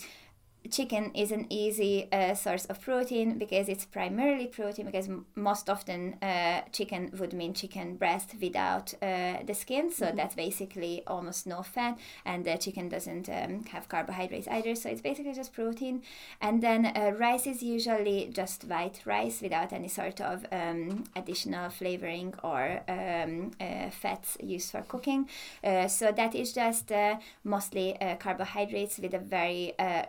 chicken 0.70 1.12
is 1.14 1.32
an 1.32 1.46
easy 1.50 2.08
uh, 2.12 2.34
source 2.34 2.66
of 2.66 2.82
protein 2.82 3.38
because 3.38 3.70
it's 3.70 3.86
primarily 3.86 4.48
protein 4.48 4.86
because 4.86 5.08
m- 5.08 5.26
most 5.36 5.70
often 5.70 6.16
uh, 6.22 6.62
chicken 6.72 7.12
would 7.20 7.34
mean 7.34 7.54
chicken 7.54 7.96
breast 7.96 8.36
without 8.42 8.94
uh, 9.02 9.38
the 9.46 9.54
skin. 9.54 9.92
So 9.92 10.12
that's 10.16 10.36
basically 10.36 11.04
almost 11.08 11.48
no 11.48 11.62
fat 11.64 11.98
and 12.26 12.46
the 12.46 12.58
chicken 12.58 12.90
doesn't 12.90 13.30
um, 13.30 13.66
have 13.66 13.90
carbohydrates 13.90 14.48
either. 14.48 14.76
So 14.76 14.90
it's 14.90 15.02
basically 15.02 15.34
just 15.34 15.54
protein. 15.54 16.02
And 16.42 16.62
then 16.62 16.86
uh, 16.86 17.12
rice 17.18 17.48
is 17.48 17.62
usually 17.64 18.30
just 18.34 18.66
white 18.66 19.02
rice 19.06 19.42
without 19.42 19.74
any 19.74 19.88
sort 19.88 20.22
of 20.22 20.46
um, 20.52 21.04
additional 21.16 21.70
flavoring 21.70 22.34
or 22.44 22.82
um, 22.88 23.52
uh, 23.60 23.90
fats 23.90 24.38
used 24.42 24.72
for 24.72 24.82
cooking. 24.82 25.30
Uh, 25.64 25.88
so 25.88 26.12
that 26.12 26.36
is 26.36 26.54
just 26.54 26.92
uh, 26.92 27.18
mostly 27.44 28.00
uh, 28.02 28.16
carbohydrates 28.16 28.98
with 29.00 29.14
a 29.14 29.20
very 29.20 29.74
uh, 29.80 30.04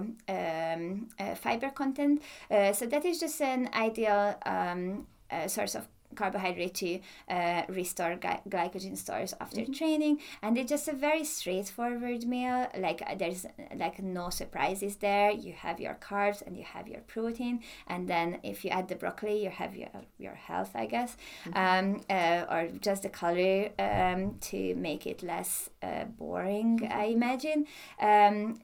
low 0.00 0.34
um, 0.34 1.08
uh, 1.18 1.34
fiber 1.34 1.70
content. 1.70 2.22
Uh, 2.50 2.72
so 2.72 2.86
that 2.86 3.04
is 3.04 3.20
just 3.20 3.40
an 3.40 3.68
ideal 3.74 4.36
um, 4.46 5.06
uh, 5.30 5.46
source 5.48 5.74
of 5.74 5.88
carbohydrate 6.14 6.74
to 6.74 7.00
uh, 7.28 7.62
restore 7.68 8.16
gly- 8.16 8.40
glycogen 8.48 8.96
stores 8.96 9.34
after 9.40 9.64
training. 9.66 10.18
And 10.42 10.58
it's 10.58 10.70
just 10.70 10.88
a 10.88 10.92
very 10.92 11.24
straightforward 11.24 12.24
meal. 12.26 12.68
Like 12.76 13.02
uh, 13.06 13.14
there's 13.14 13.46
like 13.76 14.02
no 14.02 14.30
surprises 14.30 14.96
there. 14.96 15.30
You 15.30 15.52
have 15.52 15.80
your 15.80 15.94
carbs 15.94 16.42
and 16.46 16.56
you 16.56 16.64
have 16.64 16.88
your 16.88 17.00
protein. 17.00 17.60
And 17.86 18.08
then 18.08 18.40
if 18.42 18.64
you 18.64 18.70
add 18.70 18.88
the 18.88 18.96
broccoli 18.96 19.42
you 19.42 19.50
have 19.50 19.76
your 19.76 19.88
your 20.18 20.34
health 20.34 20.70
i 20.74 20.86
guess. 20.86 21.16
Um, 21.54 22.00
uh, 22.10 22.44
or 22.50 22.68
just 22.80 23.02
the 23.02 23.08
color 23.08 23.70
um, 23.78 24.36
to 24.40 24.74
make 24.74 25.06
it 25.06 25.22
less 25.22 25.70
uh, 25.82 26.04
boring 26.04 26.88
i 26.92 27.04
imagine. 27.04 27.66
Um, 28.00 28.60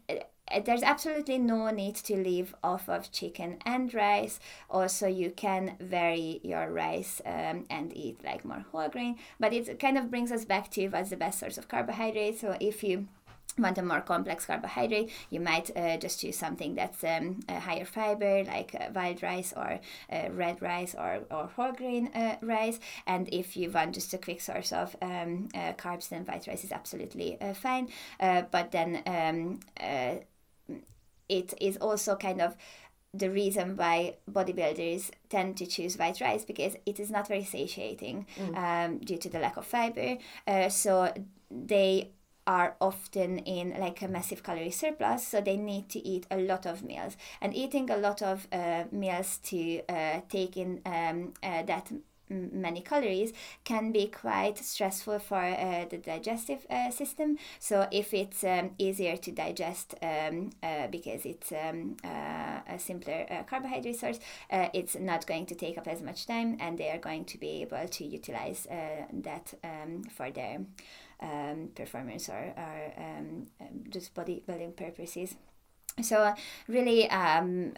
there's 0.64 0.82
absolutely 0.82 1.38
no 1.38 1.70
need 1.70 1.96
to 1.96 2.16
live 2.16 2.54
off 2.62 2.88
of 2.88 3.10
chicken 3.10 3.58
and 3.64 3.92
rice. 3.92 4.38
Also, 4.70 5.06
you 5.06 5.30
can 5.30 5.76
vary 5.80 6.40
your 6.42 6.70
rice 6.70 7.20
um, 7.26 7.64
and 7.68 7.96
eat 7.96 8.22
like 8.24 8.44
more 8.44 8.64
whole 8.70 8.88
grain. 8.88 9.16
But 9.40 9.52
it 9.52 9.78
kind 9.78 9.98
of 9.98 10.10
brings 10.10 10.32
us 10.32 10.44
back 10.44 10.70
to 10.72 10.88
what's 10.88 11.10
the 11.10 11.16
best 11.16 11.40
source 11.40 11.58
of 11.58 11.68
carbohydrate. 11.68 12.38
So 12.38 12.56
if 12.60 12.82
you 12.84 13.08
want 13.58 13.78
a 13.78 13.82
more 13.82 14.00
complex 14.00 14.44
carbohydrate, 14.46 15.10
you 15.30 15.40
might 15.40 15.74
uh, 15.76 15.96
just 15.96 16.20
choose 16.20 16.36
something 16.36 16.74
that's 16.74 17.02
um, 17.04 17.40
a 17.48 17.58
higher 17.58 17.84
fiber, 17.84 18.44
like 18.44 18.74
uh, 18.78 18.88
wild 18.94 19.22
rice 19.22 19.52
or 19.56 19.80
uh, 20.12 20.28
red 20.30 20.60
rice 20.60 20.94
or, 20.94 21.20
or 21.30 21.46
whole 21.46 21.72
grain 21.72 22.08
uh, 22.14 22.36
rice. 22.42 22.78
And 23.06 23.28
if 23.32 23.56
you 23.56 23.70
want 23.70 23.94
just 23.94 24.12
a 24.14 24.18
quick 24.18 24.40
source 24.40 24.72
of 24.72 24.94
um, 25.00 25.48
uh, 25.54 25.72
carbs, 25.72 26.08
then 26.08 26.24
white 26.24 26.46
rice 26.46 26.64
is 26.64 26.72
absolutely 26.72 27.40
uh, 27.40 27.54
fine. 27.54 27.88
Uh, 28.20 28.42
but 28.50 28.72
then 28.72 29.02
um, 29.06 29.60
uh, 29.80 30.16
it 31.28 31.54
is 31.60 31.76
also 31.78 32.16
kind 32.16 32.40
of 32.40 32.56
the 33.14 33.30
reason 33.30 33.76
why 33.76 34.16
bodybuilders 34.30 35.10
tend 35.28 35.56
to 35.56 35.66
choose 35.66 35.96
white 35.96 36.20
rice 36.20 36.44
because 36.44 36.76
it 36.84 37.00
is 37.00 37.10
not 37.10 37.28
very 37.28 37.44
satiating 37.44 38.26
um, 38.54 38.98
due 38.98 39.16
to 39.16 39.28
the 39.28 39.38
lack 39.38 39.56
of 39.56 39.64
fiber. 39.66 40.18
Uh, 40.46 40.68
so 40.68 41.12
they 41.50 42.10
are 42.46 42.76
often 42.80 43.38
in 43.40 43.74
like 43.78 44.02
a 44.02 44.08
massive 44.08 44.42
calorie 44.42 44.70
surplus, 44.70 45.26
so 45.26 45.40
they 45.40 45.56
need 45.56 45.88
to 45.88 45.98
eat 46.06 46.26
a 46.30 46.36
lot 46.36 46.66
of 46.66 46.82
meals. 46.84 47.16
And 47.40 47.54
eating 47.54 47.90
a 47.90 47.96
lot 47.96 48.22
of 48.22 48.46
uh, 48.52 48.84
meals 48.92 49.38
to 49.44 49.82
uh, 49.88 50.20
take 50.28 50.56
in 50.56 50.80
um, 50.86 51.34
uh, 51.42 51.62
that 51.62 51.90
many 52.28 52.80
calories 52.80 53.32
can 53.64 53.92
be 53.92 54.06
quite 54.06 54.58
stressful 54.58 55.18
for 55.18 55.36
uh, 55.36 55.84
the 55.88 55.98
digestive 55.98 56.66
uh, 56.70 56.90
system. 56.90 57.38
So 57.58 57.86
if 57.90 58.12
it's 58.14 58.44
um, 58.44 58.70
easier 58.78 59.16
to 59.16 59.32
digest 59.32 59.94
um, 60.02 60.50
uh, 60.62 60.88
because 60.88 61.24
it's 61.24 61.52
um, 61.52 61.96
uh, 62.04 62.60
a 62.68 62.78
simpler 62.78 63.26
uh, 63.30 63.42
carbohydrate 63.44 63.98
source, 63.98 64.18
uh, 64.50 64.68
it's 64.72 64.96
not 64.96 65.26
going 65.26 65.46
to 65.46 65.54
take 65.54 65.78
up 65.78 65.88
as 65.88 66.02
much 66.02 66.26
time, 66.26 66.56
and 66.60 66.78
they 66.78 66.90
are 66.90 66.98
going 66.98 67.24
to 67.26 67.38
be 67.38 67.62
able 67.62 67.86
to 67.88 68.04
utilize 68.04 68.66
that 69.12 69.54
um, 69.64 70.02
for 70.04 70.30
their 70.30 70.60
um, 71.20 71.70
performance 71.74 72.28
or, 72.28 72.54
or 72.56 72.92
um, 72.98 73.46
just 73.88 74.14
bodybuilding 74.14 74.76
purposes. 74.76 75.34
So 76.02 76.34
really, 76.68 77.08
um, 77.10 77.72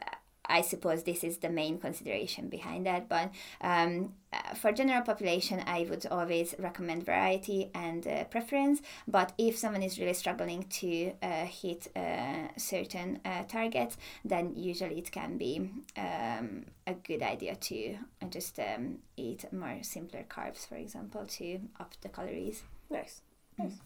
I 0.48 0.62
suppose 0.62 1.02
this 1.02 1.22
is 1.22 1.38
the 1.38 1.50
main 1.50 1.78
consideration 1.78 2.48
behind 2.48 2.86
that. 2.86 3.08
But 3.08 3.30
um, 3.60 4.14
uh, 4.32 4.54
for 4.54 4.72
general 4.72 5.02
population, 5.02 5.62
I 5.66 5.86
would 5.88 6.06
always 6.06 6.54
recommend 6.58 7.04
variety 7.04 7.70
and 7.74 8.06
uh, 8.06 8.24
preference. 8.24 8.80
But 9.06 9.32
if 9.38 9.56
someone 9.58 9.82
is 9.82 9.98
really 9.98 10.14
struggling 10.14 10.64
to 10.64 11.12
uh, 11.22 11.44
hit 11.44 11.88
uh, 11.94 12.48
certain 12.56 13.20
uh, 13.24 13.44
targets, 13.44 13.96
then 14.24 14.54
usually 14.56 14.98
it 14.98 15.12
can 15.12 15.36
be 15.38 15.70
um, 15.96 16.64
a 16.86 16.94
good 16.94 17.22
idea 17.22 17.54
to 17.56 17.96
just 18.30 18.58
um, 18.58 18.98
eat 19.16 19.44
more 19.52 19.78
simpler 19.82 20.24
carbs, 20.28 20.66
for 20.66 20.76
example, 20.76 21.24
to 21.26 21.60
up 21.78 21.94
the 22.00 22.08
calories. 22.08 22.62
Nice. 22.90 23.22
Nice. 23.58 23.78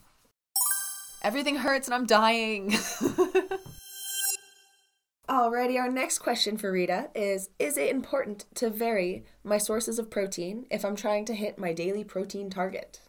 Everything 1.23 1.55
hurts 1.55 1.87
and 1.87 1.95
I'm 1.95 2.05
dying. 2.05 2.73
Alrighty, 5.29 5.79
our 5.79 5.89
next 5.89 6.19
question 6.19 6.57
for 6.57 6.69
Rita 6.69 7.09
is 7.15 7.49
Is 7.57 7.77
it 7.77 7.89
important 7.89 8.43
to 8.55 8.69
vary 8.69 9.23
my 9.41 9.57
sources 9.57 9.97
of 9.97 10.09
protein 10.09 10.65
if 10.69 10.83
I'm 10.83 10.97
trying 10.97 11.23
to 11.25 11.33
hit 11.33 11.57
my 11.57 11.71
daily 11.71 12.03
protein 12.03 12.49
target? 12.49 12.99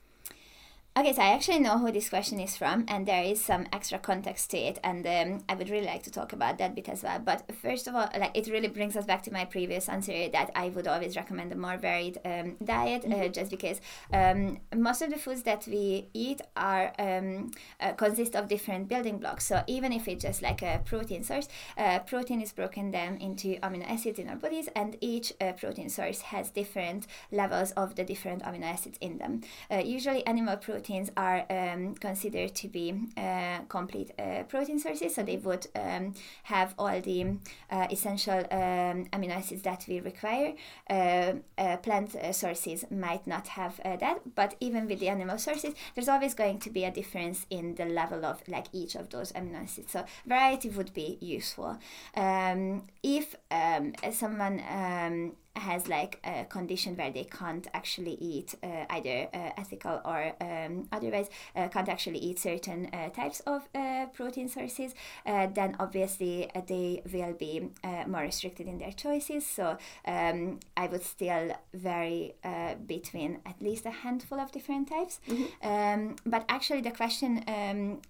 Okay, 0.97 1.13
so 1.13 1.23
I 1.23 1.33
actually 1.33 1.59
know 1.59 1.79
who 1.79 1.91
this 1.91 2.09
question 2.09 2.39
is 2.39 2.57
from, 2.57 2.85
and 2.87 3.05
there 3.05 3.25
is 3.25 3.45
some 3.45 3.67
extra 3.73 3.99
context 3.99 4.53
to 4.53 4.59
it, 4.59 4.79
and 4.85 5.05
um, 5.05 5.45
I 5.49 5.57
would 5.57 5.69
really 5.69 5.87
like 5.87 6.05
to 6.05 6.11
talk 6.13 6.33
about 6.33 6.59
that 6.59 6.77
bit 6.77 6.89
as 6.89 7.03
well. 7.03 7.19
But 7.19 7.51
first 7.61 7.89
of 7.89 7.97
all, 7.97 8.09
like 8.17 8.31
it 8.33 8.47
really 8.47 8.69
brings 8.69 8.97
us 8.97 9.05
back 9.05 9.25
to 9.25 9.33
my 9.33 9.45
previous 9.45 9.89
answer 9.89 10.29
that 10.29 10.53
I 10.55 10.69
would 10.69 10.87
always 10.87 11.17
recommend 11.17 11.51
a 11.51 11.57
more 11.57 11.79
varied 11.79 12.19
um, 12.25 12.55
diet, 12.63 13.05
uh, 13.13 13.27
just 13.27 13.51
because 13.51 13.81
um, 14.13 14.61
most 14.73 15.03
of 15.03 15.11
the 15.11 15.19
foods 15.19 15.43
that 15.43 15.67
we 15.67 16.07
eat 16.15 16.43
are 16.57 16.93
um, 17.01 17.51
uh, 17.81 17.95
consist 17.95 18.37
of 18.37 18.47
different 18.47 18.87
building 18.87 19.19
blocks. 19.19 19.47
So 19.47 19.65
even 19.67 19.93
if 19.93 20.07
it's 20.07 20.23
just 20.23 20.43
like 20.43 20.63
a 20.63 20.81
protein 20.85 21.25
source, 21.25 21.49
uh, 21.77 21.99
protein 22.07 22.41
is 22.41 22.53
broken 22.53 22.93
down 22.93 23.17
into 23.17 23.57
amino 23.65 23.85
acids 23.91 24.21
in 24.21 24.29
our 24.29 24.37
bodies, 24.37 24.69
and 24.77 24.97
each 25.01 25.33
uh, 25.41 25.55
protein 25.55 25.89
source 25.89 26.21
has 26.21 26.51
different 26.51 27.09
levels 27.33 27.73
of 27.73 27.97
the 27.97 28.05
different 28.05 28.45
amino 28.45 28.67
acids 28.67 28.97
in 29.01 29.19
them. 29.19 29.41
Uh, 29.69 29.79
usually, 29.79 30.25
animal 30.25 30.57
proteins 30.85 31.11
are 31.17 31.47
um, 31.49 31.95
considered 31.95 32.55
to 32.55 32.69
be 32.69 32.95
uh, 33.17 33.61
complete 33.69 34.11
uh, 34.19 34.43
protein 34.49 34.79
sources, 34.79 35.15
so 35.15 35.23
they 35.23 35.39
would 35.39 35.67
um, 35.75 36.13
have 36.43 36.75
all 36.79 37.01
the 37.01 37.39
uh, 37.71 37.87
essential 37.91 38.39
um, 38.51 39.07
amino 39.13 39.31
acids 39.31 39.63
that 39.63 39.85
we 39.89 40.01
require. 40.01 40.53
Uh, 40.91 41.33
uh, 41.57 41.77
plant 41.79 42.15
uh, 42.15 42.33
sources 42.33 42.85
might 42.91 43.27
not 43.27 43.49
have 43.49 43.81
that, 43.85 44.19
but 44.35 44.57
even 44.61 44.87
with 44.87 45.01
the 45.01 45.09
animal 45.09 45.39
sources, 45.39 45.75
there's 45.95 46.09
always 46.09 46.35
going 46.35 46.59
to 46.59 46.69
be 46.69 46.85
a 46.85 46.91
difference 46.91 47.47
in 47.49 47.75
the 47.77 47.87
level 47.87 48.25
of 48.27 48.43
like 48.47 48.67
each 48.73 48.95
of 48.95 49.09
those 49.09 49.33
amino 49.33 49.63
acids. 49.63 49.91
So 49.93 50.05
variety 50.27 50.69
would 50.69 50.93
be 50.93 51.17
useful. 51.21 51.79
Um, 52.15 52.83
if 53.03 53.37
um, 53.51 53.95
someone 54.13 54.63
um, 54.69 55.33
has 55.57 55.89
like 55.89 56.21
a 56.25 56.45
condition 56.45 56.97
where 56.97 57.11
they 57.11 57.25
can't 57.25 57.67
actually 57.75 58.15
eat 58.21 58.55
uh, 58.63 58.85
either 58.91 59.29
uh, 59.33 59.51
ethical 59.57 60.01
or 60.05 60.33
um, 60.41 60.89
otherwise 60.93 61.29
uh, 61.57 61.69
can't 61.69 61.89
actually 61.89 62.19
eat 62.19 62.39
certain 62.39 62.89
uh, 62.93 63.09
types 63.11 63.41
of 63.41 63.69
uh, 63.75 64.07
protein 64.15 64.49
sources 64.49 64.95
uh, 65.27 65.47
then 65.47 65.77
obviously 65.79 66.51
uh, 66.55 66.61
they 66.67 67.03
will 67.13 67.33
be 67.35 67.69
uh, 67.83 68.05
more 68.07 68.23
restricted 68.23 68.67
in 68.67 68.79
their 68.79 68.93
choices. 68.93 69.47
So 69.47 69.79
um, 70.07 70.61
i 70.77 70.87
would 70.87 71.05
still 71.05 71.57
vary 71.73 72.35
uh, 72.45 72.75
between 72.87 73.41
at 73.47 73.61
least 73.61 73.87
a 73.87 73.91
handful 73.91 74.41
of 74.41 74.53
different 74.53 74.89
types. 74.89 75.21
Um, 75.63 76.17
but 76.27 76.45
actually 76.49 76.81
the 76.83 76.91
question 76.91 77.45
um, 77.49 78.01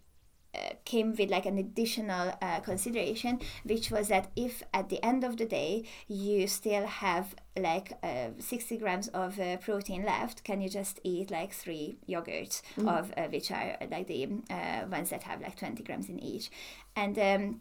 came 0.85 1.15
with 1.15 1.31
like 1.31 1.47
an 1.47 1.59
additional 1.59 2.33
uh, 2.43 2.61
consideration 2.61 3.41
which 3.65 3.91
was 3.91 4.09
that 4.09 4.31
if 4.37 4.63
at 4.73 4.89
the 4.89 5.03
end 5.05 5.25
of 5.25 5.37
the 5.37 5.47
day 5.47 5.85
you 6.09 6.47
still 6.47 6.87
have 6.87 7.35
like 7.57 7.93
uh, 8.03 8.29
60 8.39 8.79
grams 8.79 9.09
of 9.09 9.39
uh, 9.39 9.57
protein 9.59 10.05
left 10.05 10.45
can 10.45 10.61
you 10.61 10.69
just 10.69 11.01
eat 11.05 11.31
like 11.31 11.53
three 11.53 11.97
yogurts 12.09 12.63
of 12.79 13.13
uh, 13.17 13.27
which 13.29 13.51
are 13.51 13.77
like 13.91 14.07
the 14.07 14.29
uh, 14.51 14.87
ones 14.91 15.11
that 15.11 15.23
have 15.23 15.41
like 15.41 15.57
20 15.57 15.83
grams 15.83 16.09
in 16.09 16.19
each? 16.19 16.51
And 16.97 17.19
um, 17.19 17.61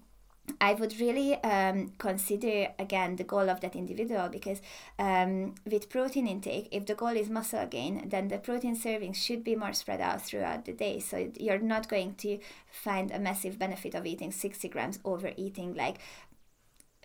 I 0.59 0.73
would 0.73 0.99
really 0.99 1.35
um, 1.43 1.93
consider 1.97 2.67
again 2.77 3.15
the 3.15 3.23
goal 3.23 3.49
of 3.49 3.61
that 3.61 3.75
individual 3.75 4.27
because 4.29 4.61
um, 4.99 5.55
with 5.65 5.89
protein 5.89 6.27
intake, 6.27 6.67
if 6.71 6.85
the 6.85 6.95
goal 6.95 7.15
is 7.15 7.29
muscle 7.29 7.65
gain, 7.65 8.09
then 8.09 8.27
the 8.27 8.37
protein 8.37 8.75
servings 8.75 9.15
should 9.15 9.43
be 9.43 9.55
more 9.55 9.73
spread 9.73 10.01
out 10.01 10.21
throughout 10.21 10.65
the 10.65 10.73
day. 10.73 10.99
So 10.99 11.31
you're 11.39 11.59
not 11.59 11.87
going 11.87 12.15
to 12.15 12.39
find 12.69 13.11
a 13.11 13.19
massive 13.19 13.57
benefit 13.57 13.95
of 13.95 14.05
eating 14.05 14.31
60 14.31 14.67
grams 14.67 14.99
over 15.05 15.31
eating 15.37 15.75
like 15.75 15.97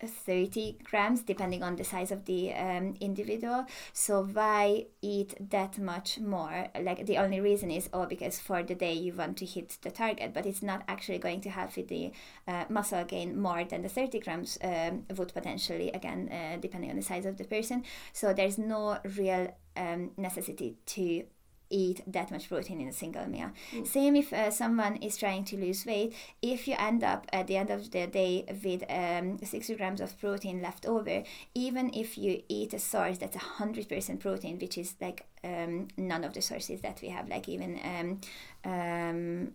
30 0.07 0.77
grams 0.83 1.21
depending 1.21 1.63
on 1.63 1.75
the 1.75 1.83
size 1.83 2.11
of 2.11 2.25
the 2.25 2.53
um, 2.53 2.95
individual. 2.99 3.65
So 3.93 4.23
why 4.23 4.87
eat 5.01 5.35
that 5.49 5.77
much 5.77 6.19
more? 6.19 6.67
Like 6.79 7.05
the 7.05 7.17
only 7.17 7.39
reason 7.39 7.71
is 7.71 7.89
oh 7.93 8.05
because 8.05 8.39
for 8.39 8.63
the 8.63 8.75
day 8.75 8.93
you 8.93 9.13
want 9.13 9.37
to 9.37 9.45
hit 9.45 9.77
the 9.81 9.91
target 9.91 10.33
but 10.33 10.45
it's 10.45 10.63
not 10.63 10.83
actually 10.87 11.19
going 11.19 11.41
to 11.41 11.49
help 11.49 11.75
with 11.75 11.87
the 11.87 12.11
uh, 12.47 12.65
muscle 12.69 13.03
gain 13.03 13.39
more 13.39 13.63
than 13.63 13.81
the 13.81 13.89
30 13.89 14.19
grams 14.19 14.57
um, 14.63 15.05
would 15.15 15.33
potentially 15.33 15.91
again 15.91 16.29
uh, 16.31 16.57
depending 16.59 16.89
on 16.89 16.95
the 16.95 17.01
size 17.01 17.25
of 17.25 17.37
the 17.37 17.43
person. 17.43 17.83
So 18.13 18.33
there's 18.33 18.57
no 18.57 18.99
real 19.17 19.55
um, 19.75 20.11
necessity 20.17 20.77
to 20.87 21.23
eat 21.69 22.01
that 22.07 22.31
much 22.31 22.49
protein 22.49 22.81
in 22.81 22.87
a 22.87 22.93
single 22.93 23.27
meal. 23.27 23.51
Same 23.83 24.15
if 24.15 24.33
uh, 24.33 24.51
someone 24.51 24.97
is 24.97 25.17
trying 25.17 25.43
to 25.45 25.57
lose 25.57 25.85
weight, 25.85 26.13
if 26.41 26.67
you 26.67 26.75
end 26.77 27.03
up 27.03 27.27
at 27.31 27.47
the 27.47 27.57
end 27.57 27.69
of 27.69 27.91
the 27.91 28.07
day 28.07 28.45
with 28.63 28.83
um, 28.89 29.37
60 29.43 29.75
grams 29.75 30.01
of 30.01 30.19
protein 30.19 30.61
left 30.61 30.85
over, 30.85 31.23
even 31.53 31.91
if 31.93 32.17
you 32.17 32.41
eat 32.49 32.73
a 32.73 32.79
source 32.79 33.17
that's 33.17 33.37
100% 33.37 34.19
protein, 34.19 34.57
which 34.59 34.77
is 34.77 34.95
like 34.99 35.25
um, 35.43 35.87
none 35.97 36.23
of 36.23 36.33
the 36.33 36.41
sources 36.41 36.81
that 36.81 36.99
we 37.01 37.09
have, 37.09 37.29
like 37.29 37.47
even 37.47 37.79
um, 37.83 38.71
um, 38.71 39.53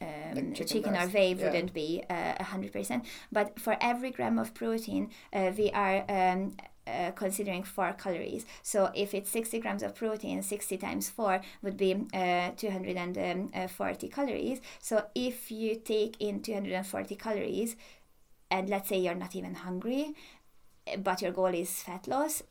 um, 0.00 0.34
Like 0.34 0.54
chicken 0.54 0.66
chicken, 0.66 0.96
or 0.96 1.06
whey 1.08 1.34
yeah. 1.34 1.44
wouldn't 1.44 1.72
be 1.72 2.02
uh, 2.10 2.34
100%. 2.34 3.04
But 3.30 3.58
for 3.58 3.76
every 3.80 4.10
gram 4.10 4.38
of 4.38 4.52
protein, 4.54 5.10
uh, 5.32 5.52
we 5.56 5.70
are 5.70 6.04
um, 6.08 6.56
uh, 6.86 7.10
considering 7.12 7.62
4 7.62 7.94
calories. 7.94 8.44
So 8.62 8.90
if 8.94 9.14
it's 9.14 9.30
60 9.30 9.60
grams 9.60 9.82
of 9.82 9.94
protein, 9.94 10.42
60 10.42 10.76
times 10.76 11.08
4 11.10 11.40
would 11.62 11.76
be 11.76 12.06
uh, 12.12 12.50
240 12.56 14.08
calories. 14.08 14.60
So 14.80 15.06
if 15.14 15.50
you 15.50 15.76
take 15.76 16.16
in 16.20 16.42
240 16.42 17.14
calories, 17.16 17.76
and 18.50 18.68
let's 18.68 18.88
say 18.88 18.98
you're 18.98 19.14
not 19.14 19.34
even 19.34 19.54
hungry, 19.54 20.14
uh, 20.86 20.98
but 20.98 21.22
your 21.22 21.32
goal 21.32 21.54
is 21.54 21.82
fat 21.82 22.06
loss, 22.06 22.42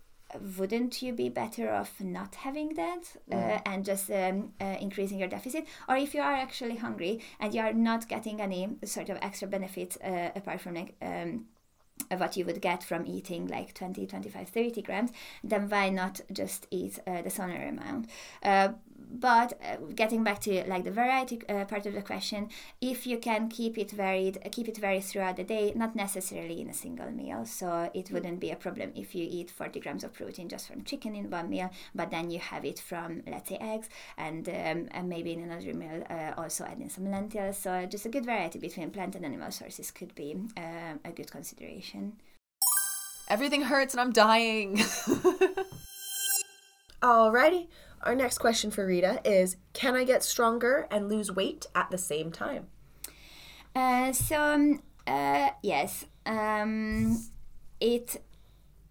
wouldn't 0.58 1.02
you 1.02 1.14
be 1.14 1.30
better 1.30 1.72
off 1.72 2.00
not 2.00 2.36
having 2.36 2.74
that 2.74 3.04
uh, 3.32 3.60
and 3.66 3.86
just 3.86 4.10
um, 4.10 4.52
uh, 4.60 4.76
increasing 4.80 5.20
your 5.20 5.28
deficit 5.28 5.66
or 5.88 5.96
if 5.96 6.14
you 6.14 6.22
are 6.22 6.34
actually 6.34 6.76
hungry 6.76 7.22
and 7.40 7.54
you 7.54 7.62
are 7.62 7.74
not 7.74 8.08
getting 8.08 8.42
any 8.42 8.70
sort 8.84 9.10
of 9.10 9.18
extra 9.22 9.48
benefit 9.48 9.98
uh, 10.04 10.30
apart 10.36 10.60
from 10.60 10.76
like 10.76 10.96
um, 11.02 11.08
uh, 11.08 11.62
what 12.18 12.38
you 12.38 12.45
would 12.45 12.62
get 12.62 12.84
from 12.84 13.06
eating 13.06 13.47
like 13.47 13.74
20 13.74 14.06
25 14.06 14.49
30 14.49 14.82
grams 14.82 15.12
then 15.43 15.70
why 15.70 15.89
not 15.89 16.22
just 16.32 16.68
eat 16.72 16.99
uh, 17.06 17.22
the 17.22 17.30
smaller 17.30 17.68
amount? 17.68 18.10
Uh, 18.41 18.70
but 19.14 19.53
uh, 19.61 19.78
getting 19.95 20.24
back 20.24 20.39
to 20.41 20.64
like 20.68 20.84
the 20.84 20.91
variety 20.91 21.39
uh, 21.47 21.66
part 21.66 21.86
of 21.86 21.93
the 21.93 22.01
question 22.01 22.49
if 22.82 23.05
you 23.05 23.20
can 23.20 23.47
keep 23.47 23.78
it 23.78 23.91
varied 23.91 24.39
uh, 24.43 24.49
keep 24.51 24.68
it 24.68 24.78
varied 24.78 25.03
throughout 25.03 25.36
the 25.38 25.43
day 25.43 25.72
not 25.76 25.95
necessarily 25.95 26.59
in 26.59 26.70
a 26.70 26.74
single 26.74 27.11
meal. 27.11 27.45
So 27.45 27.91
it 27.93 28.11
wouldn't 28.11 28.39
be 28.39 28.49
a 28.49 28.55
problem 28.55 28.91
if 28.95 29.14
you 29.14 29.28
eat 29.30 29.51
40 29.51 29.80
grams 29.80 30.03
of 30.03 30.14
protein 30.14 30.49
just 30.49 30.68
from 30.68 30.84
chicken 30.84 31.16
in 31.16 31.30
one 31.30 31.49
meal 31.49 31.70
but 31.93 32.09
then 32.09 32.32
you 32.32 32.39
have 32.39 32.66
it 32.66 32.80
from 32.80 33.22
let's 33.28 33.49
say 33.49 33.57
eggs 33.61 33.88
and, 34.18 34.49
um, 34.49 34.88
and 34.91 35.07
maybe 35.07 35.34
in 35.34 35.43
another 35.43 35.74
meal 35.74 36.03
uh, 36.09 36.34
also 36.38 36.66
add 36.66 36.80
in 36.80 36.89
some 36.89 37.09
lentils. 37.09 37.57
So 37.57 37.86
just 37.86 38.05
a 38.05 38.09
good 38.09 38.26
variety 38.26 38.57
between 38.59 38.89
plant 38.89 39.16
and 39.16 39.24
animal 39.26 39.51
sources 39.51 39.91
could 39.91 40.16
be 40.16 40.34
um, 40.57 40.99
a 41.05 41.11
good 41.11 41.32
consideration. 41.32 42.14
Everything 43.30 43.61
hurts 43.64 43.93
and 43.93 44.01
I'm 44.01 44.11
dying. 44.11 44.78
Alrighty, 47.01 47.68
our 48.04 48.16
next 48.16 48.38
question 48.38 48.72
for 48.72 48.86
Rita 48.86 49.22
is 49.26 49.58
Can 49.74 49.95
I 49.95 50.04
get 50.04 50.24
stronger 50.24 50.88
and 50.91 51.10
lose 51.10 51.32
weight 51.32 51.66
at 51.74 51.89
the 51.89 51.97
same 51.97 52.32
time? 52.32 52.68
Uh, 53.76 54.12
so 54.12 54.39
um, 54.39 54.84
uh, 55.08 55.49
yes, 55.62 56.06
um, 56.26 57.24
it 57.80 58.22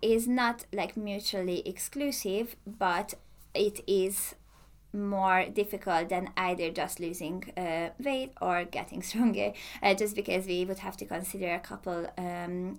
is 0.00 0.26
not 0.26 0.66
like 0.72 0.96
mutually 0.96 1.66
exclusive, 1.66 2.56
but 2.66 3.14
it 3.54 3.80
is 3.86 4.34
more 4.92 5.46
difficult 5.46 6.10
than 6.10 6.28
either 6.36 6.70
just 6.70 7.00
losing 7.00 7.44
uh, 7.56 7.90
weight 7.98 8.32
or 8.40 8.64
getting 8.64 9.02
stronger. 9.10 9.52
Uh, 9.82 9.94
just 9.94 10.16
because 10.16 10.46
we 10.46 10.64
would 10.64 10.78
have 10.78 10.96
to 10.96 11.04
consider 11.04 11.54
a 11.54 11.60
couple 11.60 12.06
um, 12.18 12.76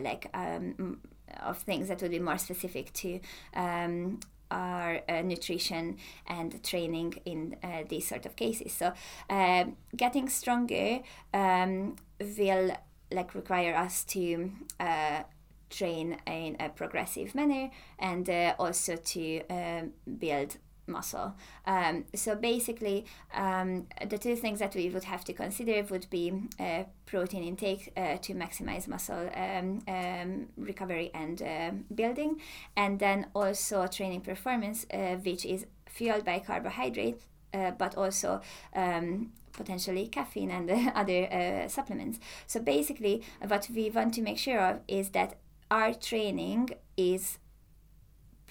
like 0.00 0.28
um, 0.32 1.00
of 1.42 1.58
things 1.58 1.88
that 1.88 2.00
would 2.02 2.10
be 2.10 2.18
more 2.18 2.38
specific 2.38 2.92
to 2.92 3.20
um, 3.54 4.20
our 4.52 5.00
uh, 5.08 5.22
nutrition 5.22 5.96
and 6.26 6.62
training 6.62 7.14
in 7.24 7.56
uh, 7.62 7.82
these 7.88 8.06
sort 8.06 8.26
of 8.26 8.36
cases. 8.36 8.72
So, 8.72 8.92
um, 9.30 9.76
getting 9.96 10.28
stronger 10.28 11.00
um, 11.34 11.96
will 12.20 12.76
like 13.10 13.34
require 13.34 13.74
us 13.74 14.04
to 14.04 14.52
uh, 14.80 15.22
train 15.70 16.18
in 16.26 16.56
a 16.60 16.68
progressive 16.68 17.34
manner 17.34 17.70
and 17.98 18.28
uh, 18.28 18.54
also 18.58 18.96
to 18.96 19.42
um, 19.48 19.92
build 20.18 20.58
muscle. 20.86 21.34
Um, 21.66 22.04
so 22.14 22.34
basically, 22.34 23.06
um, 23.34 23.86
the 24.08 24.18
two 24.18 24.36
things 24.36 24.58
that 24.58 24.74
we 24.74 24.88
would 24.90 25.04
have 25.04 25.24
to 25.24 25.32
consider 25.32 25.82
would 25.90 26.08
be 26.10 26.32
uh, 26.58 26.84
protein 27.06 27.44
intake 27.44 27.92
uh, 27.96 28.16
to 28.18 28.34
maximize 28.34 28.88
muscle 28.88 29.30
um, 29.34 29.80
um 29.88 30.48
recovery 30.56 31.10
and 31.14 31.42
uh, 31.42 31.70
building, 31.94 32.40
and 32.76 32.98
then 32.98 33.26
also 33.34 33.86
training 33.86 34.20
performance, 34.20 34.86
uh, 34.92 35.16
which 35.16 35.44
is 35.44 35.66
fueled 35.86 36.24
by 36.24 36.38
carbohydrate, 36.38 37.22
uh, 37.54 37.70
but 37.72 37.96
also 37.96 38.40
um, 38.74 39.32
potentially 39.52 40.08
caffeine 40.08 40.50
and 40.50 40.70
other 40.94 41.32
uh, 41.32 41.68
supplements. 41.68 42.18
So 42.46 42.60
basically, 42.60 43.22
what 43.46 43.68
we 43.74 43.90
want 43.90 44.14
to 44.14 44.22
make 44.22 44.38
sure 44.38 44.58
of 44.58 44.80
is 44.88 45.10
that 45.10 45.36
our 45.70 45.94
training 45.94 46.70
is 46.96 47.38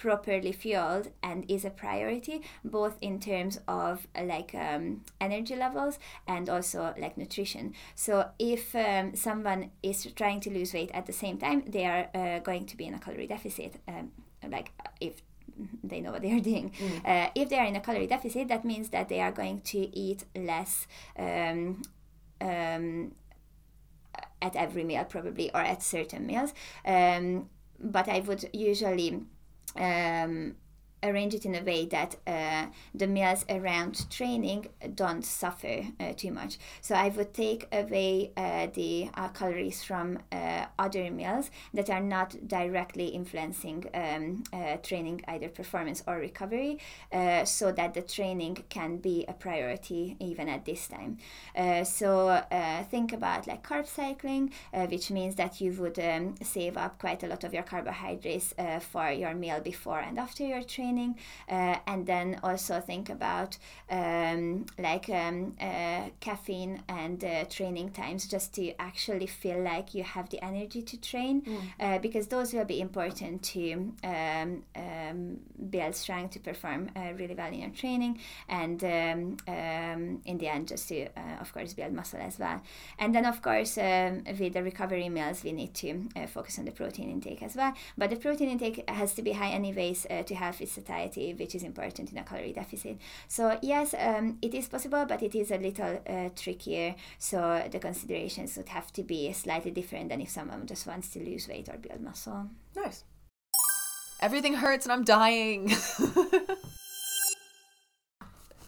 properly 0.01 0.51
fueled 0.51 1.09
and 1.21 1.45
is 1.47 1.63
a 1.63 1.69
priority 1.69 2.41
both 2.65 2.97
in 3.01 3.19
terms 3.19 3.59
of 3.67 4.07
uh, 4.15 4.23
like 4.23 4.55
um, 4.55 5.01
energy 5.19 5.55
levels 5.55 5.99
and 6.27 6.49
also 6.49 6.91
like 6.97 7.15
nutrition 7.19 7.71
so 7.93 8.27
if 8.39 8.73
um, 8.75 9.15
someone 9.15 9.69
is 9.83 10.07
trying 10.15 10.39
to 10.39 10.49
lose 10.49 10.73
weight 10.73 10.89
at 10.95 11.05
the 11.05 11.13
same 11.13 11.37
time 11.37 11.63
they 11.67 11.85
are 11.85 12.09
uh, 12.15 12.39
going 12.39 12.65
to 12.65 12.75
be 12.75 12.85
in 12.85 12.95
a 12.95 12.99
calorie 12.99 13.27
deficit 13.27 13.75
um, 13.87 14.11
like 14.49 14.71
if 14.99 15.21
they 15.83 16.01
know 16.01 16.11
what 16.11 16.23
they 16.23 16.31
are 16.31 16.39
doing. 16.51 16.71
Mm. 16.71 17.05
Uh, 17.05 17.29
if 17.35 17.49
they 17.49 17.59
are 17.59 17.65
in 17.65 17.75
a 17.75 17.81
calorie 17.81 18.07
deficit, 18.07 18.47
that 18.47 18.65
means 18.65 18.89
that 18.89 19.07
they 19.09 19.19
are 19.19 19.31
going 19.31 19.61
to 19.61 19.95
eat 19.95 20.23
less 20.35 20.87
um, 21.19 21.83
um, 22.39 23.11
at 24.41 24.55
every 24.55 24.83
meal, 24.83 25.03
probably, 25.03 25.53
or 25.53 25.61
at 25.61 25.83
certain 25.83 26.25
meals. 26.25 26.55
Um, 26.85 27.49
but 27.79 28.07
I 28.07 28.21
would 28.21 28.49
usually 28.53 29.25
um, 29.75 30.55
arrange 31.03 31.33
it 31.33 31.45
in 31.45 31.55
a 31.55 31.63
way 31.63 31.85
that 31.85 32.15
uh, 32.27 32.67
the 32.93 33.07
meals 33.07 33.45
around 33.49 34.09
training 34.09 34.67
don't 34.95 35.23
suffer 35.23 35.85
uh, 35.99 36.13
too 36.15 36.31
much. 36.31 36.57
So 36.81 36.95
I 36.95 37.09
would 37.09 37.33
take 37.33 37.67
away 37.71 38.31
uh, 38.37 38.67
the 38.73 39.09
uh, 39.15 39.29
calories 39.29 39.83
from 39.83 40.19
uh, 40.31 40.65
other 40.77 41.09
meals 41.09 41.49
that 41.73 41.89
are 41.89 42.01
not 42.01 42.47
directly 42.47 43.07
influencing 43.07 43.85
um, 43.93 44.43
uh, 44.53 44.77
training, 44.77 45.21
either 45.27 45.49
performance 45.49 46.03
or 46.07 46.17
recovery, 46.17 46.79
so 47.45 47.71
that 47.71 47.93
the 47.93 48.01
training 48.01 48.63
can 48.69 48.97
be 48.97 49.25
a 49.27 49.33
priority 49.33 50.15
even 50.19 50.47
at 50.47 50.65
this 50.65 50.87
time. 50.87 51.17
so 51.85 52.43
think 52.89 53.13
about 53.13 53.47
like 53.47 53.63
carb 53.63 53.87
cycling, 53.87 54.51
which 54.89 55.09
means 55.11 55.35
that 55.35 55.61
you 55.61 55.71
would 55.73 55.99
um, 55.99 56.35
save 56.41 56.77
up 56.77 56.99
quite 56.99 57.23
a 57.23 57.27
lot 57.27 57.43
of 57.43 57.53
your 57.53 57.63
carbohydrates 57.63 58.53
for 58.91 59.11
your 59.11 59.33
meal 59.33 59.59
before 59.59 59.99
and 59.99 60.19
after 60.19 60.43
your 60.43 60.63
training 60.63 60.90
training 60.91 61.15
uh, 61.49 61.77
and 61.87 62.05
then 62.05 62.39
also 62.43 62.79
think 62.79 63.09
about 63.09 63.57
um, 63.89 64.65
like 64.77 65.09
um, 65.09 65.53
uh, 65.59 66.09
caffeine 66.19 66.81
and 66.87 67.23
uh, 67.23 67.45
training 67.45 67.91
times 67.91 68.27
just 68.27 68.53
to 68.53 68.73
actually 68.79 69.27
feel 69.27 69.61
like 69.61 69.93
you 69.93 70.03
have 70.03 70.29
the 70.29 70.43
energy 70.43 70.81
to 70.81 70.99
train 70.99 71.41
mm. 71.41 71.61
Uh, 71.79 71.99
because 71.99 72.27
those 72.27 72.53
will 72.53 72.65
be 72.65 72.81
important 72.81 73.41
to 73.43 73.93
um, 74.03 74.63
um 74.75 75.39
build 75.69 75.95
strength 75.95 76.31
to 76.33 76.39
perform 76.39 76.89
uh, 76.95 77.13
really 77.17 77.35
well 77.35 77.47
in 77.47 77.59
your 77.59 77.69
training 77.69 78.19
and 78.49 78.83
um, 78.83 79.37
um, 79.47 80.21
in 80.25 80.37
the 80.37 80.47
end 80.47 80.67
just 80.67 80.89
to 80.89 81.05
uh, 81.17 81.39
of 81.39 81.53
course 81.53 81.73
build 81.73 81.93
muscle 81.93 82.19
as 82.19 82.37
well 82.39 82.61
and 82.99 83.15
then 83.15 83.25
of 83.25 83.41
course 83.41 83.77
with 83.77 84.53
the 84.53 84.63
recovery 84.63 85.09
meals 85.09 85.43
we 85.43 85.51
need 85.51 85.73
to 85.73 86.07
focus 86.27 86.59
on 86.59 86.65
the 86.65 86.71
protein 86.71 87.09
intake 87.09 87.41
as 87.43 87.55
well 87.55 87.73
but 87.97 88.09
the 88.09 88.15
protein 88.15 88.49
intake 88.49 88.83
has 88.89 89.13
to 89.13 89.21
be 89.21 89.31
high 89.31 89.51
anyways 89.51 90.05
to 90.25 90.35
have 90.35 90.59
its 90.61 90.77
satiety, 90.81 91.33
which 91.33 91.55
is 91.55 91.63
important 91.63 92.11
in 92.11 92.17
a 92.17 92.23
calorie 92.23 92.53
deficit. 92.53 92.97
So 93.27 93.57
yes, 93.61 93.93
um, 93.97 94.37
it 94.41 94.53
is 94.53 94.67
possible, 94.67 95.05
but 95.05 95.21
it 95.21 95.35
is 95.35 95.51
a 95.51 95.57
little 95.57 96.01
uh, 96.07 96.29
trickier. 96.35 96.95
So 97.17 97.67
the 97.71 97.79
considerations 97.79 98.57
would 98.57 98.69
have 98.69 98.91
to 98.93 99.03
be 99.03 99.31
slightly 99.33 99.71
different 99.71 100.09
than 100.09 100.21
if 100.21 100.29
someone 100.29 100.65
just 100.65 100.87
wants 100.87 101.09
to 101.09 101.19
lose 101.19 101.47
weight 101.47 101.69
or 101.69 101.77
build 101.77 102.01
muscle. 102.01 102.49
Nice. 102.75 103.03
Everything 104.19 104.55
hurts 104.55 104.85
and 104.85 104.93
I'm 104.93 105.03
dying. 105.03 105.69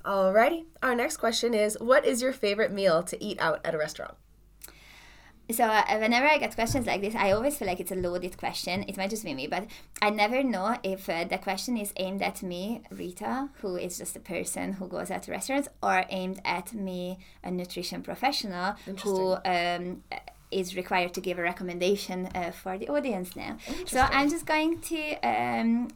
Alrighty. 0.06 0.66
Our 0.82 0.96
next 0.96 1.18
question 1.18 1.54
is 1.54 1.78
What 1.80 2.06
is 2.06 2.22
your 2.22 2.34
favorite 2.34 2.72
meal 2.72 3.04
to 3.04 3.24
eat 3.24 3.40
out 3.40 3.62
at 3.64 3.76
a 3.76 3.78
restaurant? 3.78 4.16
So 5.52 5.66
uh, 5.66 5.98
whenever 6.00 6.26
I 6.28 6.38
get 6.38 6.56
questions 6.56 6.88
like 6.88 7.02
this, 7.02 7.16
I 7.16 7.32
always 7.32 7.58
feel 7.58 7.68
like 7.68 7.80
it's 7.80 7.92
a 7.92 7.96
loaded 7.96 8.38
question. 8.38 8.84
It 8.88 8.98
might 8.98 9.10
just 9.10 9.26
be 9.26 9.34
me, 9.34 9.48
but 9.48 9.68
I 10.02 10.10
never 10.10 10.44
know 10.44 10.78
if 10.84 11.10
uh, 11.10 11.26
the 11.26 11.38
question 11.38 11.78
is 11.78 11.94
aimed 11.98 12.22
at 12.22 12.42
me, 12.42 12.82
Rita, 12.90 13.50
who 13.62 13.76
is 13.76 13.98
just 13.98 14.16
a 14.16 14.20
person 14.20 14.74
who 14.74 14.88
goes 14.88 15.12
out 15.12 15.24
to 15.24 15.32
restaurants, 15.32 15.68
or 15.82 16.06
aimed 16.10 16.42
at 16.46 16.74
me, 16.74 17.20
a 17.44 17.52
nutrition 17.52 18.02
professional 18.02 18.76
who 19.04 19.36
um, 19.46 20.04
is 20.52 20.76
required 20.76 21.14
to 21.16 21.22
give 21.22 21.40
a 21.40 21.42
recommendation 21.42 22.30
uh, 22.36 22.52
for 22.52 22.78
the 22.78 22.88
audience 22.88 23.36
now. 23.36 23.58
So 23.86 24.00
I'm 24.00 24.30
just 24.30 24.46
going 24.46 24.80
to 24.82 25.16
um, 25.28 25.90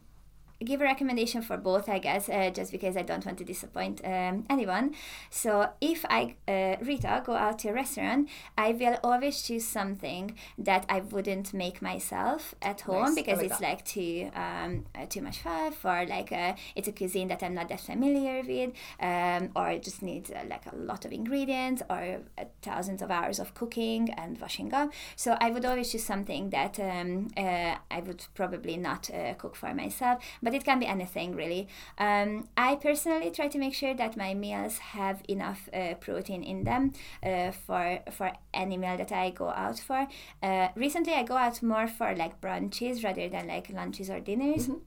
give 0.64 0.80
a 0.80 0.84
recommendation 0.84 1.40
for 1.40 1.56
both, 1.56 1.88
I 1.88 1.98
guess, 1.98 2.28
uh, 2.28 2.50
just 2.50 2.72
because 2.72 2.96
I 2.96 3.02
don't 3.02 3.24
want 3.24 3.38
to 3.38 3.44
disappoint 3.44 4.00
um, 4.04 4.44
anyone. 4.50 4.94
So 5.30 5.70
if 5.80 6.04
I, 6.08 6.34
uh, 6.48 6.76
Rita, 6.84 7.22
go 7.24 7.34
out 7.34 7.60
to 7.60 7.68
a 7.68 7.72
restaurant, 7.72 8.28
I 8.56 8.72
will 8.72 8.98
always 9.04 9.42
choose 9.42 9.64
something 9.64 10.34
that 10.58 10.84
I 10.88 11.00
wouldn't 11.00 11.54
make 11.54 11.80
myself 11.80 12.54
at 12.60 12.80
home 12.82 13.04
nice. 13.04 13.14
because 13.14 13.38
like 13.38 13.46
it's 13.46 13.58
that. 13.58 13.68
like 13.68 13.84
too 13.84 14.30
um, 14.34 14.84
uh, 14.94 15.06
too 15.06 15.22
much 15.22 15.38
fluff 15.38 15.84
or 15.84 16.04
like 16.06 16.32
uh, 16.32 16.54
it's 16.74 16.88
a 16.88 16.92
cuisine 16.92 17.28
that 17.28 17.42
I'm 17.42 17.54
not 17.54 17.68
that 17.68 17.80
familiar 17.80 18.42
with 18.42 18.72
um, 19.00 19.50
or 19.54 19.78
just 19.78 20.02
needs 20.02 20.30
uh, 20.30 20.42
like 20.48 20.66
a 20.72 20.74
lot 20.74 21.04
of 21.04 21.12
ingredients 21.12 21.82
or 21.88 22.20
uh, 22.36 22.44
thousands 22.62 23.00
of 23.02 23.10
hours 23.10 23.38
of 23.38 23.54
cooking 23.54 24.10
and 24.10 24.40
washing 24.40 24.74
up. 24.74 24.92
So 25.14 25.36
I 25.40 25.50
would 25.50 25.64
always 25.64 25.92
choose 25.92 26.04
something 26.04 26.50
that 26.50 26.80
um, 26.80 27.28
I 27.36 28.02
would 28.04 28.26
probably 28.34 28.76
not 28.76 29.08
cook 29.38 29.54
for 29.54 29.72
myself 29.72 30.22
but 30.47 30.47
it 30.54 30.64
can 30.64 30.78
be 30.78 30.86
anything 30.86 31.34
really. 31.34 31.68
Um, 31.98 32.48
I 32.56 32.76
personally 32.76 33.30
try 33.30 33.48
to 33.48 33.58
make 33.58 33.74
sure 33.74 33.94
that 33.94 34.16
my 34.16 34.34
meals 34.34 34.78
have 34.78 35.22
enough 35.28 35.68
uh, 35.72 35.94
protein 35.94 36.42
in 36.42 36.64
them 36.64 36.92
uh, 37.22 37.50
for 37.52 38.00
for 38.10 38.32
any 38.54 38.76
meal 38.76 38.96
that 38.96 39.12
I 39.12 39.30
go 39.30 39.48
out 39.50 39.78
for. 39.78 40.06
Uh, 40.42 40.68
recently, 40.74 41.14
I 41.14 41.22
go 41.22 41.36
out 41.36 41.62
more 41.62 41.86
for 41.88 42.14
like 42.14 42.40
brunches 42.40 43.04
rather 43.04 43.28
than 43.28 43.48
like 43.48 43.70
lunches 43.70 44.10
or 44.10 44.20
dinners. 44.20 44.68
Mm-hmm 44.68 44.78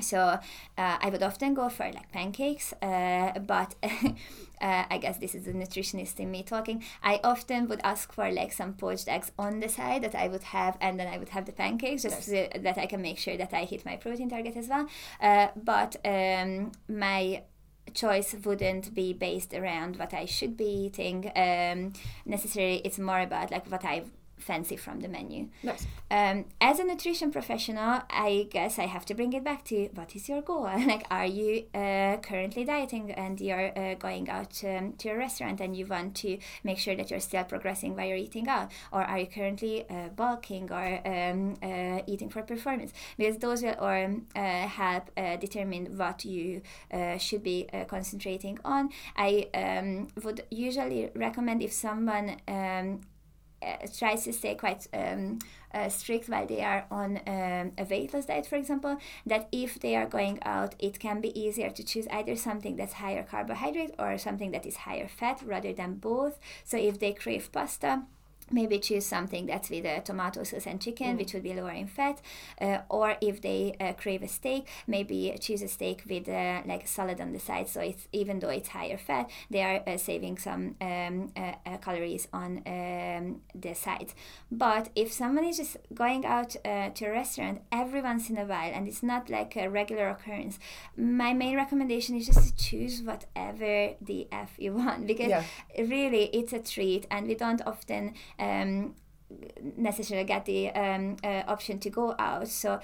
so 0.00 0.18
uh, 0.18 0.38
I 0.76 1.10
would 1.10 1.22
often 1.22 1.54
go 1.54 1.68
for 1.68 1.84
like 1.84 2.10
pancakes, 2.12 2.72
uh, 2.82 3.38
but 3.40 3.74
uh, 3.82 4.84
I 4.90 4.98
guess 5.00 5.18
this 5.18 5.34
is 5.34 5.44
the 5.44 5.52
nutritionist 5.52 6.18
in 6.18 6.30
me 6.30 6.42
talking. 6.42 6.82
I 7.02 7.20
often 7.22 7.68
would 7.68 7.80
ask 7.84 8.12
for 8.12 8.30
like 8.30 8.52
some 8.52 8.74
poached 8.74 9.08
eggs 9.08 9.32
on 9.38 9.60
the 9.60 9.68
side 9.68 10.02
that 10.02 10.14
I 10.14 10.28
would 10.28 10.44
have, 10.44 10.76
and 10.80 10.98
then 10.98 11.08
I 11.08 11.18
would 11.18 11.30
have 11.30 11.44
the 11.44 11.52
pancakes 11.52 12.02
just 12.02 12.22
so 12.22 12.48
that 12.58 12.78
I 12.78 12.86
can 12.86 13.02
make 13.02 13.18
sure 13.18 13.36
that 13.36 13.52
I 13.52 13.64
hit 13.64 13.84
my 13.84 13.96
protein 13.96 14.30
target 14.30 14.56
as 14.56 14.68
well. 14.68 14.88
Uh, 15.20 15.48
but 15.56 15.96
um, 16.04 16.72
my 16.88 17.42
choice 17.94 18.34
wouldn't 18.44 18.94
be 18.94 19.12
based 19.12 19.52
around 19.52 19.96
what 19.96 20.14
I 20.14 20.24
should 20.24 20.56
be 20.56 20.86
eating 20.86 21.30
um, 21.36 21.92
necessarily. 22.24 22.78
It's 22.78 22.98
more 22.98 23.20
about 23.20 23.50
like 23.50 23.70
what 23.70 23.84
I 23.84 24.04
fancy 24.42 24.76
from 24.76 25.00
the 25.00 25.08
menu. 25.08 25.48
Nice. 25.62 25.86
Um, 26.10 26.46
as 26.60 26.78
a 26.78 26.84
nutrition 26.84 27.30
professional, 27.30 28.02
I 28.10 28.48
guess 28.50 28.78
I 28.78 28.86
have 28.86 29.04
to 29.06 29.14
bring 29.14 29.32
it 29.32 29.44
back 29.44 29.64
to 29.66 29.88
what 29.94 30.14
is 30.14 30.28
your 30.28 30.42
goal? 30.42 30.62
like, 30.86 31.06
are 31.10 31.26
you 31.26 31.64
uh, 31.74 32.16
currently 32.18 32.64
dieting 32.64 33.12
and 33.12 33.40
you're 33.40 33.72
uh, 33.78 33.94
going 33.94 34.28
out 34.28 34.62
um, 34.64 34.92
to 34.98 35.10
a 35.10 35.16
restaurant 35.16 35.60
and 35.60 35.76
you 35.76 35.86
want 35.86 36.14
to 36.16 36.38
make 36.64 36.78
sure 36.78 36.94
that 36.96 37.10
you're 37.10 37.20
still 37.20 37.44
progressing 37.44 37.96
while 37.96 38.06
you're 38.06 38.16
eating 38.16 38.48
out? 38.48 38.70
Or 38.92 39.02
are 39.02 39.18
you 39.18 39.26
currently 39.26 39.88
uh, 39.88 40.08
bulking 40.08 40.70
or 40.70 41.00
um, 41.06 41.56
uh, 41.62 42.02
eating 42.06 42.28
for 42.28 42.42
performance? 42.42 42.92
Because 43.16 43.38
those 43.38 43.62
will 43.62 43.76
or, 43.78 44.04
um, 44.04 44.26
uh, 44.34 44.66
help 44.66 45.10
uh, 45.16 45.36
determine 45.36 45.96
what 45.96 46.24
you 46.24 46.62
should 47.18 47.42
be 47.42 47.68
concentrating 47.88 48.58
on. 48.64 48.90
I 49.16 49.48
um, 49.54 50.08
would 50.22 50.44
usually 50.50 51.10
recommend 51.14 51.62
if 51.62 51.72
someone 51.72 52.36
um, 52.48 53.00
uh, 53.62 53.86
tries 53.96 54.24
to 54.24 54.32
stay 54.32 54.54
quite 54.54 54.86
um, 54.92 55.38
uh, 55.74 55.88
strict 55.88 56.28
while 56.28 56.46
they 56.46 56.62
are 56.62 56.84
on 56.90 57.20
um, 57.26 57.72
a 57.78 57.84
weight 57.88 58.12
loss 58.12 58.26
diet, 58.26 58.46
for 58.46 58.56
example, 58.56 58.98
that 59.26 59.48
if 59.52 59.80
they 59.80 59.96
are 59.96 60.06
going 60.06 60.38
out, 60.42 60.74
it 60.78 60.98
can 60.98 61.20
be 61.20 61.38
easier 61.38 61.70
to 61.70 61.82
choose 61.82 62.06
either 62.08 62.36
something 62.36 62.76
that's 62.76 62.94
higher 62.94 63.22
carbohydrate 63.22 63.94
or 63.98 64.18
something 64.18 64.50
that 64.50 64.66
is 64.66 64.76
higher 64.76 65.08
fat 65.08 65.40
rather 65.44 65.72
than 65.72 65.94
both. 65.94 66.38
So 66.64 66.76
if 66.76 66.98
they 66.98 67.12
crave 67.12 67.50
pasta, 67.52 68.02
maybe 68.52 68.78
choose 68.78 69.06
something 69.06 69.46
that's 69.46 69.70
with 69.70 69.84
uh, 69.86 70.00
tomato 70.00 70.42
sauce 70.44 70.66
and 70.66 70.80
chicken, 70.80 71.16
which 71.16 71.32
would 71.34 71.42
be 71.42 71.54
lower 71.54 71.70
in 71.70 71.86
fat. 71.86 72.20
Uh, 72.60 72.78
or 72.88 73.16
if 73.20 73.40
they 73.40 73.74
uh, 73.80 73.92
crave 73.94 74.22
a 74.22 74.28
steak, 74.28 74.68
maybe 74.86 75.36
choose 75.40 75.62
a 75.62 75.68
steak 75.68 76.02
with 76.08 76.28
uh, 76.28 76.62
like 76.66 76.84
a 76.84 76.88
salad 76.88 77.20
on 77.20 77.32
the 77.32 77.38
side. 77.38 77.68
So 77.68 77.80
it's 77.80 78.06
even 78.12 78.38
though 78.40 78.50
it's 78.50 78.68
higher 78.68 78.98
fat, 78.98 79.30
they 79.50 79.62
are 79.62 79.82
uh, 79.86 79.96
saving 79.96 80.38
some 80.38 80.76
um, 80.80 81.32
uh, 81.36 81.52
uh, 81.66 81.76
calories 81.78 82.28
on 82.32 82.62
um, 82.66 83.40
the 83.54 83.74
side. 83.74 84.12
But 84.50 84.90
if 84.94 85.12
someone 85.12 85.44
is 85.44 85.56
just 85.56 85.76
going 85.94 86.24
out 86.26 86.54
uh, 86.64 86.90
to 86.90 87.06
a 87.06 87.10
restaurant 87.10 87.62
every 87.72 88.02
once 88.02 88.28
in 88.30 88.36
a 88.38 88.44
while 88.44 88.70
and 88.72 88.86
it's 88.86 89.02
not 89.02 89.30
like 89.30 89.56
a 89.56 89.68
regular 89.68 90.08
occurrence, 90.10 90.58
my 90.96 91.32
main 91.32 91.56
recommendation 91.56 92.16
is 92.16 92.26
just 92.26 92.56
to 92.58 92.64
choose 92.64 93.02
whatever 93.02 93.94
the 94.00 94.28
F 94.30 94.52
you 94.58 94.72
want 94.82 95.06
because 95.06 95.28
Yeah. 95.30 95.42
really 95.78 96.24
it's 96.32 96.52
a 96.52 96.58
treat 96.58 97.06
and 97.10 97.26
we 97.26 97.34
don't 97.34 97.62
often 97.66 98.14
um, 98.42 98.94
necessarily 99.76 100.26
get 100.26 100.44
the 100.44 100.70
um, 100.70 101.16
uh, 101.24 101.42
option 101.46 101.78
to 101.80 101.90
go 101.90 102.14
out. 102.18 102.48
So 102.48 102.80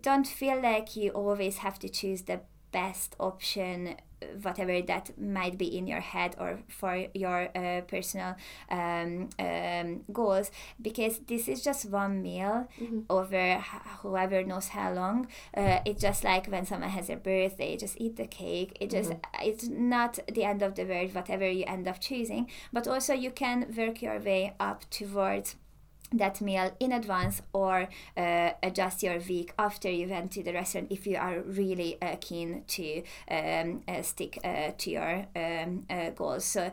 don't 0.00 0.26
feel 0.26 0.60
like 0.60 0.96
you 0.96 1.10
always 1.10 1.58
have 1.58 1.78
to 1.80 1.88
choose 1.88 2.22
the 2.22 2.40
best 2.70 3.14
option 3.18 3.96
whatever 4.42 4.80
that 4.82 5.10
might 5.20 5.58
be 5.58 5.76
in 5.76 5.86
your 5.86 6.00
head 6.00 6.36
or 6.38 6.60
for 6.68 7.06
your 7.14 7.48
uh, 7.56 7.80
personal 7.82 8.36
um, 8.70 9.28
um, 9.38 10.00
goals 10.12 10.50
because 10.80 11.18
this 11.26 11.48
is 11.48 11.62
just 11.62 11.88
one 11.90 12.22
meal 12.22 12.68
over 13.10 13.36
h- 13.36 13.64
whoever 14.00 14.42
knows 14.44 14.68
how 14.68 14.92
long. 14.92 15.26
Uh, 15.56 15.80
it's 15.84 16.00
just 16.00 16.24
like 16.24 16.46
when 16.46 16.64
someone 16.66 16.90
has 16.90 17.10
a 17.10 17.16
birthday 17.16 17.76
just 17.76 18.00
eat 18.00 18.16
the 18.16 18.26
cake. 18.26 18.76
It 18.80 18.90
just 18.90 19.12
it's 19.42 19.68
not 19.68 20.18
the 20.32 20.44
end 20.44 20.62
of 20.62 20.74
the 20.74 20.84
world 20.84 21.14
whatever 21.14 21.48
you 21.48 21.64
end 21.66 21.88
up 21.88 22.00
choosing. 22.00 22.48
But 22.72 22.86
also 22.88 23.14
you 23.14 23.30
can 23.30 23.72
work 23.76 24.02
your 24.02 24.18
way 24.18 24.54
up 24.60 24.88
towards 24.90 25.56
that 26.12 26.40
meal 26.40 26.74
in 26.80 26.92
advance 26.92 27.42
or 27.52 27.88
uh, 28.16 28.50
adjust 28.62 29.02
your 29.02 29.18
week 29.28 29.52
after 29.58 29.90
you 29.90 30.08
went 30.08 30.32
to 30.32 30.42
the 30.42 30.52
restaurant 30.52 30.88
if 30.90 31.06
you 31.06 31.16
are 31.16 31.40
really 31.40 32.00
uh, 32.02 32.16
keen 32.20 32.64
to 32.66 33.02
um, 33.30 33.82
uh, 33.88 34.02
stick 34.02 34.38
uh, 34.44 34.70
to 34.78 34.90
your 34.90 35.26
um, 35.36 35.84
uh, 35.90 36.10
goals 36.10 36.44
so 36.44 36.70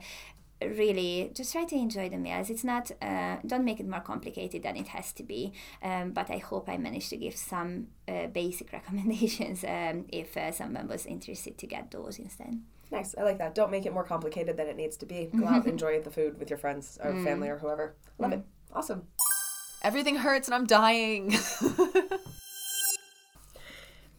really 0.62 1.32
just 1.34 1.54
try 1.54 1.64
to 1.64 1.76
enjoy 1.76 2.10
the 2.10 2.18
meals 2.18 2.50
it's 2.50 2.64
not 2.64 2.92
uh, 3.02 3.38
don't 3.46 3.64
make 3.64 3.80
it 3.80 3.88
more 3.88 4.02
complicated 4.02 4.62
than 4.64 4.76
it 4.76 4.90
has 4.90 5.14
to 5.14 5.24
be 5.24 5.54
um, 5.82 6.12
but 6.12 6.30
i 6.30 6.38
hope 6.38 6.68
i 6.68 6.78
managed 6.78 7.10
to 7.10 7.18
give 7.18 7.36
some 7.36 7.88
uh, 8.08 8.28
basic 8.28 8.72
recommendations 8.74 9.64
um, 9.64 10.06
if 10.10 10.36
uh, 10.36 10.52
someone 10.52 10.88
was 10.88 11.06
interested 11.06 11.58
to 11.58 11.66
get 11.66 11.92
those 11.92 12.20
instead 12.20 12.60
Nice. 12.92 13.14
I 13.18 13.24
like 13.24 13.38
that. 13.38 13.54
Don't 13.54 13.72
make 13.72 13.86
it 13.86 13.94
more 13.94 14.04
complicated 14.04 14.58
than 14.58 14.68
it 14.68 14.76
needs 14.76 14.98
to 14.98 15.06
be. 15.06 15.30
Go 15.38 15.46
out, 15.46 15.68
enjoy 15.68 16.02
the 16.02 16.10
food 16.10 16.40
with 16.40 16.50
your 16.50 16.58
friends 16.58 16.98
or 17.04 17.12
family 17.24 17.48
or 17.48 17.60
whoever. 17.60 17.96
Love 18.18 18.34
it. 18.34 18.42
Awesome. 18.74 19.04
Everything 19.82 20.18
hurts 20.18 20.48
and 20.48 20.56
I'm 20.56 20.66
dying. 20.66 21.32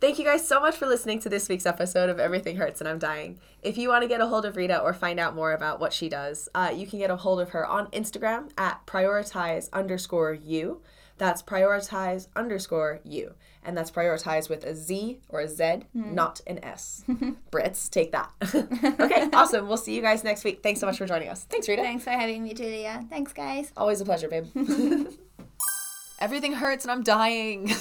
Thank 0.00 0.18
you 0.18 0.24
guys 0.24 0.48
so 0.48 0.58
much 0.60 0.76
for 0.76 0.86
listening 0.86 1.20
to 1.20 1.28
this 1.28 1.50
week's 1.50 1.66
episode 1.66 2.08
of 2.08 2.18
Everything 2.18 2.56
Hurts 2.56 2.80
and 2.80 2.88
I'm 2.88 2.98
Dying. 2.98 3.38
If 3.62 3.76
you 3.76 3.90
want 3.90 4.00
to 4.00 4.08
get 4.08 4.22
a 4.22 4.26
hold 4.26 4.46
of 4.46 4.56
Rita 4.56 4.80
or 4.80 4.94
find 4.94 5.20
out 5.20 5.34
more 5.34 5.52
about 5.52 5.78
what 5.78 5.92
she 5.92 6.08
does, 6.08 6.48
uh, 6.54 6.72
you 6.74 6.86
can 6.86 6.98
get 6.98 7.10
a 7.10 7.16
hold 7.16 7.38
of 7.38 7.50
her 7.50 7.66
on 7.66 7.88
Instagram 7.88 8.50
at 8.56 8.86
prioritize 8.86 9.68
underscore 9.74 10.32
you. 10.32 10.80
That's 11.18 11.42
prioritize 11.42 12.28
underscore 12.34 13.00
you. 13.04 13.34
And 13.62 13.76
that's 13.76 13.90
prioritize 13.90 14.48
with 14.48 14.64
a 14.64 14.74
Z 14.74 15.20
or 15.28 15.40
a 15.40 15.48
Z, 15.48 15.80
not 15.92 16.40
an 16.46 16.64
S. 16.64 17.04
Brits, 17.52 17.90
take 17.90 18.12
that. 18.12 18.30
okay, 18.98 19.28
awesome. 19.34 19.68
We'll 19.68 19.76
see 19.76 19.94
you 19.94 20.00
guys 20.00 20.24
next 20.24 20.44
week. 20.44 20.62
Thanks 20.62 20.80
so 20.80 20.86
much 20.86 20.96
for 20.96 21.04
joining 21.04 21.28
us. 21.28 21.44
Thanks, 21.44 21.68
Rita. 21.68 21.82
thanks 21.82 22.04
for 22.04 22.10
having 22.10 22.42
me 22.42 22.54
julia 22.54 23.04
thanks 23.10 23.34
guys 23.34 23.70
Always 23.76 24.00
a 24.00 24.06
pleasure, 24.06 24.28
babe. 24.28 24.46
Everything 26.20 26.52
hurts 26.52 26.84
and 26.84 26.92
I'm 26.92 27.02
dying. 27.02 27.68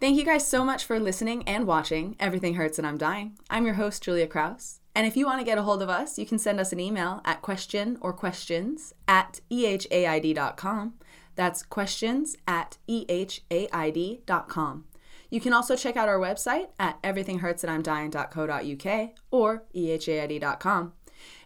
Thank 0.00 0.16
you 0.16 0.24
guys 0.24 0.46
so 0.46 0.64
much 0.64 0.84
for 0.84 0.98
listening 0.98 1.46
and 1.48 1.66
watching 1.66 2.16
Everything 2.18 2.54
Hurts 2.54 2.78
and 2.78 2.86
I'm 2.86 2.98
Dying. 2.98 3.36
I'm 3.50 3.64
your 3.64 3.74
host, 3.74 4.02
Julia 4.02 4.28
Kraus. 4.28 4.80
And 4.94 5.06
if 5.06 5.16
you 5.16 5.26
want 5.26 5.40
to 5.40 5.44
get 5.44 5.58
a 5.58 5.62
hold 5.62 5.82
of 5.82 5.88
us, 5.88 6.18
you 6.18 6.26
can 6.26 6.38
send 6.38 6.60
us 6.60 6.72
an 6.72 6.80
email 6.80 7.20
at 7.24 7.42
question 7.42 7.98
or 8.00 8.12
questions 8.12 8.92
at 9.06 9.40
ehaid.com. 9.50 10.94
That's 11.34 11.62
questions 11.62 12.36
at 12.46 12.78
ehaid.com. 12.88 14.84
You 15.30 15.40
can 15.40 15.52
also 15.52 15.76
check 15.76 15.96
out 15.96 16.08
our 16.08 16.18
website 16.18 16.68
at 16.78 17.02
everythinghurtsandimdying.co.uk 17.02 19.10
or 19.30 19.64
ehaid.com. 19.74 20.92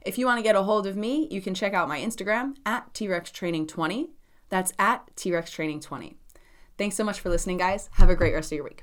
If 0.05 0.18
you 0.18 0.26
want 0.26 0.39
to 0.39 0.43
get 0.43 0.57
a 0.57 0.62
hold 0.62 0.87
of 0.87 0.97
me, 0.97 1.28
you 1.30 1.41
can 1.41 1.55
check 1.55 1.74
out 1.74 1.89
my 1.89 2.01
Instagram 2.01 2.55
at 2.64 2.93
TRexTraining20. 2.95 4.09
That's 4.53 4.74
at 4.78 5.16
T 5.16 5.32
Rex 5.32 5.50
Training 5.50 5.80
20. 5.80 6.14
Thanks 6.76 6.94
so 6.94 7.05
much 7.05 7.20
for 7.20 7.30
listening, 7.30 7.57
guys. 7.57 7.88
Have 7.94 8.11
a 8.11 8.14
great 8.14 8.34
rest 8.34 8.53
of 8.53 8.57
your 8.57 8.64
week. 8.64 8.82